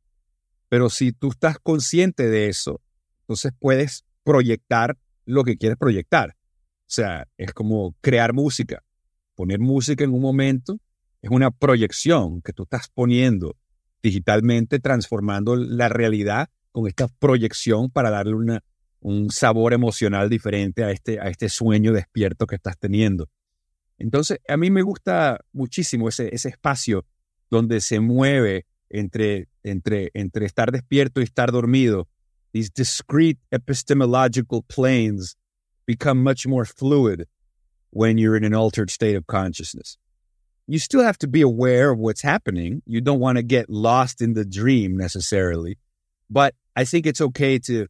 Pero 0.69 0.89
si 0.89 1.11
tú 1.11 1.29
estás 1.29 1.59
consciente 1.59 2.27
de 2.31 2.49
eso, 2.49 2.81
entonces 3.19 3.53
puedes 3.59 4.05
proyectar 4.23 4.97
lo 5.25 5.43
que 5.43 5.55
quieres 5.55 5.77
proyectar. 5.77 6.31
O 6.31 6.87
sea, 6.87 7.27
es 7.37 7.53
como 7.53 7.95
crear 8.01 8.33
música. 8.33 8.83
Poner 9.35 9.59
música 9.59 10.03
en 10.03 10.15
un 10.15 10.21
momento 10.21 10.79
es 11.25 11.31
una 11.31 11.49
proyección 11.49 12.43
que 12.43 12.53
tú 12.53 12.63
estás 12.63 12.87
poniendo 12.87 13.57
digitalmente, 14.03 14.77
transformando 14.79 15.55
la 15.55 15.89
realidad 15.89 16.49
con 16.71 16.87
esta 16.87 17.07
proyección 17.07 17.89
para 17.89 18.11
darle 18.11 18.61
un 18.99 19.31
sabor 19.31 19.73
emocional 19.73 20.29
diferente 20.29 20.83
a 20.83 20.91
este, 20.91 21.19
a 21.19 21.29
este 21.29 21.49
sueño 21.49 21.93
despierto 21.93 22.45
que 22.45 22.57
estás 22.57 22.77
teniendo. 22.77 23.27
Entonces, 23.97 24.37
a 24.47 24.55
mí 24.55 24.69
me 24.69 24.83
gusta 24.83 25.43
muchísimo 25.51 26.09
ese, 26.09 26.29
espacio 26.31 27.07
donde 27.49 27.81
se 27.81 27.99
mueve 27.99 28.67
entre, 28.87 29.47
entre 29.63 30.11
estar 30.45 30.71
despierto 30.71 31.21
y 31.21 31.23
estar 31.23 31.51
dormido. 31.51 32.07
These 32.53 32.69
discrete 32.75 33.41
epistemological 33.49 34.61
planes 34.67 35.37
become 35.87 36.21
much 36.21 36.45
more 36.45 36.65
fluid 36.65 37.25
when 37.89 38.19
you're 38.19 38.37
in 38.37 38.45
an 38.45 38.53
altered 38.53 38.91
state 38.91 39.17
of 39.17 39.25
consciousness. 39.25 39.97
You 40.67 40.79
still 40.79 41.03
have 41.03 41.17
to 41.19 41.27
be 41.27 41.41
aware 41.41 41.91
of 41.91 41.99
what's 41.99 42.21
happening. 42.21 42.81
You 42.85 43.01
don't 43.01 43.19
want 43.19 43.37
to 43.37 43.43
get 43.43 43.69
lost 43.69 44.21
in 44.21 44.33
the 44.33 44.45
dream 44.45 44.97
necessarily. 44.97 45.77
But 46.29 46.55
I 46.75 46.85
think 46.85 47.05
it's 47.05 47.21
okay 47.21 47.59
to 47.59 47.87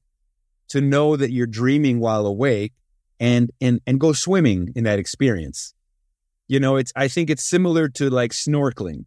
to 0.69 0.81
know 0.81 1.15
that 1.15 1.31
you're 1.31 1.47
dreaming 1.47 1.99
while 1.99 2.25
awake 2.25 2.73
and 3.19 3.51
and 3.61 3.79
and 3.87 3.99
go 3.99 4.13
swimming 4.13 4.73
in 4.75 4.83
that 4.83 4.99
experience. 4.99 5.73
You 6.47 6.59
know, 6.59 6.75
it's 6.75 6.91
I 6.95 7.07
think 7.07 7.29
it's 7.29 7.43
similar 7.43 7.87
to 7.89 8.09
like 8.09 8.31
snorkeling. 8.31 9.05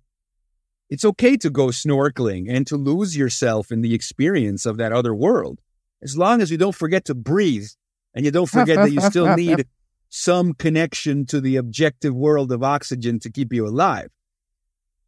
It's 0.90 1.04
okay 1.04 1.36
to 1.36 1.50
go 1.50 1.66
snorkeling 1.66 2.46
and 2.48 2.66
to 2.66 2.76
lose 2.76 3.16
yourself 3.16 3.70
in 3.70 3.82
the 3.82 3.94
experience 3.94 4.64
of 4.64 4.78
that 4.78 4.92
other 4.92 5.14
world. 5.14 5.60
As 6.02 6.16
long 6.16 6.40
as 6.40 6.50
you 6.50 6.56
don't 6.56 6.74
forget 6.74 7.04
to 7.06 7.14
breathe 7.14 7.68
and 8.14 8.24
you 8.24 8.30
don't 8.30 8.48
forget 8.48 8.76
that 8.76 8.92
you 8.92 9.00
still 9.02 9.36
need 9.42 9.66
some 10.08 10.54
connection 10.54 11.26
to 11.26 11.40
the 11.40 11.56
objective 11.56 12.14
world 12.14 12.50
of 12.52 12.62
oxygen 12.62 13.18
to 13.20 13.30
keep 13.30 13.52
you 13.52 13.66
alive. 13.66 14.08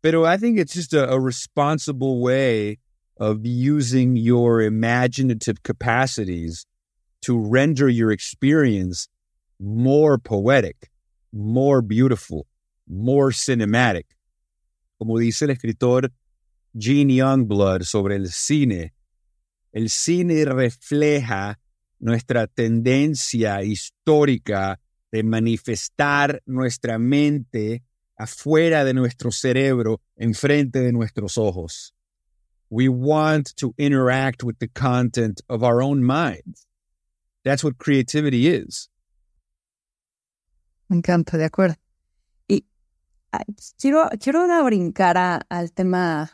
But 0.02 0.14
I 0.14 0.36
think 0.36 0.58
it's 0.58 0.74
just 0.74 0.94
a, 0.94 1.10
a 1.10 1.20
responsible 1.20 2.20
way 2.20 2.78
of 3.18 3.44
using 3.44 4.16
your 4.16 4.62
imaginative 4.62 5.62
capacities 5.62 6.66
to 7.22 7.38
render 7.38 7.88
your 7.88 8.10
experience 8.10 9.08
more 9.58 10.16
poetic, 10.16 10.90
more 11.32 11.82
beautiful, 11.82 12.46
more 12.88 13.30
cinematic. 13.30 14.04
Como 14.98 15.18
dice 15.18 15.42
el 15.42 15.50
escritor 15.50 16.10
Gene 16.76 17.14
Youngblood 17.14 17.84
sobre 17.84 18.16
el 18.16 18.28
cine, 18.28 18.92
el 19.72 19.88
cine 19.88 20.44
refleja 20.46 21.56
nuestra 22.00 22.46
tendencia 22.46 23.62
histórica 23.62 24.78
de 25.12 25.22
manifestar 25.22 26.42
nuestra 26.46 26.98
mente 26.98 27.82
afuera 28.16 28.84
de 28.84 28.94
nuestro 28.94 29.32
cerebro, 29.32 30.00
enfrente 30.16 30.80
de 30.80 30.92
nuestros 30.92 31.38
ojos. 31.38 31.94
We 32.68 32.88
want 32.88 33.54
to 33.56 33.74
interact 33.78 34.44
with 34.44 34.58
the 34.58 34.68
content 34.68 35.40
of 35.48 35.62
our 35.62 35.82
own 35.82 36.04
minds. 36.04 36.66
That's 37.44 37.64
what 37.64 37.78
creativity 37.78 38.46
is. 38.46 38.90
Me 40.88 40.98
encanta, 40.98 41.36
de 41.38 41.44
acuerdo. 41.44 41.76
Y 42.46 42.66
quiero, 43.78 44.08
quiero 44.20 44.64
brincar 44.64 45.16
al 45.48 45.72
tema 45.72 46.30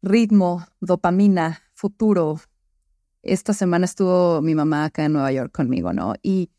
ritmo, 0.00 0.66
dopamina, 0.80 1.62
futuro. 1.74 2.40
Esta 3.22 3.52
semana 3.52 3.84
estuvo 3.84 4.42
mi 4.42 4.54
mamá 4.54 4.86
acá 4.86 5.04
en 5.04 5.12
Nueva 5.12 5.30
York 5.32 5.52
conmigo, 5.52 5.92
¿no? 5.92 6.14
Y 6.22 6.50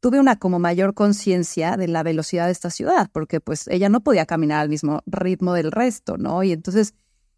tuve 0.00 0.18
una 0.18 0.36
como 0.36 0.58
mayor 0.58 0.94
conciencia 0.94 1.76
de 1.76 1.86
la 1.88 2.02
velocidad 2.02 2.46
de 2.46 2.52
esta 2.52 2.70
ciudad, 2.70 3.10
porque 3.12 3.40
pues 3.40 3.68
ella 3.68 3.88
no 3.88 4.00
podía 4.00 4.26
caminar 4.26 4.60
al 4.60 4.68
mismo 4.68 5.02
ritmo 5.06 5.52
del 5.54 5.70
resto, 5.70 6.16
¿no? 6.16 6.42
Y 6.42 6.52
entonces 6.52 6.94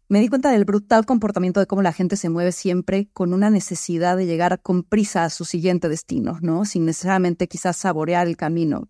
me 0.09 0.19
di 0.19 0.29
cuenta 0.29 0.51
del 0.51 0.65
brutal 0.65 1.05
comportamiento 1.05 1.59
de 1.59 1.67
cómo 1.67 1.81
la 1.81 1.93
gente 1.93 2.17
se 2.17 2.29
mueve 2.29 2.51
siempre 2.51 3.09
con 3.13 3.33
una 3.33 3.49
necesidad 3.49 4.17
de 4.17 4.25
llegar 4.25 4.61
con 4.61 4.83
prisa 4.83 5.25
a 5.25 5.29
su 5.29 5.45
siguiente 5.45 5.89
destino, 5.89 6.39
¿no? 6.41 6.65
Sin 6.65 6.85
necesariamente 6.85 7.47
quizás 7.47 7.77
saborear 7.77 8.27
el 8.27 8.37
camino. 8.37 8.89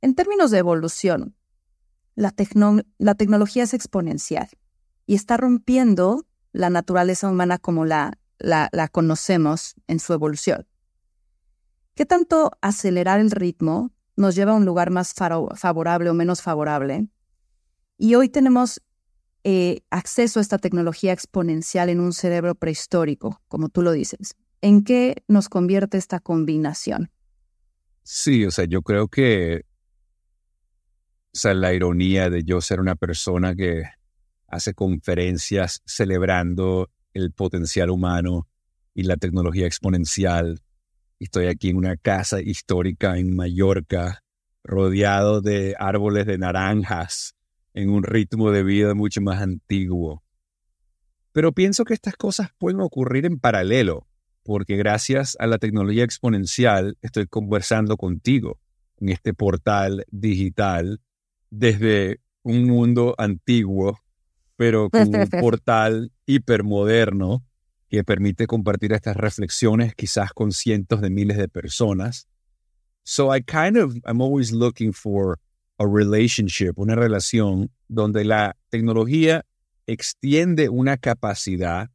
En 0.00 0.14
términos 0.14 0.50
de 0.50 0.58
evolución, 0.58 1.34
la, 2.14 2.34
la 2.98 3.14
tecnología 3.14 3.64
es 3.64 3.74
exponencial 3.74 4.48
y 5.06 5.14
está 5.14 5.36
rompiendo 5.36 6.26
la 6.52 6.70
naturaleza 6.70 7.28
humana 7.28 7.58
como 7.58 7.84
la, 7.84 8.18
la, 8.38 8.68
la 8.72 8.88
conocemos 8.88 9.74
en 9.88 9.98
su 9.98 10.12
evolución. 10.12 10.66
¿Qué 11.94 12.06
tanto 12.06 12.50
acelerar 12.60 13.20
el 13.20 13.30
ritmo 13.30 13.92
nos 14.16 14.34
lleva 14.34 14.52
a 14.52 14.56
un 14.56 14.64
lugar 14.64 14.90
más 14.90 15.14
favorable 15.14 16.10
o 16.10 16.14
menos 16.14 16.42
favorable? 16.42 17.06
Y 17.96 18.16
hoy 18.16 18.28
tenemos 18.28 18.80
eh, 19.44 19.82
acceso 19.90 20.40
a 20.40 20.42
esta 20.42 20.58
tecnología 20.58 21.12
exponencial 21.12 21.88
en 21.88 22.00
un 22.00 22.12
cerebro 22.12 22.56
prehistórico, 22.56 23.40
como 23.46 23.68
tú 23.68 23.82
lo 23.82 23.92
dices. 23.92 24.34
¿En 24.60 24.82
qué 24.82 25.22
nos 25.28 25.48
convierte 25.48 25.96
esta 25.96 26.18
combinación? 26.18 27.12
Sí, 28.02 28.44
o 28.44 28.50
sea, 28.50 28.64
yo 28.64 28.82
creo 28.82 29.06
que 29.06 29.64
la 31.42 31.74
ironía 31.74 32.28
de 32.28 32.42
yo 32.42 32.60
ser 32.60 32.80
una 32.80 32.96
persona 32.96 33.54
que 33.54 33.84
hace 34.48 34.74
conferencias 34.74 35.82
celebrando 35.84 36.90
el 37.12 37.32
potencial 37.32 37.90
humano 37.90 38.48
y 38.94 39.04
la 39.04 39.16
tecnología 39.16 39.66
exponencial 39.66 40.63
Estoy 41.24 41.46
aquí 41.46 41.70
en 41.70 41.78
una 41.78 41.96
casa 41.96 42.42
histórica 42.42 43.16
en 43.16 43.34
Mallorca, 43.34 44.22
rodeado 44.62 45.40
de 45.40 45.74
árboles 45.78 46.26
de 46.26 46.36
naranjas, 46.36 47.34
en 47.72 47.88
un 47.88 48.02
ritmo 48.02 48.50
de 48.50 48.62
vida 48.62 48.92
mucho 48.92 49.22
más 49.22 49.40
antiguo. 49.40 50.22
Pero 51.32 51.52
pienso 51.52 51.86
que 51.86 51.94
estas 51.94 52.14
cosas 52.16 52.50
pueden 52.58 52.82
ocurrir 52.82 53.24
en 53.24 53.40
paralelo, 53.40 54.06
porque 54.42 54.76
gracias 54.76 55.34
a 55.40 55.46
la 55.46 55.56
tecnología 55.56 56.04
exponencial 56.04 56.98
estoy 57.00 57.26
conversando 57.26 57.96
contigo 57.96 58.60
en 59.00 59.08
este 59.08 59.32
portal 59.32 60.04
digital 60.10 61.00
desde 61.48 62.20
un 62.42 62.66
mundo 62.66 63.14
antiguo, 63.16 63.98
pero 64.56 64.90
con 64.90 65.08
un 65.08 65.26
portal 65.40 66.12
hipermoderno 66.26 67.42
que 67.88 68.04
permite 68.04 68.46
compartir 68.46 68.92
estas 68.92 69.16
reflexiones 69.16 69.94
quizás 69.94 70.32
con 70.32 70.52
cientos 70.52 71.00
de 71.00 71.10
miles 71.10 71.36
de 71.36 71.48
personas. 71.48 72.26
So 73.04 73.34
I 73.34 73.42
kind 73.42 73.76
of, 73.76 73.96
I'm 74.04 74.20
always 74.20 74.52
looking 74.52 74.92
for 74.92 75.38
a 75.78 75.86
relationship, 75.86 76.74
una 76.76 76.94
relación 76.94 77.70
donde 77.88 78.24
la 78.24 78.56
tecnología 78.70 79.44
extiende 79.86 80.68
una 80.68 80.96
capacidad 80.96 81.90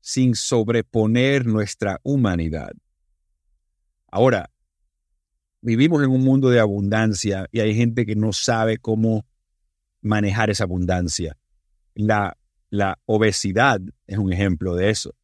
sin 0.00 0.34
sobreponer 0.34 1.46
nuestra 1.46 2.00
humanidad. 2.02 2.72
Ahora, 4.10 4.50
vivimos 5.60 6.02
en 6.02 6.10
un 6.10 6.22
mundo 6.22 6.50
de 6.50 6.60
abundancia 6.60 7.46
y 7.50 7.60
hay 7.60 7.74
gente 7.74 8.06
que 8.06 8.14
no 8.14 8.32
sabe 8.32 8.78
cómo 8.78 9.26
manejar 10.00 10.50
esa 10.50 10.64
abundancia. 10.64 11.36
La, 11.94 12.36
la 12.70 12.98
obesidad 13.06 13.80
es 14.06 14.18
un 14.18 14.32
ejemplo 14.32 14.74
de 14.74 14.90
eso. 14.90 15.14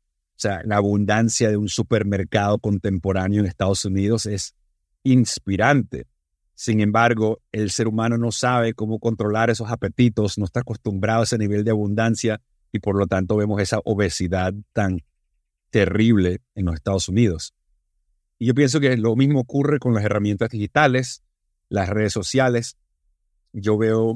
O 0.40 0.42
sea, 0.42 0.62
la 0.64 0.78
abundancia 0.78 1.50
de 1.50 1.58
un 1.58 1.68
supermercado 1.68 2.58
contemporáneo 2.58 3.40
en 3.40 3.46
Estados 3.46 3.84
Unidos 3.84 4.24
es 4.24 4.54
inspirante. 5.02 6.06
Sin 6.54 6.80
embargo, 6.80 7.42
el 7.52 7.70
ser 7.70 7.86
humano 7.86 8.16
no 8.16 8.32
sabe 8.32 8.72
cómo 8.72 9.00
controlar 9.00 9.50
esos 9.50 9.70
apetitos, 9.70 10.38
no 10.38 10.46
está 10.46 10.60
acostumbrado 10.60 11.20
a 11.20 11.24
ese 11.24 11.36
nivel 11.36 11.62
de 11.62 11.72
abundancia 11.72 12.40
y 12.72 12.78
por 12.78 12.96
lo 12.96 13.06
tanto 13.06 13.36
vemos 13.36 13.60
esa 13.60 13.80
obesidad 13.84 14.54
tan 14.72 15.02
terrible 15.68 16.40
en 16.54 16.64
los 16.64 16.74
Estados 16.76 17.10
Unidos. 17.10 17.52
Y 18.38 18.46
yo 18.46 18.54
pienso 18.54 18.80
que 18.80 18.96
lo 18.96 19.16
mismo 19.16 19.40
ocurre 19.40 19.78
con 19.78 19.92
las 19.92 20.04
herramientas 20.04 20.48
digitales, 20.48 21.22
las 21.68 21.90
redes 21.90 22.14
sociales. 22.14 22.78
Yo 23.52 23.76
veo, 23.76 24.14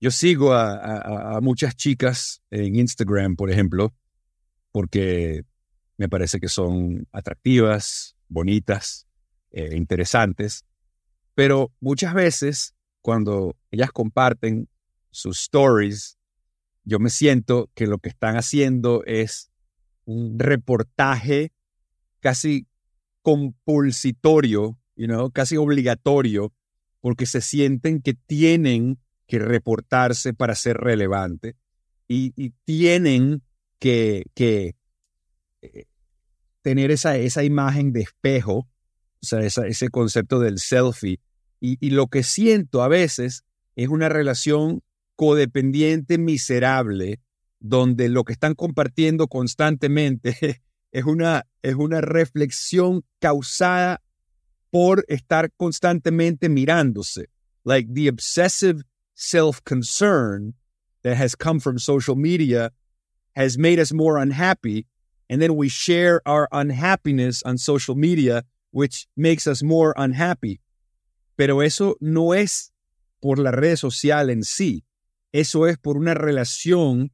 yo 0.00 0.10
sigo 0.10 0.54
a, 0.54 1.38
muchas 1.42 1.76
chicas 1.76 2.40
en 2.50 2.74
Instagram, 2.76 3.36
por 3.36 3.50
ejemplo, 3.50 3.92
porque 4.72 5.44
me 5.96 6.08
parece 6.08 6.40
que 6.40 6.48
son 6.48 7.06
atractivas, 7.12 8.16
bonitas, 8.28 9.06
eh, 9.50 9.76
interesantes, 9.76 10.64
pero 11.34 11.72
muchas 11.80 12.14
veces 12.14 12.74
cuando 13.02 13.56
ellas 13.70 13.92
comparten 13.92 14.68
sus 15.10 15.38
stories, 15.40 16.18
yo 16.84 16.98
me 16.98 17.10
siento 17.10 17.70
que 17.74 17.86
lo 17.86 17.98
que 17.98 18.08
están 18.08 18.36
haciendo 18.36 19.04
es 19.04 19.50
un 20.04 20.38
reportaje 20.38 21.52
casi 22.20 22.66
compulsitorio, 23.22 24.78
you 24.96 25.30
casi 25.32 25.56
obligatorio, 25.56 26.52
porque 27.00 27.26
se 27.26 27.40
sienten 27.40 28.00
que 28.00 28.14
tienen 28.14 28.98
que 29.26 29.38
reportarse 29.38 30.34
para 30.34 30.54
ser 30.54 30.76
relevante 30.76 31.56
y, 32.08 32.32
y 32.36 32.50
tienen 32.64 33.42
que, 33.82 34.76
eh, 35.60 35.84
tener 36.62 36.92
esa, 36.92 37.16
esa 37.16 37.42
imagen 37.42 37.92
de 37.92 38.02
espejo, 38.02 38.58
o 38.58 38.68
sea, 39.20 39.40
ese 39.40 39.88
concepto 39.88 40.38
del 40.38 40.60
selfie. 40.60 41.18
Y, 41.60 41.90
lo 41.90 42.08
que 42.08 42.22
siento 42.22 42.82
a 42.82 42.88
veces 42.88 43.44
es 43.76 43.88
una 43.88 44.08
relación 44.08 44.82
codependiente 45.16 46.18
miserable, 46.18 47.20
donde 47.60 48.08
lo 48.08 48.24
que 48.24 48.32
están 48.32 48.54
compartiendo 48.54 49.28
constantemente 49.28 50.62
es 50.92 51.04
una, 51.04 51.46
es 51.62 51.74
una 51.74 52.00
reflexión 52.00 53.04
causada 53.18 54.00
por 54.70 55.04
estar 55.08 55.52
constantemente 55.56 56.48
mirándose. 56.48 57.30
Like 57.64 57.92
the 57.92 58.08
obsessive 58.08 58.82
self-concern 59.14 60.54
that 61.02 61.16
has 61.16 61.36
come 61.36 61.60
from 61.60 61.78
social 61.78 62.16
media 62.16 62.72
has 63.34 63.58
made 63.58 63.78
us 63.78 63.92
more 63.92 64.18
unhappy. 64.18 64.86
And 65.28 65.40
then 65.40 65.56
we 65.56 65.68
share 65.68 66.20
our 66.26 66.48
unhappiness 66.52 67.42
on 67.44 67.56
social 67.58 67.94
media, 67.94 68.42
which 68.70 69.06
makes 69.16 69.46
us 69.46 69.62
more 69.62 69.94
unhappy. 69.96 70.60
Pero 71.36 71.60
eso 71.60 71.96
no 72.00 72.32
es 72.32 72.70
por 73.20 73.38
la 73.38 73.50
red 73.50 73.76
social 73.76 74.30
en 74.30 74.42
sí. 74.42 74.84
Eso 75.32 75.64
es 75.64 75.78
por 75.78 75.96
una 75.96 76.14
relación 76.14 77.10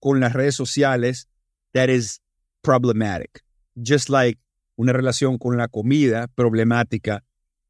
con 0.00 0.18
las 0.18 0.32
redes 0.32 0.56
sociales 0.56 1.26
that 1.74 1.88
is 1.88 2.20
problematic. 2.62 3.42
Just 3.80 4.08
like 4.08 4.38
una 4.76 4.92
relación 4.92 5.38
con 5.38 5.56
la 5.56 5.68
comida 5.68 6.26
problemática 6.34 7.22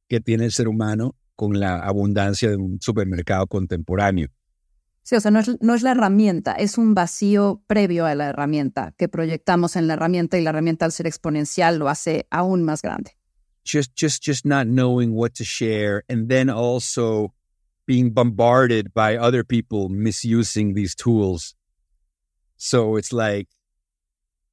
que 0.09 0.20
tiene 0.20 0.47
el 0.47 0.53
ser 0.53 0.68
humano 0.68 1.14
con 1.36 1.59
la 1.59 1.78
abundancia 1.78 2.51
de 2.51 2.57
un 2.57 2.80
supermercado 2.80 3.47
contemporáneo. 3.47 4.28
Sí, 5.03 5.16
o 5.16 5.20
sea, 5.20 5.30
no 5.30 5.40
es, 5.40 5.50
no 5.61 5.74
es 5.74 5.82
la 5.82 5.90
herramienta, 5.92 6.53
es 6.53 6.78
un 6.78 6.94
vacío 6.94 7.62
previo 7.66 8.07
a 8.07 8.14
la 8.14 8.28
herramienta 8.28 8.94
que 8.96 9.09
proyectamos 9.09 9.74
en 9.76 9.88
la 9.88 9.94
herramienta 9.94 10.38
y 10.38 10.42
la 10.42 10.50
herramienta 10.50 10.84
al 10.84 10.92
ser 10.92 11.07
exponencial 11.07 11.78
lo 11.78 11.88
hace 11.88 12.26
aún 12.30 12.62
más 12.62 12.82
grande. 12.82 13.16
just 13.64 13.94
just 13.94 14.22
just 14.22 14.44
not 14.44 14.66
knowing 14.66 15.12
what 15.14 15.34
to 15.34 15.44
share 15.44 16.03
and 16.09 16.28
then 16.28 16.50
also 16.50 17.32
being 17.86 18.11
bombarded 18.11 18.92
by 18.92 19.16
other 19.16 19.44
people 19.44 19.88
misusing 19.88 20.74
these 20.74 20.94
tools 20.94 21.55
so 22.57 22.96
it's 22.96 23.12
like 23.12 23.48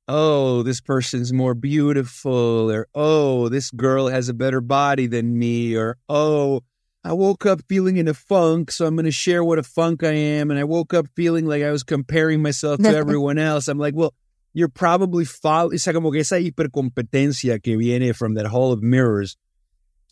oh 0.08 0.64
this 0.64 0.82
person's 0.82 1.32
more 1.34 1.54
beautiful 1.54 2.72
or 2.72 2.88
oh 2.94 3.50
this 3.50 3.72
girl 3.72 4.08
has 4.08 4.30
a 4.30 4.34
better 4.34 4.62
body 4.62 5.08
than 5.08 5.38
me 5.38 5.76
or 5.76 5.98
oh 6.08 6.62
I 7.04 7.14
woke 7.14 7.46
up 7.46 7.62
feeling 7.70 7.98
in 7.98 8.08
a 8.08 8.14
funk, 8.14 8.72
so 8.72 8.86
I'm 8.86 8.96
going 8.96 9.06
to 9.06 9.12
share 9.12 9.44
what 9.44 9.58
a 9.58 9.64
funk 9.64 10.04
I 10.04 10.12
am. 10.12 10.52
And 10.52 10.60
I 10.60 10.66
woke 10.66 10.94
up 10.94 11.08
feeling 11.16 11.46
like 11.46 11.64
I 11.64 11.72
was 11.72 11.84
comparing 11.84 12.42
myself 12.42 12.82
to 12.82 12.90
everyone 12.96 13.38
else. 13.38 13.68
I'm 13.68 13.80
like, 13.80 13.96
well, 13.96 14.14
you're 14.54 14.68
probably 14.68 15.24
following, 15.24 15.76
o 15.76 15.78
sea, 15.78 15.94
como 15.94 16.12
que 16.12 16.20
esa 16.20 16.36
hipercompetencia 16.36 17.64
que 17.64 17.78
viene 17.78 18.14
from 18.14 18.34
that 18.34 18.48
hall 18.48 18.74
of 18.74 18.84
mirrors. 18.84 19.38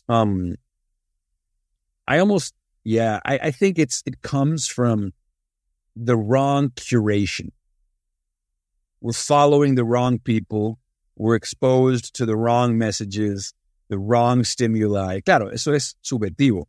Um, 0.08 0.54
I 2.06 2.18
almost, 2.20 2.54
yeah, 2.84 3.20
I, 3.24 3.38
I 3.44 3.50
think 3.50 3.78
it's, 3.78 4.02
it 4.06 4.22
comes 4.22 4.66
from 4.66 5.12
the 5.94 6.16
wrong 6.16 6.70
curation. 6.70 7.50
We're 9.02 9.12
following 9.12 9.74
the 9.74 9.84
wrong 9.84 10.18
people. 10.18 10.78
We're 11.16 11.34
exposed 11.34 12.14
to 12.14 12.24
the 12.24 12.36
wrong 12.36 12.78
messages, 12.78 13.52
the 13.88 13.98
wrong 13.98 14.42
stimuli. 14.44 15.20
Claro, 15.20 15.48
eso 15.48 15.72
es 15.72 15.94
subjetivo. 16.02 16.64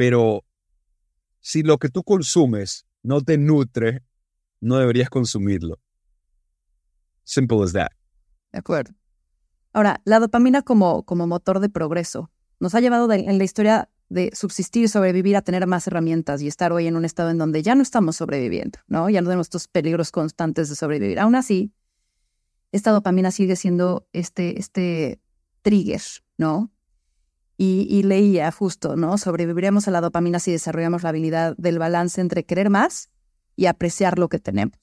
Pero 0.00 0.46
si 1.40 1.62
lo 1.62 1.76
que 1.76 1.90
tú 1.90 2.02
consumes 2.02 2.86
no 3.02 3.20
te 3.20 3.36
nutre, 3.36 4.02
no 4.58 4.78
deberías 4.78 5.10
consumirlo. 5.10 5.78
Simple 7.22 7.62
as 7.62 7.74
that. 7.74 7.90
De 8.50 8.60
acuerdo. 8.60 8.94
Ahora, 9.74 10.00
la 10.06 10.18
dopamina 10.18 10.62
como, 10.62 11.02
como 11.02 11.26
motor 11.26 11.60
de 11.60 11.68
progreso 11.68 12.30
nos 12.60 12.74
ha 12.74 12.80
llevado 12.80 13.12
en 13.12 13.36
la 13.36 13.44
historia 13.44 13.90
de 14.08 14.30
subsistir 14.34 14.88
sobrevivir 14.88 15.36
a 15.36 15.42
tener 15.42 15.66
más 15.66 15.86
herramientas 15.86 16.40
y 16.40 16.46
estar 16.46 16.72
hoy 16.72 16.86
en 16.86 16.96
un 16.96 17.04
estado 17.04 17.28
en 17.28 17.36
donde 17.36 17.62
ya 17.62 17.74
no 17.74 17.82
estamos 17.82 18.16
sobreviviendo, 18.16 18.78
¿no? 18.86 19.10
Ya 19.10 19.20
no 19.20 19.26
tenemos 19.26 19.48
estos 19.48 19.68
peligros 19.68 20.12
constantes 20.12 20.70
de 20.70 20.76
sobrevivir. 20.76 21.20
Aún 21.20 21.34
así, 21.34 21.74
esta 22.72 22.90
dopamina 22.90 23.32
sigue 23.32 23.54
siendo 23.54 24.08
este, 24.14 24.58
este 24.58 25.20
trigger, 25.60 26.00
¿no? 26.38 26.72
Y, 27.62 27.86
y 27.90 28.04
leía 28.04 28.50
justo, 28.52 28.96
¿no? 28.96 29.18
Sobreviviremos 29.18 29.86
a 29.86 29.90
la 29.90 30.00
dopamina 30.00 30.38
si 30.38 30.50
desarrollamos 30.50 31.02
la 31.02 31.10
habilidad 31.10 31.54
del 31.58 31.78
balance 31.78 32.22
entre 32.22 32.44
querer 32.44 32.70
más 32.70 33.10
y 33.54 33.66
apreciar 33.66 34.18
lo 34.18 34.30
que 34.30 34.38
tenemos. 34.38 34.78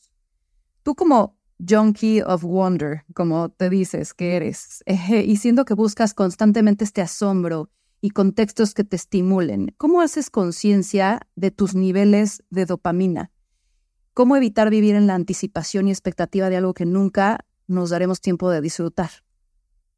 Tú 0.83 0.93
como 0.93 1.37
junkie 1.57 2.21
of 2.21 2.43
wonder, 2.43 3.03
como 3.15 3.49
te 3.49 3.71
dices 3.71 4.13
que 4.13 4.35
eres, 4.35 4.83
y 4.85 5.37
siendo 5.37 5.65
que 5.65 5.73
buscas 5.73 6.13
constantemente 6.13 6.83
este 6.83 7.01
asombro 7.01 7.71
y 7.99 8.11
contextos 8.11 8.73
que 8.73 8.83
te 8.83 8.95
estimulen, 8.95 9.73
¿cómo 9.77 10.01
haces 10.01 10.29
conciencia 10.29 11.21
de 11.35 11.49
tus 11.49 11.73
niveles 11.73 12.43
de 12.51 12.65
dopamina? 12.65 13.31
¿Cómo 14.13 14.35
evitar 14.35 14.69
vivir 14.69 14.95
en 14.95 15.07
la 15.07 15.15
anticipación 15.15 15.87
y 15.87 15.91
expectativa 15.91 16.49
de 16.49 16.57
algo 16.57 16.73
que 16.73 16.85
nunca 16.85 17.45
nos 17.67 17.89
daremos 17.89 18.21
tiempo 18.21 18.49
de 18.49 18.61
disfrutar? 18.61 19.09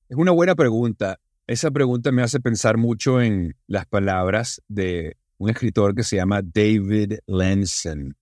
Es 0.07 0.17
una 0.17 0.31
buena 0.31 0.55
pregunta. 0.55 1.19
Esa 1.49 1.71
pregunta 1.71 2.11
me 2.11 2.21
hace 2.21 2.39
pensar 2.39 2.77
mucho 2.77 3.19
en 3.19 3.55
las 3.65 3.87
palabras 3.87 4.61
de 4.67 5.17
un 5.39 5.49
escritor 5.49 5.95
que 5.95 6.03
se 6.03 6.17
llama 6.17 6.43
David 6.43 7.21
Lenson. 7.25 8.15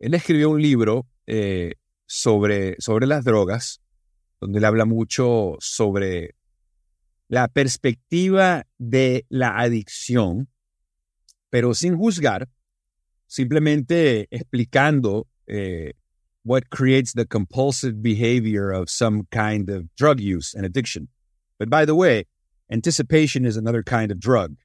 Él 0.00 0.14
escribió 0.14 0.50
un 0.50 0.60
libro 0.60 1.06
eh, 1.28 1.74
sobre, 2.06 2.74
sobre 2.80 3.06
las 3.06 3.24
drogas, 3.24 3.80
donde 4.40 4.58
él 4.58 4.64
habla 4.64 4.84
mucho 4.84 5.54
sobre 5.60 6.34
la 7.28 7.46
perspectiva 7.46 8.66
de 8.78 9.26
la 9.28 9.56
adicción, 9.60 10.48
pero 11.50 11.72
sin 11.72 11.96
juzgar, 11.96 12.48
simplemente 13.28 14.26
explicando 14.32 15.28
eh, 15.46 15.92
what 16.42 16.62
creates 16.68 17.12
the 17.12 17.26
compulsive 17.26 18.02
behavior 18.02 18.72
of 18.72 18.88
some 18.88 19.22
kind 19.30 19.70
of 19.70 19.84
drug 19.96 20.18
use 20.18 20.52
and 20.56 20.66
addiction. 20.66 21.08
But 21.58 21.70
by 21.70 21.84
the 21.84 21.94
way, 21.94 22.26
anticipation 22.70 23.44
is 23.44 23.56
another 23.56 23.82
kind 23.82 24.10
of 24.10 24.18
drug. 24.18 24.56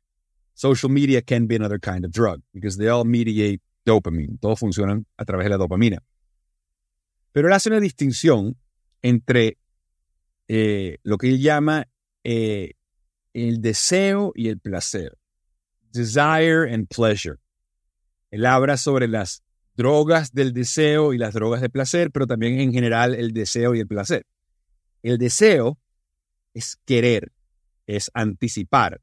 Social 0.56 0.90
media 0.90 1.22
can 1.22 1.48
be 1.48 1.56
another 1.56 1.80
kind 1.80 2.04
of 2.04 2.12
drug 2.12 2.42
because 2.54 2.78
they 2.78 2.88
all 2.88 3.06
mediate 3.06 3.62
dopamine. 3.86 4.40
Todos 4.42 4.60
funcionan 4.60 5.06
a 5.18 5.26
través 5.26 5.46
de 5.46 5.50
la 5.50 5.58
dopamina. 5.58 6.00
Pero 7.32 7.48
él 7.48 7.54
hace 7.54 7.70
una 7.70 7.80
distinción 7.80 8.56
entre 9.02 9.58
eh, 10.48 10.98
lo 11.04 11.18
que 11.18 11.30
él 11.30 11.40
llama 11.40 11.88
eh, 12.24 12.74
el 13.34 13.62
deseo 13.62 14.34
y 14.36 14.50
el 14.50 14.60
placer. 14.60 15.18
Desire 15.92 16.68
and 16.72 16.88
pleasure. 16.88 17.38
Él 18.32 18.46
habla 18.46 18.78
sobre 18.78 19.08
las 19.08 19.44
drogas 19.76 20.34
del 20.34 20.54
deseo 20.54 21.14
y 21.14 21.18
las 21.18 21.34
drogas 21.34 21.62
de 21.62 21.70
placer, 21.70 22.12
pero 22.12 22.28
también 22.28 22.60
en 22.60 22.74
general 22.74 23.16
el 23.16 23.32
deseo 23.32 23.76
y 23.76 23.80
el 23.80 23.88
placer. 23.88 24.26
El 25.02 25.18
deseo 25.18 25.78
es 26.54 26.78
querer, 26.86 27.32
es 27.88 28.10
anticipar. 28.14 29.02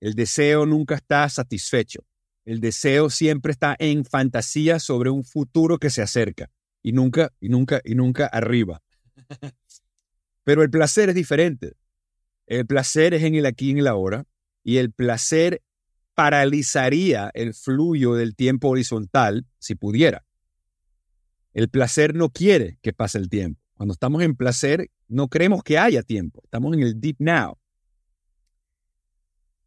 El 0.00 0.14
deseo 0.14 0.66
nunca 0.66 0.96
está 0.96 1.28
satisfecho. 1.28 2.04
El 2.44 2.60
deseo 2.60 3.08
siempre 3.08 3.52
está 3.52 3.76
en 3.78 4.04
fantasía 4.04 4.80
sobre 4.80 5.10
un 5.10 5.24
futuro 5.24 5.78
que 5.78 5.90
se 5.90 6.02
acerca 6.02 6.50
y 6.82 6.92
nunca, 6.92 7.32
y 7.40 7.48
nunca, 7.48 7.80
y 7.84 7.94
nunca 7.94 8.26
arriba. 8.26 8.82
Pero 10.44 10.62
el 10.62 10.70
placer 10.70 11.10
es 11.10 11.14
diferente. 11.14 11.74
El 12.46 12.66
placer 12.66 13.14
es 13.14 13.22
en 13.22 13.36
el 13.36 13.46
aquí 13.46 13.68
y 13.68 13.70
en 13.70 13.78
el 13.78 13.86
ahora, 13.86 14.26
y 14.64 14.78
el 14.78 14.92
placer 14.92 15.62
paralizaría 16.14 17.30
el 17.34 17.54
fluyo 17.54 18.14
del 18.14 18.34
tiempo 18.34 18.68
horizontal 18.68 19.46
si 19.58 19.74
pudiera. 19.74 20.26
El 21.54 21.68
placer 21.68 22.14
no 22.14 22.30
quiere 22.30 22.78
que 22.82 22.92
pase 22.92 23.18
el 23.18 23.28
tiempo. 23.28 23.61
Cuando 23.82 23.94
estamos 23.94 24.22
en 24.22 24.36
placer, 24.36 24.92
no 25.08 25.26
creemos 25.26 25.64
que 25.64 25.76
haya 25.76 26.04
tiempo. 26.04 26.40
Estamos 26.44 26.72
en 26.74 26.84
el 26.84 27.00
deep 27.00 27.16
now. 27.18 27.58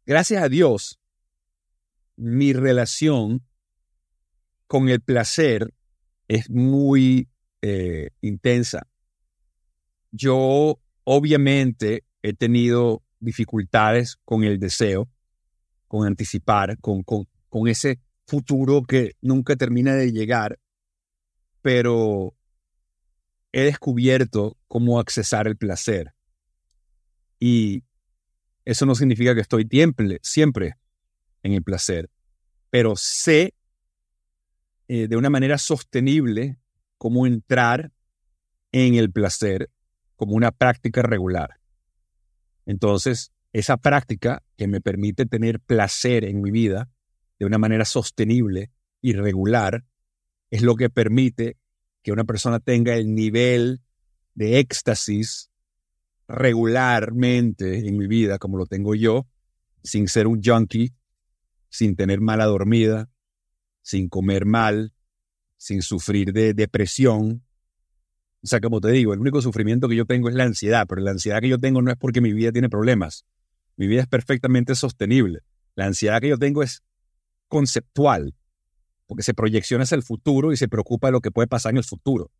Gracias 0.06 0.42
a 0.42 0.48
Dios, 0.48 0.98
mi 2.16 2.54
relación 2.54 3.44
con 4.66 4.88
el 4.88 5.02
placer 5.02 5.74
es 6.28 6.48
muy 6.48 7.28
eh, 7.60 8.08
intensa. 8.22 8.88
Yo 10.12 10.80
obviamente 11.04 12.06
he 12.22 12.32
tenido 12.32 13.02
dificultades 13.20 14.16
con 14.24 14.44
el 14.44 14.58
deseo, 14.58 15.10
con 15.88 16.06
anticipar, 16.06 16.78
con, 16.78 17.02
con, 17.02 17.28
con 17.50 17.68
ese 17.68 18.00
futuro 18.26 18.82
que 18.82 19.12
nunca 19.20 19.56
termina 19.56 19.94
de 19.94 20.10
llegar, 20.10 20.58
pero 21.60 22.34
he 23.52 23.62
descubierto 23.62 24.56
cómo 24.68 24.98
accesar 24.98 25.46
el 25.46 25.56
placer. 25.56 26.12
Y 27.38 27.84
eso 28.64 28.86
no 28.86 28.94
significa 28.94 29.34
que 29.34 29.40
estoy 29.40 29.68
siempre, 30.22 30.76
en 31.42 31.52
el 31.52 31.62
placer, 31.62 32.10
pero 32.70 32.96
sé 32.96 33.54
eh, 34.88 35.08
de 35.08 35.16
una 35.16 35.30
manera 35.30 35.58
sostenible 35.58 36.58
cómo 36.98 37.26
entrar 37.26 37.92
en 38.72 38.94
el 38.94 39.12
placer 39.12 39.70
como 40.16 40.34
una 40.34 40.50
práctica 40.50 41.02
regular. 41.02 41.60
Entonces, 42.66 43.32
esa 43.52 43.76
práctica 43.76 44.42
que 44.56 44.66
me 44.66 44.80
permite 44.80 45.24
tener 45.24 45.60
placer 45.60 46.24
en 46.24 46.42
mi 46.42 46.50
vida 46.50 46.90
de 47.38 47.46
una 47.46 47.58
manera 47.58 47.84
sostenible 47.84 48.70
y 49.00 49.12
regular 49.12 49.84
es 50.50 50.62
lo 50.62 50.74
que 50.74 50.90
permite 50.90 51.56
que 52.06 52.12
una 52.12 52.22
persona 52.22 52.60
tenga 52.60 52.94
el 52.94 53.16
nivel 53.16 53.80
de 54.36 54.60
éxtasis 54.60 55.50
regularmente 56.28 57.88
en 57.88 57.96
mi 57.96 58.06
vida, 58.06 58.38
como 58.38 58.58
lo 58.58 58.66
tengo 58.66 58.94
yo, 58.94 59.26
sin 59.82 60.06
ser 60.06 60.28
un 60.28 60.40
junkie, 60.40 60.94
sin 61.68 61.96
tener 61.96 62.20
mala 62.20 62.44
dormida, 62.44 63.10
sin 63.82 64.08
comer 64.08 64.46
mal, 64.46 64.94
sin 65.56 65.82
sufrir 65.82 66.32
de 66.32 66.54
depresión. 66.54 67.42
O 68.40 68.46
sea, 68.46 68.60
como 68.60 68.80
te 68.80 68.92
digo, 68.92 69.12
el 69.12 69.18
único 69.18 69.42
sufrimiento 69.42 69.88
que 69.88 69.96
yo 69.96 70.04
tengo 70.04 70.28
es 70.28 70.36
la 70.36 70.44
ansiedad, 70.44 70.86
pero 70.88 71.02
la 71.02 71.10
ansiedad 71.10 71.40
que 71.40 71.48
yo 71.48 71.58
tengo 71.58 71.82
no 71.82 71.90
es 71.90 71.96
porque 71.96 72.20
mi 72.20 72.32
vida 72.32 72.52
tiene 72.52 72.68
problemas. 72.68 73.26
Mi 73.74 73.88
vida 73.88 74.02
es 74.02 74.06
perfectamente 74.06 74.76
sostenible. 74.76 75.40
La 75.74 75.86
ansiedad 75.86 76.20
que 76.20 76.28
yo 76.28 76.38
tengo 76.38 76.62
es 76.62 76.84
conceptual, 77.48 78.32
porque 79.06 79.22
se 79.22 79.34
proyecciona 79.34 79.84
hacia 79.84 79.96
el 79.96 80.02
futuro 80.02 80.52
y 80.52 80.56
se 80.56 80.68
preocupa 80.68 81.08
de 81.08 81.12
lo 81.12 81.20
que 81.20 81.30
puede 81.30 81.48
pasar 81.48 81.70
en 81.70 81.78
el 81.78 81.84
futuro. 81.84 82.30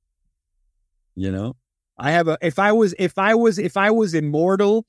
You 1.15 1.31
know? 1.31 1.57
I 1.99 2.13
have 2.13 2.29
a 2.29 2.39
if 2.43 2.59
I 2.59 2.73
was 2.73 2.95
if 2.99 3.17
I 3.17 3.35
was 3.35 3.59
if 3.59 3.77
I 3.77 3.91
was 3.91 4.15
immortal, 4.15 4.87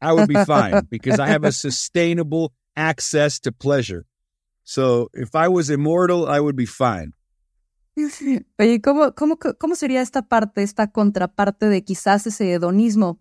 I 0.00 0.12
would 0.12 0.28
be 0.28 0.44
fine 0.44 0.86
because 0.90 1.18
I 1.18 1.28
have 1.28 1.46
a 1.46 1.52
sustainable 1.52 2.52
access 2.76 3.40
to 3.40 3.52
pleasure. 3.52 4.04
So 4.64 5.08
if 5.14 5.34
I 5.34 5.48
was 5.48 5.70
immortal, 5.70 6.28
I 6.28 6.40
would 6.40 6.56
be 6.56 6.66
fine. 6.66 7.14
Oye, 8.58 8.80
¿cómo, 8.80 9.14
cómo, 9.14 9.36
¿cómo 9.36 9.74
sería 9.74 10.00
esta 10.00 10.22
parte, 10.22 10.62
esta 10.62 10.90
contraparte 10.90 11.66
de 11.66 11.82
quizás 11.82 12.26
ese 12.26 12.52
hedonismo, 12.52 13.20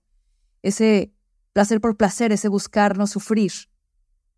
ese 0.62 1.12
placer 1.53 1.82
por 1.82 1.97
placer, 1.97 2.32
ese 2.32 2.47
buscar 2.47 2.97
no 2.97 3.07
sufrir. 3.07 3.51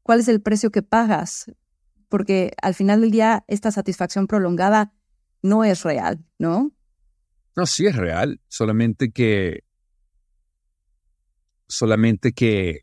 ¿Cuál 0.03 0.21
es 0.21 0.27
el 0.27 0.41
precio 0.41 0.71
que 0.71 0.81
pagas? 0.81 1.51
Porque 2.11 2.51
al 2.61 2.75
final 2.75 2.99
del 2.99 3.09
día 3.09 3.45
esta 3.47 3.71
satisfacción 3.71 4.27
prolongada 4.27 4.93
no 5.41 5.63
es 5.63 5.83
real, 5.83 6.19
¿no? 6.37 6.73
No, 7.55 7.65
sí 7.65 7.87
es 7.87 7.95
real, 7.95 8.41
solamente 8.49 9.11
que 9.11 9.63
solamente 11.67 12.33
que 12.33 12.81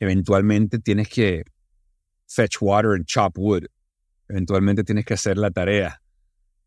eventualmente 0.00 0.78
tienes 0.78 1.08
que 1.08 1.44
fetch 2.26 2.56
water 2.62 2.92
and 2.92 3.04
chop 3.04 3.36
wood. 3.36 3.66
Eventualmente 4.28 4.82
tienes 4.82 5.04
que 5.04 5.12
hacer 5.12 5.36
la 5.36 5.50
tarea. 5.50 6.00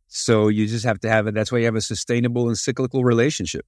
So 0.05 0.51
you 0.51 0.68
just 0.68 0.86
have 0.86 0.99
to 0.99 1.09
have 1.09 1.28
it. 1.28 1.34
That's 1.34 1.51
why 1.51 1.61
you 1.61 1.66
have 1.66 1.76
a 1.76 1.82
sustainable 1.82 2.47
and 2.47 2.55
cyclical 2.55 3.03
relationship. 3.03 3.66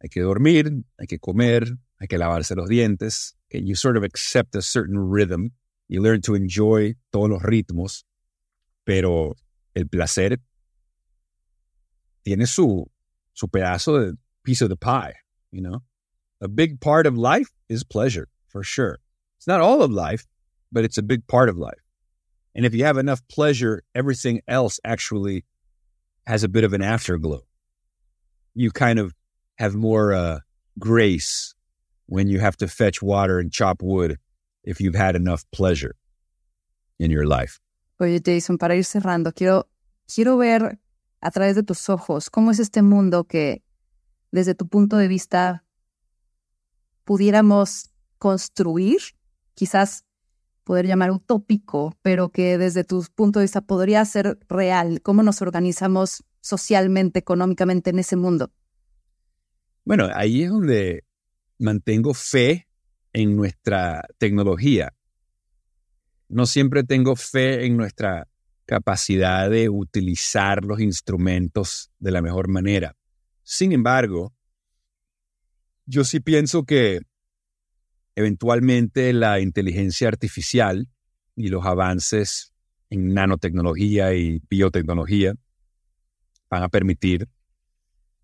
Hay 0.00 0.08
que 0.08 0.22
dormir, 0.22 0.84
hay 0.96 1.06
que 1.08 1.18
comer, 1.18 1.76
hay 1.98 2.06
que 2.06 2.18
lavarse 2.18 2.54
los 2.54 2.68
dientes. 2.68 3.34
You 3.50 3.74
sort 3.74 3.96
of 3.96 4.04
accept 4.04 4.54
a 4.54 4.62
certain 4.62 4.96
rhythm. 4.96 5.54
You 5.88 6.02
learn 6.02 6.20
to 6.22 6.34
enjoy 6.34 6.94
todos 7.12 7.30
los 7.30 7.42
ritmos, 7.42 8.02
pero 8.84 9.34
el 9.74 9.84
placer 9.84 10.38
tiene 12.24 12.46
su, 12.46 12.86
su 13.34 13.46
pedazo 13.46 14.00
de 14.00 14.18
piece 14.42 14.62
of 14.62 14.68
the 14.68 14.76
pie, 14.76 15.14
you 15.52 15.60
know? 15.60 15.82
A 16.40 16.48
big 16.48 16.80
part 16.80 17.06
of 17.06 17.16
life 17.16 17.50
is 17.68 17.84
pleasure, 17.84 18.28
for 18.48 18.62
sure. 18.62 18.98
It's 19.38 19.46
not 19.46 19.60
all 19.60 19.82
of 19.82 19.90
life, 19.90 20.26
but 20.72 20.84
it's 20.84 20.98
a 20.98 21.02
big 21.02 21.26
part 21.26 21.48
of 21.48 21.56
life. 21.56 21.80
And 22.54 22.66
if 22.66 22.74
you 22.74 22.84
have 22.84 22.98
enough 22.98 23.26
pleasure, 23.28 23.82
everything 23.94 24.40
else 24.48 24.80
actually 24.84 25.44
has 26.26 26.42
a 26.42 26.48
bit 26.48 26.64
of 26.64 26.72
an 26.72 26.82
afterglow. 26.82 27.42
You 28.54 28.70
kind 28.70 28.98
of 28.98 29.14
have 29.58 29.74
more 29.74 30.12
uh, 30.12 30.40
grace 30.78 31.54
when 32.06 32.28
you 32.28 32.40
have 32.40 32.56
to 32.56 32.68
fetch 32.68 33.00
water 33.00 33.38
and 33.38 33.52
chop 33.52 33.82
wood 33.82 34.18
if 34.66 34.80
you've 34.80 34.98
had 34.98 35.16
enough 35.16 35.44
pleasure 35.50 35.96
in 36.98 37.10
your 37.10 37.26
life. 37.26 37.58
Oye, 37.98 38.20
Jason, 38.22 38.58
para 38.58 38.74
ir 38.74 38.84
cerrando, 38.84 39.32
quiero, 39.32 39.70
quiero 40.12 40.36
ver 40.36 40.78
a 41.20 41.30
través 41.30 41.54
de 41.54 41.62
tus 41.62 41.88
ojos 41.88 42.28
cómo 42.28 42.50
es 42.50 42.58
este 42.58 42.82
mundo 42.82 43.24
que, 43.24 43.62
desde 44.32 44.54
tu 44.54 44.68
punto 44.68 44.98
de 44.98 45.08
vista, 45.08 45.64
pudiéramos 47.04 47.90
construir, 48.18 48.98
quizás 49.54 50.04
poder 50.64 50.86
llamar 50.86 51.12
utópico, 51.12 51.96
pero 52.02 52.30
que 52.30 52.58
desde 52.58 52.82
tu 52.82 53.06
punto 53.14 53.38
de 53.38 53.44
vista 53.44 53.60
podría 53.60 54.04
ser 54.04 54.38
real? 54.48 55.00
¿Cómo 55.00 55.22
nos 55.22 55.40
organizamos 55.40 56.24
socialmente, 56.40 57.20
económicamente 57.20 57.90
en 57.90 58.00
ese 58.00 58.16
mundo? 58.16 58.52
Bueno, 59.84 60.08
ahí 60.12 60.42
es 60.42 60.50
donde 60.50 61.04
mantengo 61.58 62.12
fe 62.14 62.65
en 63.16 63.34
nuestra 63.34 64.06
tecnología. 64.18 64.92
No 66.28 66.44
siempre 66.44 66.84
tengo 66.84 67.16
fe 67.16 67.64
en 67.64 67.78
nuestra 67.78 68.28
capacidad 68.66 69.48
de 69.48 69.70
utilizar 69.70 70.62
los 70.62 70.80
instrumentos 70.80 71.90
de 71.98 72.10
la 72.10 72.20
mejor 72.20 72.48
manera. 72.48 72.94
Sin 73.42 73.72
embargo, 73.72 74.34
yo 75.86 76.04
sí 76.04 76.20
pienso 76.20 76.64
que 76.64 77.00
eventualmente 78.16 79.14
la 79.14 79.40
inteligencia 79.40 80.08
artificial 80.08 80.86
y 81.36 81.48
los 81.48 81.64
avances 81.64 82.52
en 82.90 83.14
nanotecnología 83.14 84.12
y 84.12 84.42
biotecnología 84.50 85.32
van 86.50 86.64
a 86.64 86.68
permitir 86.68 87.30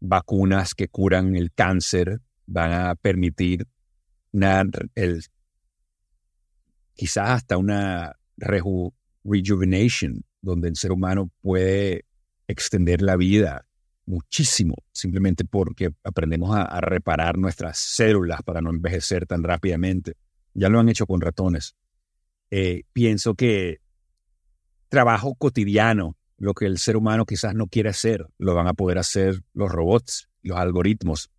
vacunas 0.00 0.74
que 0.74 0.88
curan 0.88 1.34
el 1.34 1.50
cáncer, 1.50 2.20
van 2.44 2.72
a 2.72 2.94
permitir 2.94 3.66
el, 4.32 5.24
quizás 6.94 7.30
hasta 7.30 7.56
una 7.56 8.16
rejuvenation, 8.36 10.24
donde 10.40 10.68
el 10.68 10.76
ser 10.76 10.92
humano 10.92 11.30
puede 11.40 12.04
extender 12.48 13.02
la 13.02 13.16
vida 13.16 13.66
muchísimo, 14.06 14.74
simplemente 14.92 15.44
porque 15.44 15.90
aprendemos 16.04 16.56
a, 16.56 16.80
reparar 16.80 17.38
nuestras 17.38 17.78
células 17.78 18.42
para 18.42 18.60
no 18.60 18.70
envejecer 18.70 19.26
tan 19.26 19.42
rápidamente. 19.42 20.14
Ya 20.54 20.68
lo 20.68 20.80
han 20.80 20.88
hecho 20.88 21.06
con 21.06 21.20
ratones. 21.20 21.76
Eh, 22.50 22.82
pienso 22.92 23.34
que 23.34 23.80
trabajo 24.88 25.34
cotidiano, 25.34 26.16
lo 26.36 26.54
que 26.54 26.66
el 26.66 26.78
ser 26.78 26.96
humano 26.96 27.24
quizás 27.24 27.54
no 27.54 27.68
quiere 27.68 27.88
hacer, 27.88 28.26
lo 28.38 28.54
van 28.54 28.66
a 28.66 28.74
poder 28.74 28.98
hacer 28.98 29.42
los 29.54 29.70
robots, 29.70 30.28
los 30.42 30.58
algoritmos. 30.58 31.30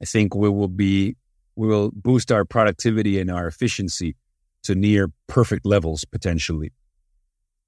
I 0.00 0.06
think 0.06 0.36
we 0.36 0.48
will 0.48 0.70
be, 0.70 1.16
we 1.58 1.66
will 1.66 1.90
boost 1.92 2.30
our 2.30 2.44
productivity 2.44 3.18
and 3.18 3.30
our 3.30 3.48
efficiency 3.48 4.14
to 4.62 4.76
near 4.76 5.10
perfect 5.26 5.66
levels 5.66 6.04
potentially. 6.04 6.70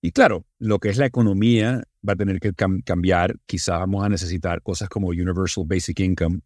Y 0.01 0.13
claro, 0.13 0.45
lo 0.61 0.79
que 0.79 0.91
es 0.91 0.97
la 0.97 1.07
economía 1.07 1.83
va 2.09 2.13
a 2.13 2.17
tener 2.17 2.39
que 2.39 2.53
cambiar. 2.53 3.35
Quizás 3.49 3.81
vamos 3.81 4.05
a 4.05 4.09
necesitar 4.09 4.63
cosas 4.63 4.89
como 4.89 5.09
Universal 5.09 5.65
Basic 5.65 5.99
Income. 5.99 6.41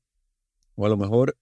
O 0.77 0.87
a 0.87 0.89
lo 0.89 0.97
mejor 0.97 1.35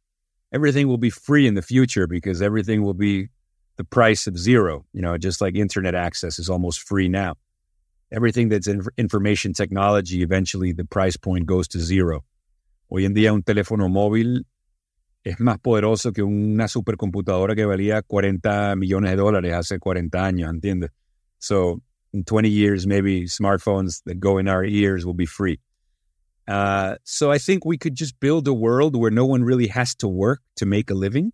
everything 0.50 0.88
will 0.88 0.98
be 0.98 1.09
free 1.09 1.46
in 1.46 1.55
the 1.55 1.62
future 1.62 2.09
because 2.09 2.42
everything 2.42 2.82
will 2.82 2.94
be 2.94 3.28
the 3.76 3.84
price 3.84 4.26
of 4.26 4.36
zero. 4.36 4.84
You 4.92 5.03
know, 5.03 5.16
just 5.16 5.40
like 5.40 5.55
internet 5.55 5.94
access 5.94 6.40
is 6.40 6.50
almost 6.50 6.80
free 6.80 7.09
now. 7.09 7.34
Everything 8.11 8.48
that's 8.48 8.66
in 8.66 8.82
information 8.98 9.53
technology, 9.53 10.20
eventually 10.22 10.72
the 10.72 10.84
price 10.84 11.16
point 11.16 11.46
goes 11.46 11.68
to 11.68 11.78
zero. 11.78 12.24
Hoy 12.90 13.05
en 13.05 13.14
día 13.14 13.32
un 13.32 13.42
teléfono 13.42 13.88
móvil 13.88 14.44
es 15.25 15.39
más 15.41 15.59
poderoso 15.59 16.12
que 16.12 16.23
una 16.23 16.68
supercomputadora 16.68 17.55
que 17.55 17.64
valía 17.64 18.03
40 18.03 18.77
millones 18.77 19.12
de 19.12 19.16
dólares 19.16 19.55
hace 19.55 19.79
40 19.79 20.25
años, 20.25 20.51
¿entiendes? 20.51 20.91
So 21.39 21.81
in 22.12 22.25
20 22.25 22.49
years, 22.49 22.87
maybe 22.87 23.27
smartphones 23.27 24.03
that 24.05 24.18
go 24.18 24.39
in 24.39 24.49
our 24.49 24.64
ears 24.64 25.05
will 25.05 25.14
be 25.14 25.27
free. 25.27 25.61
Uh, 26.49 26.97
so 27.05 27.31
I 27.31 27.39
think 27.39 27.64
we 27.64 27.79
could 27.79 27.95
just 27.95 28.18
build 28.18 28.49
a 28.49 28.53
world 28.53 28.97
where 28.97 29.11
no 29.11 29.25
one 29.25 29.45
really 29.45 29.68
has 29.68 29.95
to 29.97 30.09
work 30.09 30.41
to 30.57 30.66
make 30.66 30.91
a 30.91 30.95
living, 30.95 31.33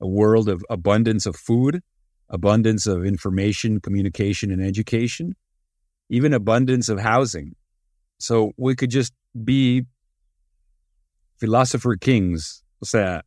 a 0.00 0.06
world 0.06 0.48
of 0.48 0.64
abundance 0.70 1.26
of 1.26 1.36
food, 1.36 1.82
abundance 2.30 2.86
of 2.86 3.04
information, 3.04 3.80
communication, 3.80 4.50
and 4.50 4.62
education, 4.62 5.36
even 6.08 6.32
abundance 6.32 6.88
of 6.88 6.98
housing. 6.98 7.54
So 8.18 8.52
we 8.56 8.74
could 8.74 8.90
just 8.90 9.12
be 9.44 9.84
philosopher 11.38 11.96
kings. 11.96 12.62
O 12.80 12.86
sea, 12.86 13.24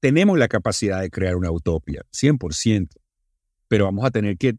tenemos 0.00 0.38
la 0.38 0.48
capacidad 0.48 1.00
de 1.00 1.10
crear 1.10 1.36
una 1.36 1.50
utopía, 1.50 2.02
100%, 2.12 2.88
pero 3.68 3.84
vamos 3.86 4.04
a 4.04 4.10
tener 4.10 4.36
que 4.36 4.58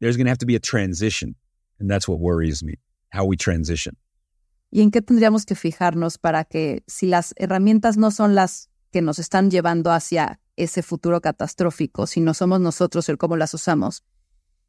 there's 0.00 0.16
going 0.16 0.26
to 0.26 0.30
have 0.30 0.38
to 0.38 0.46
be 0.46 0.56
a 0.56 0.60
transition. 0.60 1.36
And 1.78 1.88
that's 1.90 2.08
what 2.08 2.18
worries 2.18 2.62
me, 2.62 2.74
how 3.12 3.24
we 3.24 3.36
transition. 3.36 3.96
¿Y 4.70 4.82
en 4.82 4.90
qué 4.90 5.00
tendríamos 5.00 5.46
que 5.46 5.54
fijarnos 5.54 6.18
para 6.18 6.44
que 6.44 6.82
si 6.86 7.06
las 7.06 7.32
herramientas 7.36 7.96
no 7.96 8.10
son 8.10 8.34
las 8.34 8.68
que 8.90 9.00
nos 9.00 9.18
están 9.18 9.50
llevando 9.50 9.90
hacia 9.90 10.40
ese 10.56 10.82
futuro 10.82 11.20
catastrófico, 11.20 12.06
si 12.06 12.20
no 12.20 12.34
somos 12.34 12.60
nosotros 12.60 13.08
el 13.08 13.16
cómo 13.16 13.36
las 13.36 13.54
usamos? 13.54 14.04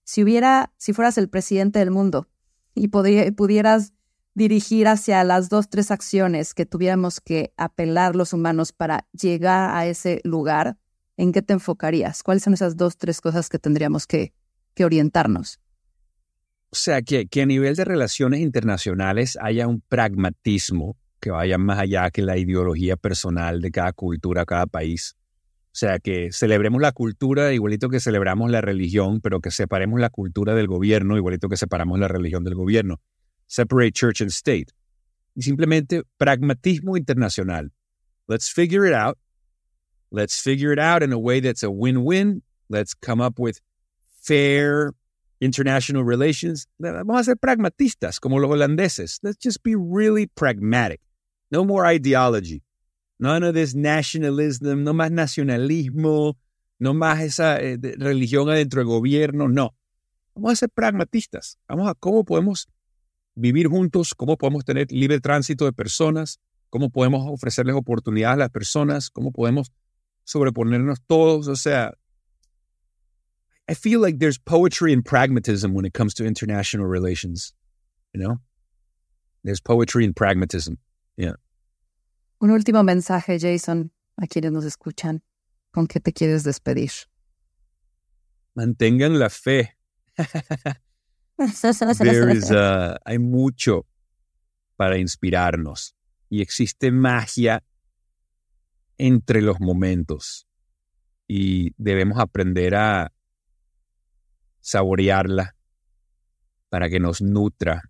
Si 0.03 0.24
hubiera, 0.24 0.72
si 0.78 0.93
fueras 0.93 1.17
el 1.17 1.30
presidente 1.30 1.80
del 1.80 1.91
mundo 1.91 2.30
y 2.76 2.88
pudieras 2.88 3.93
dirigir 4.39 4.87
hacia 4.87 5.23
las 5.23 5.49
dos, 5.49 5.69
tres 5.69 5.91
acciones 5.91 6.55
que 6.55 6.65
tuviéramos 6.65 7.21
que 7.21 7.53
apelar 7.57 8.15
los 8.15 8.33
humanos 8.33 8.73
para 8.73 9.05
llegar 9.11 9.75
a 9.75 9.85
ese 9.85 10.19
lugar, 10.23 10.77
¿en 11.17 11.31
qué 11.31 11.43
te 11.43 11.53
enfocarías? 11.53 12.23
¿Cuáles 12.23 12.41
son 12.41 12.55
esas 12.55 12.75
dos, 12.75 12.97
tres 12.97 13.21
cosas 13.21 13.49
que 13.49 13.59
tendríamos 13.59 14.07
que 14.07 14.33
orientarnos. 14.83 15.59
O 16.71 16.75
sea, 16.75 17.01
que, 17.01 17.27
que 17.27 17.41
a 17.41 17.45
nivel 17.45 17.75
de 17.75 17.85
relaciones 17.85 18.41
internacionales 18.41 19.37
haya 19.41 19.67
un 19.67 19.81
pragmatismo 19.81 20.97
que 21.19 21.31
vaya 21.31 21.57
más 21.57 21.79
allá 21.79 22.09
que 22.11 22.21
la 22.21 22.37
ideología 22.37 22.95
personal 22.95 23.61
de 23.61 23.71
cada 23.71 23.91
cultura, 23.91 24.45
cada 24.45 24.67
país. 24.67 25.15
O 25.71 25.79
sea, 25.79 25.99
que 25.99 26.31
celebremos 26.31 26.81
la 26.81 26.91
cultura 26.91 27.53
igualito 27.53 27.89
que 27.89 27.99
celebramos 27.99 28.49
la 28.51 28.61
religión, 28.61 29.19
pero 29.21 29.41
que 29.41 29.51
separemos 29.51 29.99
la 29.99 30.09
cultura 30.09 30.53
del 30.53 30.67
gobierno 30.67 31.17
igualito 31.17 31.49
que 31.49 31.57
separamos 31.57 31.99
la 31.99 32.07
religión 32.07 32.43
del 32.43 32.55
gobierno. 32.55 33.01
Separate 33.49 33.95
church 33.95 34.21
and 34.21 34.31
state. 34.31 34.71
Y 35.35 35.41
simplemente 35.41 36.03
pragmatismo 36.19 36.95
internacional. 36.95 37.71
Let's 38.27 38.47
figure 38.47 38.85
it 38.85 38.93
out. 38.93 39.17
Let's 40.11 40.39
figure 40.39 40.71
it 40.71 40.79
out 40.79 41.01
in 41.01 41.11
a 41.11 41.19
way 41.19 41.39
that's 41.39 41.63
a 41.63 41.71
win-win. 41.71 42.43
Let's 42.69 42.93
come 42.93 43.19
up 43.19 43.39
with 43.39 43.59
fair 44.21 44.93
international 45.41 46.03
relations. 46.03 46.67
Vamos 46.79 47.21
a 47.21 47.23
ser 47.23 47.35
pragmatistas 47.37 48.19
como 48.19 48.37
los 48.37 48.51
holandeses. 48.51 49.19
Let's 49.23 49.37
just 49.37 49.63
be 49.63 49.75
really 49.75 50.27
pragmatic. 50.27 51.01
No 51.51 51.65
more 51.65 51.85
ideology. 51.85 52.61
None 53.19 53.43
of 53.43 53.55
this 53.55 53.73
nationalism, 53.73 54.83
no 54.83 54.93
más 54.93 55.11
nacionalismo, 55.11 56.35
no 56.79 56.93
más 56.93 57.19
esa 57.21 57.59
eh, 57.59 57.77
religión 57.97 58.47
adentro 58.49 58.81
del 58.81 58.87
gobierno. 58.87 59.47
No. 59.47 59.73
Vamos 60.35 60.53
a 60.53 60.55
ser 60.55 60.69
pragmatistas. 60.69 61.57
Vamos 61.67 61.89
a 61.89 61.95
cómo 61.95 62.23
podemos 62.23 62.67
vivir 63.39 63.67
juntos, 63.67 64.13
cómo 64.13 64.37
podemos 64.37 64.65
tener 64.65 64.91
libre 64.91 65.19
tránsito 65.19 65.65
de 65.65 65.73
personas, 65.73 66.39
cómo 66.69 66.89
podemos 66.89 67.25
ofrecerles 67.27 67.75
oportunidades 67.75 68.35
a 68.35 68.39
las 68.39 68.49
personas, 68.49 69.09
cómo 69.09 69.31
podemos 69.31 69.71
sobreponernos 70.25 70.99
todos. 71.07 71.47
O 71.47 71.55
sea, 71.55 71.93
I 73.67 73.73
feel 73.73 73.99
like 73.99 74.19
there's 74.19 74.37
poetry 74.37 74.93
and 74.93 75.03
pragmatism 75.03 75.73
when 75.73 75.85
it 75.85 75.93
comes 75.93 76.13
to 76.15 76.25
international 76.25 76.87
relations. 76.87 77.53
You 78.13 78.21
know, 78.21 78.39
there's 79.43 79.61
poetry 79.61 80.05
and 80.05 80.15
pragmatism. 80.15 80.77
Yeah. 81.17 81.35
Un 82.41 82.51
último 82.51 82.83
mensaje, 82.83 83.39
Jason, 83.39 83.91
a 84.17 84.27
quienes 84.27 84.51
nos 84.51 84.65
escuchan. 84.65 85.21
¿Con 85.71 85.87
qué 85.87 85.99
te 85.99 86.11
quieres 86.11 86.43
despedir? 86.43 86.91
Mantengan 88.55 89.19
la 89.19 89.29
fe. 89.29 89.75
There 91.99 92.29
is, 92.31 92.51
uh, 92.51 92.95
hay 93.05 93.17
mucho 93.17 93.85
para 94.75 94.97
inspirarnos 94.97 95.95
y 96.29 96.41
existe 96.41 96.91
magia 96.91 97.63
entre 98.97 99.41
los 99.41 99.59
momentos 99.61 100.47
y 101.27 101.73
debemos 101.77 102.19
aprender 102.19 102.75
a 102.75 103.13
saborearla 104.59 105.55
para 106.67 106.89
que 106.89 106.99
nos 106.99 107.21
nutra 107.21 107.83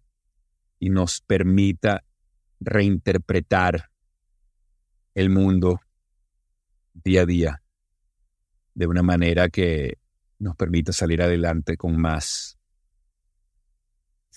y 0.77 0.91
nos 0.91 1.21
permita 1.21 2.03
reinterpretar 2.59 3.89
el 5.15 5.31
mundo 5.31 5.81
día 6.93 7.23
a 7.23 7.25
día 7.25 7.63
de 8.75 8.85
una 8.85 9.01
manera 9.01 9.49
que 9.49 9.97
nos 10.37 10.55
permita 10.55 10.93
salir 10.93 11.23
adelante 11.23 11.75
con 11.77 11.99
más 11.99 12.58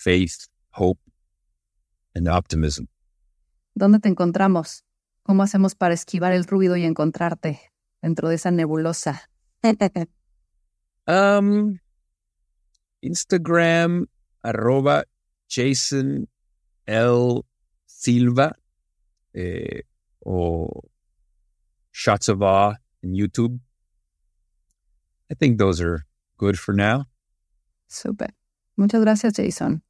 faith, 0.03 0.49
hope 0.71 1.01
and 2.15 2.29
optimism. 2.29 2.87
¿Dónde 3.75 4.01
te 4.01 4.09
encontramos? 4.09 4.85
¿Cómo 5.23 5.43
hacemos 5.43 5.75
para 5.75 5.95
esquivar 5.95 6.33
el 6.33 6.45
ruido 6.45 6.77
y 6.77 6.85
encontrarte 6.85 7.61
dentro 8.03 8.29
de 8.29 8.35
esa 8.35 8.51
nebulosa? 8.51 9.31
um, 11.07 11.79
Instagram, 13.01 14.07
arroba 14.43 15.05
Jason 15.49 16.29
L. 16.87 17.43
Silva 17.87 18.57
eh, 19.33 19.85
o 20.25 20.83
Shots 21.93 22.29
of 22.29 22.43
Awe 22.43 22.75
en 23.03 23.15
YouTube. 23.15 23.61
I 25.31 25.35
think 25.35 25.59
those 25.59 25.81
are 25.81 26.05
good 26.37 26.59
for 26.59 26.75
now. 26.75 27.07
Super. 27.87 28.35
Muchas 28.77 29.01
gracias, 29.03 29.35
Jason. 29.35 29.83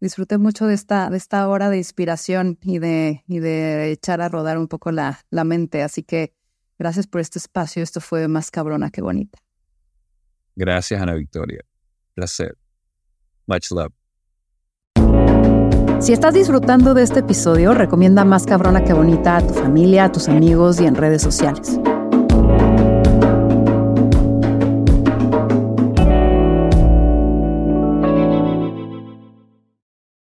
Disfruté 0.00 0.38
mucho 0.38 0.66
de 0.66 0.74
esta, 0.74 1.10
de 1.10 1.16
esta 1.16 1.48
hora 1.48 1.70
de 1.70 1.78
inspiración 1.78 2.58
y 2.62 2.78
de, 2.78 3.24
y 3.26 3.40
de 3.40 3.90
echar 3.90 4.20
a 4.20 4.28
rodar 4.28 4.58
un 4.58 4.68
poco 4.68 4.92
la, 4.92 5.20
la 5.30 5.44
mente. 5.44 5.82
Así 5.82 6.02
que 6.02 6.32
gracias 6.78 7.06
por 7.06 7.20
este 7.20 7.38
espacio. 7.38 7.82
Esto 7.82 8.00
fue 8.00 8.28
más 8.28 8.50
cabrona 8.50 8.90
que 8.90 9.00
bonita. 9.00 9.38
Gracias, 10.54 11.00
Ana 11.00 11.14
Victoria. 11.14 11.64
Placer. 12.14 12.56
Much 13.46 13.70
love. 13.70 13.92
Si 16.00 16.12
estás 16.12 16.32
disfrutando 16.32 16.94
de 16.94 17.02
este 17.02 17.20
episodio, 17.20 17.74
recomienda 17.74 18.24
Más 18.24 18.46
Cabrona 18.46 18.84
que 18.84 18.92
Bonita 18.92 19.38
a 19.38 19.46
tu 19.46 19.52
familia, 19.52 20.04
a 20.04 20.12
tus 20.12 20.28
amigos 20.28 20.80
y 20.80 20.86
en 20.86 20.94
redes 20.94 21.22
sociales. 21.22 21.80